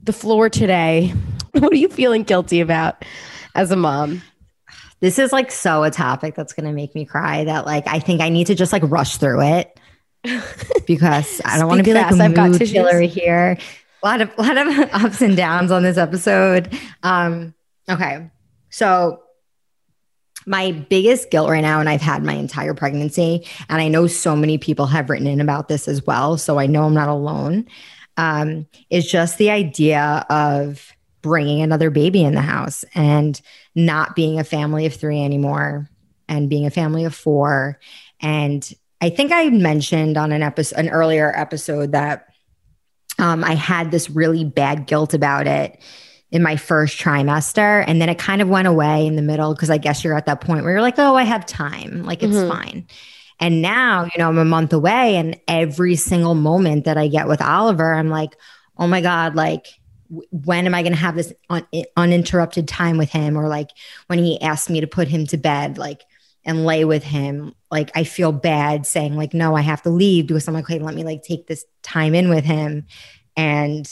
the 0.02 0.12
floor 0.12 0.48
today. 0.48 1.12
What 1.52 1.72
are 1.72 1.76
you 1.76 1.88
feeling 1.88 2.24
guilty 2.24 2.60
about 2.60 3.04
as 3.54 3.70
a 3.72 3.76
mom? 3.76 4.22
this 5.00 5.18
is 5.18 5.32
like 5.32 5.50
so 5.50 5.84
a 5.84 5.90
topic 5.90 6.34
that's 6.34 6.52
going 6.52 6.66
to 6.66 6.72
make 6.72 6.94
me 6.94 7.04
cry 7.04 7.44
that 7.44 7.66
like 7.66 7.86
I 7.86 8.00
think 8.00 8.20
I 8.20 8.28
need 8.28 8.48
to 8.48 8.54
just 8.54 8.72
like 8.72 8.82
rush 8.84 9.16
through 9.16 9.42
it 9.42 9.78
because 10.86 11.40
I 11.44 11.58
don't 11.58 11.68
want 11.68 11.78
to 11.78 11.84
be 11.84 11.92
fast. 11.92 12.18
like 12.18 12.36
a 12.36 12.48
mood 12.48 12.60
killer 12.60 13.00
here. 13.00 13.56
A 14.02 14.06
lot 14.06 14.20
of 14.20 14.30
a 14.36 14.42
lot 14.42 14.58
of 14.58 14.78
ups 15.04 15.20
and 15.22 15.36
downs 15.36 15.70
on 15.70 15.82
this 15.82 15.96
episode. 15.96 16.76
Um, 17.02 17.54
okay, 17.88 18.30
so 18.70 19.22
my 20.48 20.72
biggest 20.72 21.30
guilt 21.30 21.50
right 21.50 21.60
now, 21.60 21.78
and 21.80 21.88
I've 21.88 22.00
had 22.00 22.24
my 22.24 22.32
entire 22.32 22.74
pregnancy, 22.74 23.46
and 23.68 23.80
I 23.80 23.88
know 23.88 24.06
so 24.06 24.34
many 24.34 24.58
people 24.58 24.86
have 24.86 25.10
written 25.10 25.26
in 25.26 25.40
about 25.40 25.68
this 25.68 25.86
as 25.86 26.06
well, 26.06 26.38
so 26.38 26.58
I 26.58 26.66
know 26.66 26.84
I'm 26.84 26.94
not 26.94 27.08
alone. 27.08 27.66
Um, 28.16 28.66
is 28.90 29.08
just 29.08 29.38
the 29.38 29.50
idea 29.50 30.26
of 30.28 30.92
bringing 31.22 31.62
another 31.62 31.90
baby 31.90 32.24
in 32.24 32.34
the 32.34 32.40
house 32.40 32.84
and 32.94 33.40
not 33.76 34.16
being 34.16 34.40
a 34.40 34.44
family 34.44 34.86
of 34.86 34.94
three 34.94 35.22
anymore 35.22 35.88
and 36.28 36.50
being 36.50 36.66
a 36.66 36.70
family 36.70 37.04
of 37.04 37.14
four. 37.14 37.78
And 38.20 38.68
I 39.00 39.10
think 39.10 39.30
I 39.30 39.50
mentioned 39.50 40.16
on 40.16 40.32
an 40.32 40.42
episode, 40.42 40.78
an 40.78 40.88
earlier 40.88 41.32
episode 41.36 41.92
that 41.92 42.26
um, 43.20 43.44
I 43.44 43.54
had 43.54 43.90
this 43.90 44.10
really 44.10 44.44
bad 44.44 44.86
guilt 44.86 45.14
about 45.14 45.46
it 45.46 45.80
in 46.30 46.42
my 46.42 46.56
first 46.56 46.98
trimester. 46.98 47.84
And 47.86 48.00
then 48.00 48.08
it 48.08 48.18
kind 48.18 48.42
of 48.42 48.48
went 48.48 48.68
away 48.68 49.06
in 49.06 49.16
the 49.16 49.22
middle 49.22 49.54
because 49.54 49.70
I 49.70 49.78
guess 49.78 50.04
you're 50.04 50.16
at 50.16 50.26
that 50.26 50.40
point 50.40 50.62
where 50.62 50.72
you're 50.72 50.82
like, 50.82 50.98
oh, 50.98 51.16
I 51.16 51.22
have 51.22 51.46
time. 51.46 52.02
Like 52.04 52.22
it's 52.22 52.36
mm-hmm. 52.36 52.50
fine. 52.50 52.86
And 53.40 53.62
now, 53.62 54.04
you 54.04 54.18
know, 54.18 54.28
I'm 54.28 54.38
a 54.38 54.44
month 54.44 54.72
away 54.72 55.16
and 55.16 55.38
every 55.46 55.96
single 55.96 56.34
moment 56.34 56.84
that 56.84 56.98
I 56.98 57.08
get 57.08 57.28
with 57.28 57.40
Oliver, 57.40 57.94
I'm 57.94 58.08
like, 58.08 58.36
oh 58.76 58.86
my 58.86 59.00
God, 59.00 59.36
like 59.36 59.66
when 60.08 60.66
am 60.66 60.74
I 60.74 60.82
going 60.82 60.92
to 60.92 60.98
have 60.98 61.14
this 61.14 61.32
un- 61.48 61.66
uninterrupted 61.96 62.66
time 62.66 62.98
with 62.98 63.10
him? 63.10 63.36
Or 63.36 63.48
like 63.48 63.70
when 64.08 64.18
he 64.18 64.40
asked 64.40 64.70
me 64.70 64.80
to 64.80 64.86
put 64.86 65.08
him 65.08 65.26
to 65.28 65.36
bed, 65.36 65.78
like, 65.78 66.02
and 66.44 66.64
lay 66.64 66.84
with 66.84 67.04
him, 67.04 67.54
like 67.70 67.90
I 67.94 68.04
feel 68.04 68.32
bad 68.32 68.86
saying 68.86 69.16
like, 69.16 69.34
no, 69.34 69.54
I 69.54 69.60
have 69.60 69.82
to 69.82 69.90
leave 69.90 70.26
because 70.26 70.48
I'm 70.48 70.54
like, 70.54 70.64
okay, 70.64 70.78
let 70.78 70.94
me 70.94 71.04
like 71.04 71.22
take 71.22 71.46
this 71.46 71.64
time 71.82 72.14
in 72.14 72.30
with 72.30 72.44
him. 72.44 72.86
And 73.36 73.86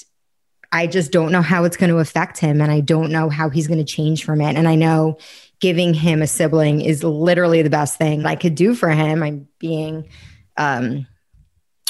I 0.73 0.87
just 0.87 1.13
don't 1.13 1.33
know 1.33 1.43
how 1.43 1.65
it's 1.65 1.77
going 1.77 1.91
to 1.91 1.99
affect 1.99 2.39
him. 2.39 2.61
And 2.61 2.71
I 2.71 2.81
don't 2.81 3.11
know 3.11 3.29
how 3.29 3.49
he's 3.49 3.67
going 3.67 3.79
to 3.79 3.85
change 3.85 4.25
from 4.25 4.41
it. 4.41 4.57
And 4.57 4.69
I 4.69 4.75
know 4.75 5.19
giving 5.61 5.95
him 5.95 6.23
a 6.23 6.27
sibling 6.27 6.81
is 6.81 7.03
literally 7.03 7.63
the 7.63 7.71
best 7.71 7.99
thing 7.99 8.27
I 8.27 8.37
could 8.37 8.55
do 8.55 8.75
for 8.75 8.91
him. 8.91 9.23
I'm 9.23 9.49
being, 9.59 10.09
um, 10.57 11.07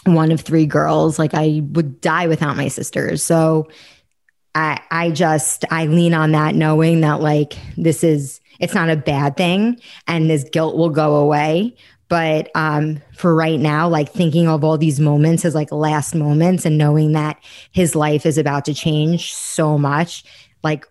one 0.07 0.33
of 0.33 0.41
three 0.41 0.67
girls. 0.67 1.19
Like 1.19 1.35
I 1.35 1.63
would 1.73 2.01
die 2.01 2.29
without 2.29 2.57
my 2.57 2.69
sisters. 2.69 3.23
So 3.23 3.69
I 4.55 4.81
I 4.91 5.11
just 5.11 5.65
I 5.71 5.87
lean 5.87 6.15
on 6.15 6.33
that 6.33 6.55
knowing 6.55 7.01
that 7.03 7.21
like 7.21 7.55
this 7.77 8.03
is 8.05 8.41
it's 8.59 8.75
not 8.75 8.89
a 8.89 8.97
bad 8.97 9.37
thing 9.37 9.81
and 10.07 10.31
this 10.31 10.45
guilt 10.45 10.77
will 10.77 10.91
go 10.91 11.17
away. 11.17 11.77
But 12.09 12.51
um, 12.55 13.03
for 13.15 13.35
right 13.35 13.59
now, 13.59 13.89
like 13.89 14.13
thinking 14.13 14.47
of 14.47 14.63
all 14.63 14.79
these 14.79 15.01
moments 15.01 15.45
as 15.45 15.55
like 15.55 15.73
last 15.73 16.15
moments 16.15 16.65
and 16.65 16.79
knowing 16.79 17.13
that 17.13 17.39
his 17.73 17.97
life 17.97 18.25
is 18.25 18.39
about 18.39 18.65
to 18.67 18.75
change 18.75 19.35
so 19.35 19.77
much, 19.77 20.25
like 20.63 20.87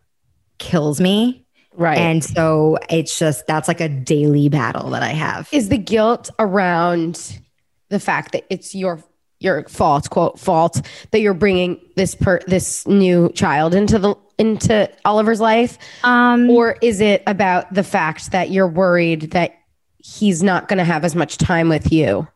kills 0.57 0.99
me. 0.99 1.45
Right. 1.74 1.97
And 1.97 2.24
so 2.24 2.78
it's 2.89 3.18
just 3.18 3.47
that's 3.47 3.68
like 3.68 3.82
a 3.82 3.89
daily 3.89 4.49
battle 4.49 4.89
that 4.91 5.03
I 5.03 5.09
have. 5.09 5.49
Is 5.51 5.70
the 5.70 5.78
guilt 5.78 6.30
around 6.39 7.39
the 7.89 7.99
fact 7.99 8.32
that 8.32 8.45
it's 8.49 8.74
your 8.74 9.03
your 9.39 9.63
fault, 9.68 10.09
quote 10.09 10.39
fault, 10.39 10.82
that 11.11 11.20
you're 11.20 11.34
bringing 11.34 11.80
this 11.95 12.16
per 12.16 12.39
this 12.47 12.88
new 12.88 13.30
child 13.34 13.76
into 13.76 13.99
the 13.99 14.16
into 14.38 14.89
Oliver's 15.05 15.39
life, 15.39 15.78
um, 16.03 16.49
or 16.49 16.78
is 16.82 16.99
it 17.01 17.24
about 17.28 17.74
the 17.74 17.84
fact 17.84 18.32
that 18.32 18.51
you're 18.51 18.68
worried 18.68 19.32
that 19.32 19.55
he's 20.06 20.43
not 20.43 20.68
going 20.68 20.78
to 20.78 20.84
have 20.84 21.03
as 21.03 21.16
much 21.16 21.38
time 21.38 21.70
with 21.70 21.91
you? 21.91 22.28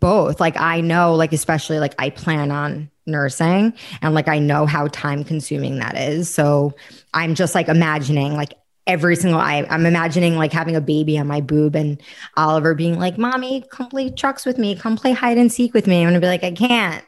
Both. 0.00 0.40
Like 0.40 0.60
I 0.60 0.80
know, 0.80 1.14
like 1.14 1.32
especially 1.32 1.78
like 1.78 1.94
I 1.98 2.10
plan 2.10 2.50
on 2.50 2.90
nursing, 3.06 3.72
and 4.02 4.14
like 4.14 4.28
I 4.28 4.38
know 4.38 4.66
how 4.66 4.88
time 4.88 5.22
consuming 5.24 5.78
that 5.78 5.96
is. 5.96 6.28
So 6.28 6.74
I'm 7.14 7.34
just 7.34 7.54
like 7.54 7.68
imagining 7.68 8.34
like 8.34 8.54
every 8.88 9.14
single 9.14 9.40
I, 9.40 9.64
I'm 9.70 9.86
imagining 9.86 10.36
like 10.36 10.52
having 10.52 10.74
a 10.74 10.80
baby 10.80 11.18
on 11.18 11.26
my 11.28 11.40
boob 11.40 11.76
and 11.76 12.02
Oliver 12.36 12.74
being 12.74 12.98
like, 12.98 13.18
Mommy, 13.18 13.64
come 13.70 13.88
play 13.88 14.10
trucks 14.10 14.44
with 14.44 14.58
me, 14.58 14.74
come 14.74 14.96
play 14.96 15.12
hide 15.12 15.38
and 15.38 15.52
seek 15.52 15.74
with 15.74 15.86
me. 15.86 16.02
I'm 16.02 16.08
gonna 16.08 16.20
be 16.20 16.26
like, 16.26 16.42
I 16.42 16.52
can't. 16.52 17.04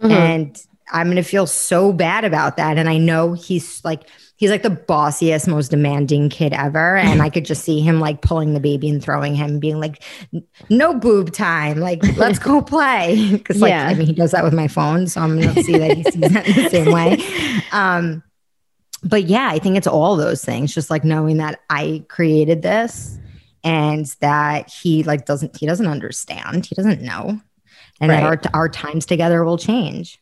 Mm-hmm. 0.00 0.10
And 0.10 0.62
I'm 0.90 1.06
gonna 1.08 1.22
feel 1.22 1.46
so 1.46 1.92
bad 1.92 2.24
about 2.24 2.56
that. 2.56 2.78
And 2.78 2.88
I 2.88 2.98
know 2.98 3.34
he's 3.34 3.84
like 3.84 4.08
he's 4.38 4.50
like 4.50 4.62
the 4.62 4.70
bossiest, 4.70 5.48
most 5.48 5.68
demanding 5.68 6.28
kid 6.28 6.52
ever. 6.52 6.96
And 6.96 7.20
I 7.20 7.28
could 7.28 7.44
just 7.44 7.64
see 7.64 7.80
him 7.80 7.98
like 7.98 8.22
pulling 8.22 8.54
the 8.54 8.60
baby 8.60 8.88
and 8.88 9.02
throwing 9.02 9.34
him, 9.34 9.58
being 9.58 9.80
like, 9.80 10.02
no 10.70 10.94
boob 10.94 11.32
time. 11.32 11.80
Like, 11.80 12.00
let's 12.16 12.38
go 12.38 12.62
play. 12.62 13.38
Cause 13.44 13.60
like, 13.60 13.70
yeah. 13.70 13.88
I 13.88 13.94
mean, 13.94 14.06
he 14.06 14.12
does 14.12 14.30
that 14.30 14.44
with 14.44 14.54
my 14.54 14.68
phone. 14.68 15.08
So 15.08 15.20
I'm 15.20 15.40
going 15.40 15.54
to 15.54 15.62
see 15.64 15.76
that 15.76 15.96
he 15.96 16.04
sees 16.04 16.32
that 16.32 16.46
in 16.46 16.64
the 16.64 16.70
same 16.70 16.92
way. 16.92 17.18
Um, 17.72 18.22
but 19.02 19.24
yeah, 19.24 19.48
I 19.50 19.58
think 19.58 19.76
it's 19.76 19.86
all 19.86 20.16
those 20.16 20.42
things, 20.42 20.74
just 20.74 20.90
like 20.90 21.04
knowing 21.04 21.36
that 21.36 21.60
I 21.68 22.04
created 22.08 22.62
this 22.62 23.18
and 23.62 24.06
that 24.20 24.70
he 24.70 25.02
like 25.02 25.26
doesn't 25.26 25.56
he 25.56 25.66
doesn't 25.66 25.86
understand. 25.86 26.64
He 26.64 26.74
doesn't 26.74 27.02
know. 27.02 27.40
And 28.00 28.10
right. 28.10 28.40
that 28.42 28.54
our 28.54 28.62
our 28.62 28.68
times 28.68 29.06
together 29.06 29.44
will 29.44 29.58
change. 29.58 30.18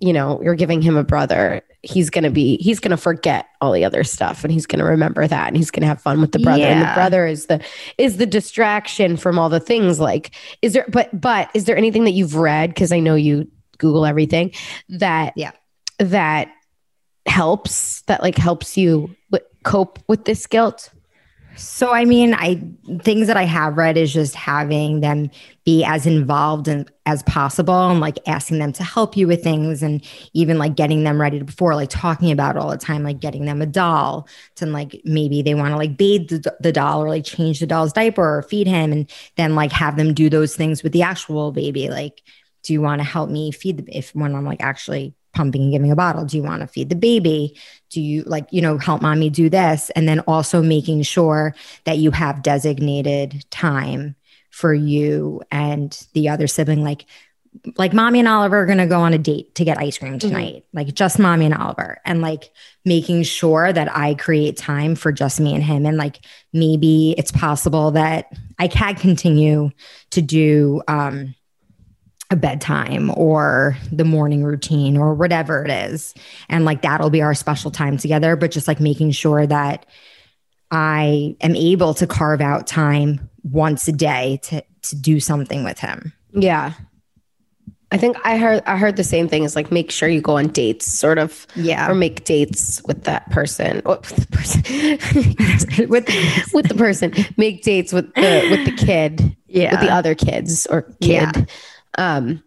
You 0.00 0.12
know, 0.12 0.40
you're 0.42 0.54
giving 0.54 0.82
him 0.82 0.96
a 0.96 1.04
brother. 1.04 1.62
He's 1.82 2.10
gonna 2.10 2.30
be 2.30 2.56
he's 2.58 2.80
gonna 2.80 2.96
forget 2.96 3.46
all 3.60 3.72
the 3.72 3.84
other 3.84 4.04
stuff 4.04 4.44
and 4.44 4.52
he's 4.52 4.66
gonna 4.66 4.84
remember 4.84 5.26
that 5.26 5.48
and 5.48 5.56
he's 5.56 5.70
gonna 5.70 5.86
have 5.86 6.00
fun 6.00 6.20
with 6.20 6.32
the 6.32 6.38
brother. 6.38 6.60
Yeah. 6.60 6.68
And 6.68 6.82
the 6.82 6.94
brother 6.94 7.26
is 7.26 7.46
the 7.46 7.64
is 7.96 8.16
the 8.16 8.26
distraction 8.26 9.16
from 9.16 9.38
all 9.38 9.48
the 9.48 9.60
things 9.60 9.98
like 9.98 10.34
is 10.62 10.72
there 10.72 10.86
but 10.88 11.18
but 11.18 11.48
is 11.54 11.64
there 11.64 11.76
anything 11.76 12.04
that 12.04 12.12
you've 12.12 12.36
read? 12.36 12.70
Because 12.70 12.92
I 12.92 13.00
know 13.00 13.14
you 13.14 13.50
Google 13.78 14.04
everything 14.04 14.52
that 14.88 15.32
yeah 15.36 15.52
that 15.98 16.48
helps 17.26 18.02
that 18.02 18.22
like 18.22 18.36
helps 18.36 18.76
you 18.76 19.14
w- 19.30 19.48
cope 19.64 19.98
with 20.08 20.24
this 20.24 20.46
guilt? 20.46 20.90
So, 21.58 21.90
I 21.90 22.04
mean, 22.04 22.34
I 22.34 22.62
things 23.02 23.28
that 23.28 23.38
I 23.38 23.44
have 23.44 23.78
read 23.78 23.96
is 23.96 24.12
just 24.12 24.34
having 24.34 25.00
them 25.00 25.30
be 25.64 25.84
as 25.84 26.06
involved 26.06 26.68
in, 26.68 26.86
as 27.06 27.22
possible 27.22 27.88
and 27.88 27.98
like 27.98 28.18
asking 28.26 28.58
them 28.58 28.74
to 28.74 28.84
help 28.84 29.16
you 29.16 29.26
with 29.26 29.42
things 29.42 29.82
and 29.82 30.04
even 30.34 30.58
like 30.58 30.76
getting 30.76 31.02
them 31.02 31.18
ready 31.18 31.38
to 31.38 31.46
before, 31.46 31.74
like 31.74 31.88
talking 31.88 32.30
about 32.30 32.58
all 32.58 32.68
the 32.68 32.76
time, 32.76 33.02
like 33.02 33.20
getting 33.20 33.46
them 33.46 33.62
a 33.62 33.66
doll 33.66 34.28
to 34.56 34.66
like 34.66 35.00
maybe 35.04 35.40
they 35.40 35.54
want 35.54 35.70
to 35.70 35.78
like 35.78 35.96
bathe 35.96 36.28
the, 36.28 36.54
the 36.60 36.72
doll 36.72 37.02
or 37.02 37.08
like 37.08 37.24
change 37.24 37.60
the 37.60 37.66
doll's 37.66 37.92
diaper 37.92 38.38
or 38.38 38.42
feed 38.42 38.66
him 38.66 38.92
and 38.92 39.10
then 39.36 39.54
like 39.54 39.72
have 39.72 39.96
them 39.96 40.12
do 40.12 40.28
those 40.28 40.54
things 40.54 40.82
with 40.82 40.92
the 40.92 41.02
actual 41.02 41.52
baby. 41.52 41.88
Like, 41.88 42.22
do 42.64 42.74
you 42.74 42.82
want 42.82 43.00
to 43.00 43.04
help 43.04 43.30
me 43.30 43.50
feed 43.50 43.78
the 43.78 43.96
if 43.96 44.14
when 44.14 44.34
I'm 44.34 44.44
like 44.44 44.62
actually 44.62 45.15
pumping 45.36 45.62
and 45.62 45.72
giving 45.72 45.92
a 45.92 45.96
bottle? 45.96 46.24
Do 46.24 46.36
you 46.36 46.42
want 46.42 46.62
to 46.62 46.66
feed 46.66 46.88
the 46.88 46.96
baby? 46.96 47.56
Do 47.90 48.00
you 48.00 48.22
like, 48.24 48.46
you 48.50 48.60
know, 48.60 48.78
help 48.78 49.02
mommy 49.02 49.30
do 49.30 49.48
this? 49.48 49.90
And 49.90 50.08
then 50.08 50.20
also 50.20 50.62
making 50.62 51.02
sure 51.02 51.54
that 51.84 51.98
you 51.98 52.10
have 52.10 52.42
designated 52.42 53.44
time 53.50 54.16
for 54.50 54.74
you 54.74 55.42
and 55.52 56.06
the 56.14 56.30
other 56.30 56.46
sibling. 56.46 56.82
Like, 56.82 57.04
like 57.76 57.92
mommy 57.92 58.18
and 58.18 58.28
Oliver 58.28 58.58
are 58.58 58.66
going 58.66 58.78
to 58.78 58.86
go 58.86 59.00
on 59.00 59.12
a 59.12 59.18
date 59.18 59.54
to 59.54 59.64
get 59.64 59.78
ice 59.78 59.98
cream 59.98 60.18
mm-hmm. 60.18 60.28
tonight, 60.28 60.54
mm-hmm. 60.54 60.76
like 60.76 60.94
just 60.94 61.18
mommy 61.18 61.46
and 61.46 61.54
Oliver, 61.54 61.98
and 62.04 62.20
like 62.20 62.50
making 62.84 63.22
sure 63.22 63.72
that 63.72 63.94
I 63.96 64.14
create 64.14 64.56
time 64.56 64.94
for 64.94 65.12
just 65.12 65.40
me 65.40 65.54
and 65.54 65.62
him. 65.62 65.86
And 65.86 65.96
like 65.96 66.20
maybe 66.52 67.14
it's 67.16 67.32
possible 67.32 67.92
that 67.92 68.32
I 68.58 68.68
can 68.68 68.94
continue 68.94 69.70
to 70.10 70.22
do, 70.22 70.82
um, 70.88 71.34
a 72.30 72.36
bedtime 72.36 73.12
or 73.16 73.76
the 73.92 74.04
morning 74.04 74.42
routine 74.42 74.96
or 74.96 75.14
whatever 75.14 75.64
it 75.64 75.70
is. 75.70 76.14
And 76.48 76.64
like 76.64 76.82
that'll 76.82 77.10
be 77.10 77.22
our 77.22 77.34
special 77.34 77.70
time 77.70 77.98
together, 77.98 78.36
but 78.36 78.50
just 78.50 78.66
like 78.66 78.80
making 78.80 79.12
sure 79.12 79.46
that 79.46 79.86
I 80.70 81.36
am 81.40 81.54
able 81.54 81.94
to 81.94 82.06
carve 82.06 82.40
out 82.40 82.66
time 82.66 83.30
once 83.44 83.86
a 83.86 83.92
day 83.92 84.40
to 84.44 84.64
to 84.82 84.96
do 84.96 85.20
something 85.20 85.64
with 85.64 85.78
him. 85.78 86.12
Yeah. 86.32 86.72
I 87.92 87.98
think 87.98 88.16
I 88.24 88.36
heard 88.36 88.64
I 88.66 88.76
heard 88.76 88.96
the 88.96 89.04
same 89.04 89.28
thing 89.28 89.44
as 89.44 89.54
like 89.54 89.70
make 89.70 89.92
sure 89.92 90.08
you 90.08 90.20
go 90.20 90.38
on 90.38 90.48
dates, 90.48 90.86
sort 90.86 91.18
of, 91.18 91.46
yeah, 91.54 91.88
or 91.88 91.94
make 91.94 92.24
dates 92.24 92.82
with 92.84 93.04
that 93.04 93.30
person, 93.30 93.80
oh, 93.86 93.98
with 94.00 94.16
the 94.16 94.26
person, 94.26 94.62
with 95.88 96.08
with 96.52 96.68
the 96.68 96.74
person, 96.74 97.14
make 97.36 97.62
dates 97.62 97.92
with 97.92 98.12
the 98.14 98.48
with 98.50 98.64
the 98.64 98.72
kid, 98.72 99.36
yeah, 99.46 99.70
with 99.70 99.80
the 99.88 99.94
other 99.94 100.16
kids 100.16 100.66
or 100.66 100.82
kid, 101.00 101.36
yeah. 101.36 101.44
Um, 101.96 102.42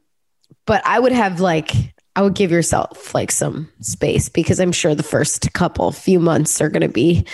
but 0.65 0.81
I 0.85 0.99
would 0.99 1.11
have 1.11 1.39
like 1.39 1.73
I 2.15 2.21
would 2.21 2.35
give 2.35 2.51
yourself 2.51 3.13
like 3.13 3.31
some 3.31 3.69
space 3.81 4.29
because 4.29 4.59
I'm 4.59 4.71
sure 4.71 4.93
the 4.93 5.03
first 5.03 5.53
couple 5.53 5.91
few 5.91 6.19
months 6.19 6.59
are 6.59 6.69
going 6.69 6.81
to 6.81 6.89
be 6.89 7.25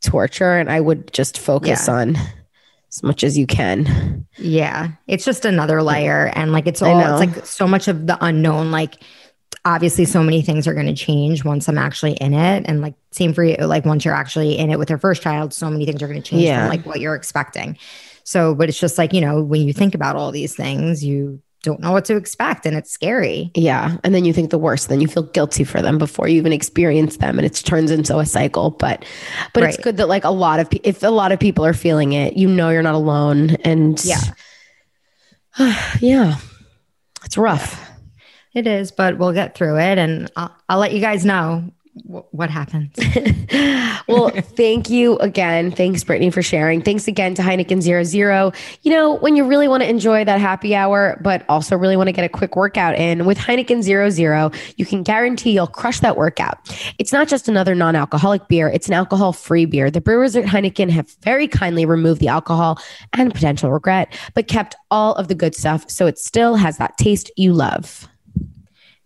torture, 0.00 0.56
and 0.56 0.70
I 0.70 0.80
would 0.80 1.12
just 1.12 1.38
focus 1.38 1.88
yeah. 1.88 1.94
on 1.94 2.16
as 2.90 3.02
much 3.02 3.24
as 3.24 3.36
you 3.36 3.46
can. 3.46 4.26
Yeah, 4.38 4.92
it's 5.06 5.24
just 5.24 5.44
another 5.44 5.82
layer, 5.82 6.32
and 6.34 6.52
like 6.52 6.66
it's 6.66 6.82
all 6.82 6.98
it's 7.00 7.36
like 7.36 7.46
so 7.46 7.66
much 7.66 7.88
of 7.88 8.06
the 8.06 8.16
unknown. 8.24 8.70
Like 8.70 8.94
obviously, 9.64 10.04
so 10.04 10.22
many 10.22 10.42
things 10.42 10.66
are 10.66 10.74
going 10.74 10.86
to 10.86 10.94
change 10.94 11.44
once 11.44 11.68
I'm 11.68 11.78
actually 11.78 12.12
in 12.14 12.34
it, 12.34 12.64
and 12.66 12.80
like 12.80 12.94
same 13.10 13.34
for 13.34 13.44
you. 13.44 13.56
Like 13.56 13.84
once 13.84 14.04
you're 14.04 14.14
actually 14.14 14.58
in 14.58 14.70
it 14.70 14.78
with 14.78 14.90
your 14.90 14.98
first 14.98 15.22
child, 15.22 15.52
so 15.52 15.68
many 15.70 15.86
things 15.86 16.02
are 16.02 16.08
going 16.08 16.22
to 16.22 16.28
change 16.28 16.44
yeah. 16.44 16.62
from 16.62 16.70
like 16.70 16.86
what 16.86 17.00
you're 17.00 17.14
expecting. 17.14 17.78
So, 18.24 18.54
but 18.54 18.68
it's 18.68 18.80
just 18.80 18.98
like, 18.98 19.12
you 19.12 19.20
know, 19.20 19.42
when 19.42 19.62
you 19.62 19.72
think 19.72 19.94
about 19.94 20.16
all 20.16 20.32
these 20.32 20.54
things, 20.54 21.04
you 21.04 21.40
don't 21.62 21.80
know 21.80 21.92
what 21.92 22.04
to 22.04 22.16
expect 22.16 22.66
and 22.66 22.76
it's 22.76 22.90
scary. 22.90 23.50
Yeah. 23.54 23.96
And 24.04 24.14
then 24.14 24.24
you 24.24 24.32
think 24.32 24.50
the 24.50 24.58
worst, 24.58 24.88
then 24.88 25.00
you 25.00 25.08
feel 25.08 25.22
guilty 25.22 25.64
for 25.64 25.80
them 25.82 25.98
before 25.98 26.28
you 26.28 26.36
even 26.36 26.52
experience 26.52 27.16
them 27.16 27.38
and 27.38 27.46
it 27.46 27.54
turns 27.54 27.90
into 27.90 28.18
a 28.18 28.26
cycle. 28.26 28.70
But 28.70 29.04
but 29.52 29.62
right. 29.62 29.74
it's 29.74 29.82
good 29.82 29.96
that 29.96 30.08
like 30.08 30.24
a 30.24 30.30
lot 30.30 30.60
of 30.60 30.68
if 30.82 31.02
a 31.02 31.08
lot 31.08 31.32
of 31.32 31.40
people 31.40 31.64
are 31.64 31.72
feeling 31.72 32.12
it, 32.12 32.36
you 32.36 32.48
know 32.48 32.70
you're 32.70 32.82
not 32.82 32.94
alone 32.94 33.56
and 33.64 34.02
Yeah. 34.04 34.20
yeah. 36.00 36.36
It's 37.24 37.38
rough. 37.38 37.90
It 38.54 38.66
is, 38.66 38.92
but 38.92 39.18
we'll 39.18 39.32
get 39.32 39.56
through 39.56 39.78
it 39.78 39.98
and 39.98 40.30
I'll, 40.36 40.54
I'll 40.68 40.78
let 40.78 40.92
you 40.92 41.00
guys 41.00 41.24
know 41.24 41.72
what 42.02 42.50
happens? 42.50 42.92
well, 44.08 44.30
thank 44.30 44.90
you 44.90 45.16
again. 45.18 45.70
Thanks, 45.70 46.02
Brittany, 46.02 46.30
for 46.30 46.42
sharing. 46.42 46.82
Thanks 46.82 47.06
again 47.06 47.34
to 47.36 47.42
Heineken 47.42 47.80
Zero 47.80 48.02
Zero. 48.02 48.52
You 48.82 48.90
know, 48.90 49.14
when 49.18 49.36
you 49.36 49.46
really 49.46 49.68
want 49.68 49.84
to 49.84 49.88
enjoy 49.88 50.24
that 50.24 50.40
happy 50.40 50.74
hour, 50.74 51.20
but 51.22 51.44
also 51.48 51.76
really 51.76 51.96
want 51.96 52.08
to 52.08 52.12
get 52.12 52.24
a 52.24 52.28
quick 52.28 52.56
workout 52.56 52.96
in 52.96 53.26
with 53.26 53.38
Heineken 53.38 53.82
Zero 53.82 54.10
Zero, 54.10 54.50
you 54.76 54.84
can 54.84 55.04
guarantee 55.04 55.52
you'll 55.52 55.68
crush 55.68 56.00
that 56.00 56.16
workout. 56.16 56.58
It's 56.98 57.12
not 57.12 57.28
just 57.28 57.48
another 57.48 57.76
non 57.76 57.94
alcoholic 57.94 58.48
beer, 58.48 58.68
it's 58.68 58.88
an 58.88 58.94
alcohol 58.94 59.32
free 59.32 59.64
beer. 59.64 59.88
The 59.88 60.00
brewers 60.00 60.34
at 60.34 60.44
Heineken 60.44 60.90
have 60.90 61.08
very 61.22 61.46
kindly 61.46 61.86
removed 61.86 62.20
the 62.20 62.28
alcohol 62.28 62.80
and 63.12 63.32
potential 63.32 63.70
regret, 63.70 64.12
but 64.34 64.48
kept 64.48 64.74
all 64.90 65.14
of 65.14 65.28
the 65.28 65.34
good 65.34 65.54
stuff 65.54 65.88
so 65.88 66.06
it 66.06 66.18
still 66.18 66.56
has 66.56 66.76
that 66.78 66.98
taste 66.98 67.30
you 67.36 67.52
love. 67.52 68.08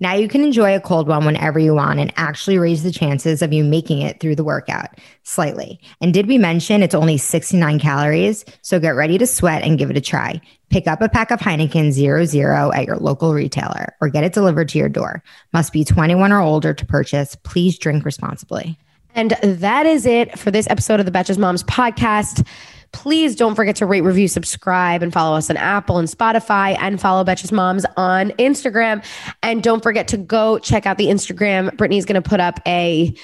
Now 0.01 0.15
you 0.15 0.29
can 0.29 0.43
enjoy 0.43 0.77
a 0.77 0.81
cold 0.81 1.09
one 1.09 1.25
whenever 1.25 1.59
you 1.59 1.75
want 1.75 1.99
and 1.99 2.13
actually 2.17 2.59
raise 2.59 2.85
the 2.85 2.93
chances 2.93 3.43
of 3.43 3.53
you 3.53 3.65
making 3.65 4.01
it 4.01 4.21
through 4.21 4.37
the 4.37 4.45
workout 4.45 4.91
slightly. 5.25 5.81
And 6.01 6.15
did 6.15 6.27
we 6.29 6.39
mention 6.39 6.83
it's 6.83 6.95
only 6.95 7.19
69 7.19 7.81
calories? 7.81 8.45
So 8.63 8.79
get 8.79 8.91
ready 8.91 9.19
to 9.19 9.27
sweat 9.27 9.63
and 9.63 9.79
give 9.79 9.91
it 9.91 9.97
a 9.97 10.01
try. 10.01 10.41
Pick 10.71 10.87
up 10.87 11.03
a 11.03 11.09
pack 11.09 11.31
of 11.31 11.41
Heineken 11.41 11.93
00 11.93 12.73
at 12.73 12.87
your 12.87 12.97
local 12.97 13.35
retailer 13.35 13.95
or 14.01 14.09
get 14.09 14.25
it 14.25 14.33
delivered 14.33 14.69
to 14.69 14.79
your 14.79 14.89
door. 14.89 15.23
Must 15.53 15.73
be 15.73 15.85
21 15.85 16.31
or 16.31 16.41
older 16.41 16.75
to 16.75 16.87
purchase. 16.87 17.35
Please 17.43 17.79
drink 17.79 18.05
responsibly. 18.05 18.79
And 19.15 19.33
that 19.43 19.85
is 19.85 20.07
it 20.07 20.39
for 20.39 20.53
this 20.53 20.69
episode 20.71 21.01
of 21.01 21.07
the 21.07 21.13
Betches 21.13 21.39
Moms 21.39 21.65
podcast. 21.65 22.47
Please 22.93 23.37
don't 23.37 23.55
forget 23.55 23.77
to 23.77 23.87
rate, 23.87 24.01
review, 24.01 24.29
subscribe, 24.29 25.03
and 25.03 25.13
follow 25.13 25.37
us 25.37 25.51
on 25.51 25.57
Apple 25.57 25.99
and 25.99 26.09
Spotify, 26.09 26.77
and 26.81 27.01
follow 27.01 27.25
Betches 27.25 27.53
Moms 27.53 27.85
on 27.97 28.31
Instagram. 28.33 29.05
And 29.43 29.63
don't 29.63 29.83
forget 29.83 30.09
to 30.09 30.17
go 30.17 30.59
check 30.59 30.87
out 30.87 30.99
the 30.99 31.07
Instagram. 31.07 31.77
Brittany's 31.77 32.05
going 32.05 32.21
to 32.21 32.29
put 32.29 32.41
up 32.41 32.61
a 32.67 33.15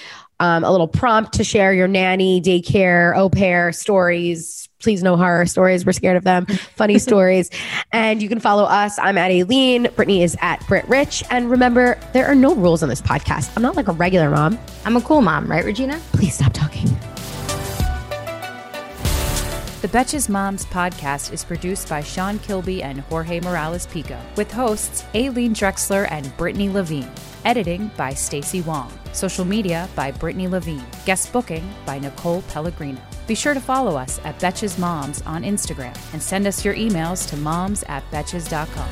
um, 0.40 0.64
a 0.64 0.70
little 0.70 0.88
prompt 0.88 1.32
to 1.34 1.44
share 1.44 1.72
your 1.72 1.88
nanny, 1.88 2.40
daycare, 2.40 3.16
au 3.16 3.28
pair 3.28 3.72
stories. 3.72 4.68
Please 4.80 5.02
no 5.02 5.16
horror 5.16 5.46
stories. 5.46 5.86
We're 5.86 5.92
scared 5.92 6.16
of 6.16 6.24
them. 6.24 6.46
Funny 6.76 6.98
stories. 6.98 7.50
And 7.92 8.22
you 8.22 8.28
can 8.28 8.40
follow 8.40 8.64
us. 8.64 8.98
I'm 8.98 9.16
at 9.16 9.30
Aleen. 9.30 9.94
Brittany 9.94 10.22
is 10.22 10.36
at 10.42 10.66
Brit 10.66 10.86
Rich. 10.88 11.24
And 11.30 11.50
remember, 11.50 11.98
there 12.12 12.26
are 12.26 12.34
no 12.34 12.54
rules 12.54 12.82
on 12.82 12.88
this 12.88 13.00
podcast. 13.00 13.52
I'm 13.56 13.62
not 13.62 13.76
like 13.76 13.88
a 13.88 13.92
regular 13.92 14.28
mom. 14.28 14.58
I'm 14.84 14.96
a 14.96 15.00
cool 15.00 15.22
mom, 15.22 15.50
right, 15.50 15.64
Regina? 15.64 15.98
Please 16.12 16.34
stop 16.34 16.52
talking. 16.52 16.94
The 19.84 19.98
Betches 19.98 20.30
Moms 20.30 20.64
podcast 20.64 21.30
is 21.30 21.44
produced 21.44 21.90
by 21.90 22.00
Sean 22.00 22.38
Kilby 22.38 22.82
and 22.82 23.00
Jorge 23.00 23.38
Morales 23.40 23.86
Pico, 23.86 24.18
with 24.34 24.50
hosts 24.50 25.04
Aleen 25.12 25.52
Dreksler 25.52 26.10
and 26.10 26.34
Brittany 26.38 26.70
Levine. 26.70 27.12
Editing 27.44 27.90
by 27.94 28.14
Stacy 28.14 28.62
Wong. 28.62 28.90
Social 29.12 29.44
media 29.44 29.86
by 29.94 30.10
Brittany 30.10 30.48
Levine. 30.48 30.86
Guest 31.04 31.34
booking 31.34 31.68
by 31.84 31.98
Nicole 31.98 32.40
Pellegrino. 32.48 32.98
Be 33.26 33.34
sure 33.34 33.52
to 33.52 33.60
follow 33.60 33.94
us 33.94 34.18
at 34.24 34.38
Betches 34.38 34.78
Moms 34.78 35.20
on 35.26 35.42
Instagram 35.42 35.94
and 36.14 36.22
send 36.22 36.46
us 36.46 36.64
your 36.64 36.74
emails 36.74 37.28
to 37.28 37.36
moms 37.36 37.82
at 37.82 38.10
betches.com. 38.10 38.88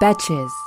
Betches. 0.00 0.65